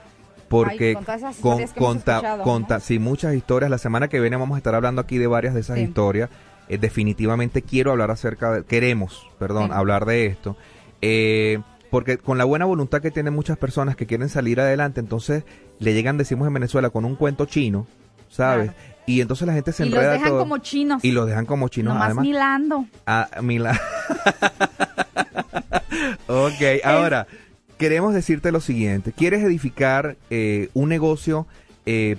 Porque 0.49 0.97
con, 1.41 1.65
conta, 2.43 2.81
sí, 2.81 2.99
muchas 2.99 3.35
historias. 3.35 3.71
La 3.71 3.79
semana 3.79 4.09
que 4.09 4.21
viene 4.21 4.37
vamos 4.37 4.57
a 4.57 4.59
estar 4.59 4.75
hablando 4.75 5.01
aquí 5.01 5.19
de 5.19 5.27
varias 5.27 5.55
de 5.55 5.61
esas 5.61 5.79
historias 5.79 6.31
eh, 6.69 6.77
definitivamente 6.77 7.63
quiero 7.63 7.93
hablar 7.93 8.11
acerca 8.11 8.53
de, 8.53 8.65
queremos, 8.65 9.27
perdón, 9.39 9.73
hablar 9.73 10.05
de 10.05 10.27
esto, 10.27 10.55
eh, 11.01 11.61
porque 11.91 12.19
con 12.19 12.37
la 12.37 12.45
buena 12.45 12.67
voluntad 12.67 13.01
que 13.01 13.11
tienen 13.11 13.33
muchas 13.33 13.57
personas 13.57 13.97
que 13.97 14.07
quieren 14.07 14.29
salir 14.29 14.61
adelante, 14.61 15.01
entonces 15.01 15.45
le 15.79 15.95
llegan, 15.95 16.19
decimos 16.19 16.47
en 16.47 16.53
Venezuela, 16.53 16.91
con 16.91 17.07
un 17.07 17.17
cuento 17.17 17.47
chino, 17.47 17.87
¿sabes? 18.29 18.73
Y 19.07 19.23
entonces 19.23 19.47
la 19.47 19.55
gente 19.55 19.73
se 19.73 19.85
enreda. 19.85 20.03
Y 20.03 20.05
los 20.05 20.23
dejan 20.23 20.39
como 20.39 20.59
chinos. 20.59 21.05
Y 21.05 21.13
los 21.13 21.27
dejan 21.27 21.47
como 21.47 21.69
chinos. 21.69 21.95
Nomás 21.95 22.07
además, 22.09 22.25
milando. 22.27 22.85
Ah, 23.07 23.29
milando. 23.41 23.81
ok, 26.27 26.85
ahora, 26.85 27.27
queremos 27.79 28.15
decirte 28.15 28.53
lo 28.53 28.61
siguiente. 28.61 29.13
¿Quieres 29.13 29.43
edificar 29.43 30.17
eh, 30.31 30.69
un 30.75 30.89
negocio 30.89 31.47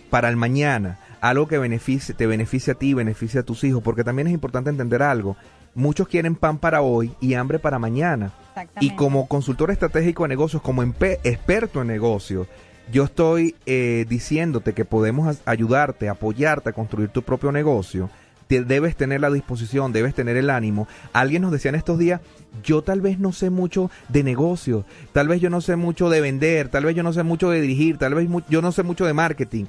para 0.09 0.29
el 0.29 0.35
mañana? 0.35 0.97
algo 1.21 1.47
que 1.47 1.57
beneficie, 1.57 2.15
te 2.15 2.27
beneficie 2.27 2.73
a 2.73 2.75
ti, 2.75 2.93
beneficie 2.93 3.39
a 3.39 3.43
tus 3.43 3.63
hijos, 3.63 3.83
porque 3.83 4.03
también 4.03 4.27
es 4.27 4.33
importante 4.33 4.69
entender 4.69 5.01
algo. 5.03 5.35
Muchos 5.75 6.07
quieren 6.07 6.35
pan 6.35 6.57
para 6.57 6.81
hoy 6.81 7.13
y 7.21 7.35
hambre 7.35 7.59
para 7.59 7.79
mañana. 7.79 8.33
Y 8.79 8.95
como 8.95 9.27
consultor 9.27 9.71
estratégico 9.71 10.23
de 10.23 10.29
negocios, 10.29 10.61
como 10.61 10.83
experto 10.83 11.81
en 11.81 11.87
negocios, 11.87 12.47
yo 12.91 13.03
estoy 13.03 13.55
eh, 13.65 14.05
diciéndote 14.09 14.73
que 14.73 14.83
podemos 14.83 15.37
ayudarte, 15.45 16.09
apoyarte 16.09 16.69
a 16.69 16.73
construir 16.73 17.09
tu 17.09 17.21
propio 17.21 17.51
negocio 17.51 18.09
debes 18.49 18.95
tener 18.95 19.21
la 19.21 19.29
disposición, 19.29 19.93
debes 19.93 20.15
tener 20.15 20.35
el 20.35 20.49
ánimo. 20.49 20.87
Alguien 21.13 21.43
nos 21.43 21.51
decía 21.51 21.69
en 21.69 21.75
estos 21.75 21.99
días, 21.99 22.21
yo 22.63 22.81
tal 22.81 23.01
vez 23.01 23.19
no 23.19 23.31
sé 23.31 23.49
mucho 23.49 23.89
de 24.09 24.23
negocio, 24.23 24.85
tal 25.13 25.27
vez 25.27 25.41
yo 25.41 25.49
no 25.49 25.61
sé 25.61 25.75
mucho 25.75 26.09
de 26.09 26.21
vender, 26.21 26.69
tal 26.69 26.85
vez 26.85 26.95
yo 26.95 27.03
no 27.03 27.13
sé 27.13 27.23
mucho 27.23 27.49
de 27.49 27.61
dirigir, 27.61 27.97
tal 27.97 28.13
vez 28.13 28.27
yo 28.49 28.61
no 28.61 28.71
sé 28.71 28.83
mucho 28.83 29.05
de 29.05 29.13
marketing. 29.13 29.65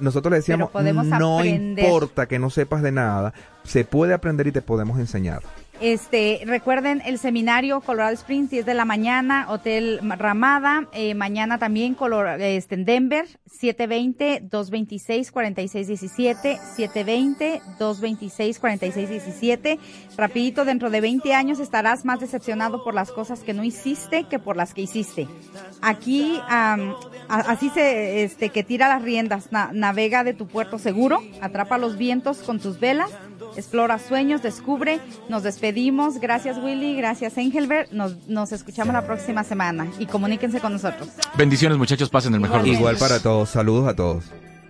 nosotros 0.00 0.30
le 0.30 0.38
decíamos, 0.38 0.70
no 1.18 1.44
importa 1.44 2.26
que 2.26 2.38
no 2.38 2.50
sepas 2.50 2.82
de 2.82 2.92
nada, 2.92 3.34
se 3.64 3.84
puede 3.84 4.14
aprender 4.14 4.46
y 4.46 4.52
te 4.52 4.62
podemos 4.62 4.98
enseñar. 4.98 5.42
Este, 5.84 6.40
recuerden 6.46 7.02
el 7.04 7.18
seminario 7.18 7.82
Colorado 7.82 8.14
Springs, 8.14 8.48
10 8.48 8.64
de 8.64 8.72
la 8.72 8.86
mañana, 8.86 9.44
Hotel 9.50 10.00
Ramada, 10.16 10.88
eh, 10.94 11.14
mañana 11.14 11.58
también 11.58 11.92
Color, 11.92 12.40
este, 12.40 12.76
en 12.76 12.86
Denver, 12.86 13.26
720-226-4617, 13.60 16.58
720-226-4617. 17.78 19.78
Rapidito, 20.16 20.64
dentro 20.64 20.88
de 20.88 21.02
20 21.02 21.34
años 21.34 21.60
estarás 21.60 22.06
más 22.06 22.18
decepcionado 22.18 22.82
por 22.82 22.94
las 22.94 23.12
cosas 23.12 23.40
que 23.40 23.52
no 23.52 23.62
hiciste 23.62 24.24
que 24.24 24.38
por 24.38 24.56
las 24.56 24.72
que 24.72 24.80
hiciste. 24.80 25.28
Aquí, 25.82 26.40
así 27.28 27.68
se, 27.68 28.24
este, 28.24 28.48
que 28.48 28.62
tira 28.62 28.88
las 28.88 29.02
riendas, 29.02 29.50
navega 29.52 30.24
de 30.24 30.32
tu 30.32 30.46
puerto 30.46 30.78
seguro, 30.78 31.20
atrapa 31.42 31.76
los 31.76 31.98
vientos 31.98 32.38
con 32.38 32.58
tus 32.58 32.80
velas, 32.80 33.10
explora 33.54 33.98
sueños, 33.98 34.42
descubre, 34.42 34.98
nos 35.28 35.42
despedimos. 35.74 36.18
Gracias 36.20 36.58
Willy, 36.58 36.96
gracias 36.96 37.36
Engelbert. 37.36 37.90
Nos, 37.90 38.28
nos 38.28 38.52
escuchamos 38.52 38.94
la 38.94 39.04
próxima 39.04 39.42
semana 39.44 39.88
y 39.98 40.06
comuníquense 40.06 40.60
con 40.60 40.72
nosotros. 40.72 41.08
Bendiciones 41.36 41.78
muchachos, 41.78 42.08
pasen 42.08 42.34
el 42.34 42.40
mejor 42.40 42.66
Igual 42.66 42.96
para 42.96 43.20
todos, 43.20 43.50
saludos 43.50 43.88
a 43.88 43.96
todos. 43.96 44.24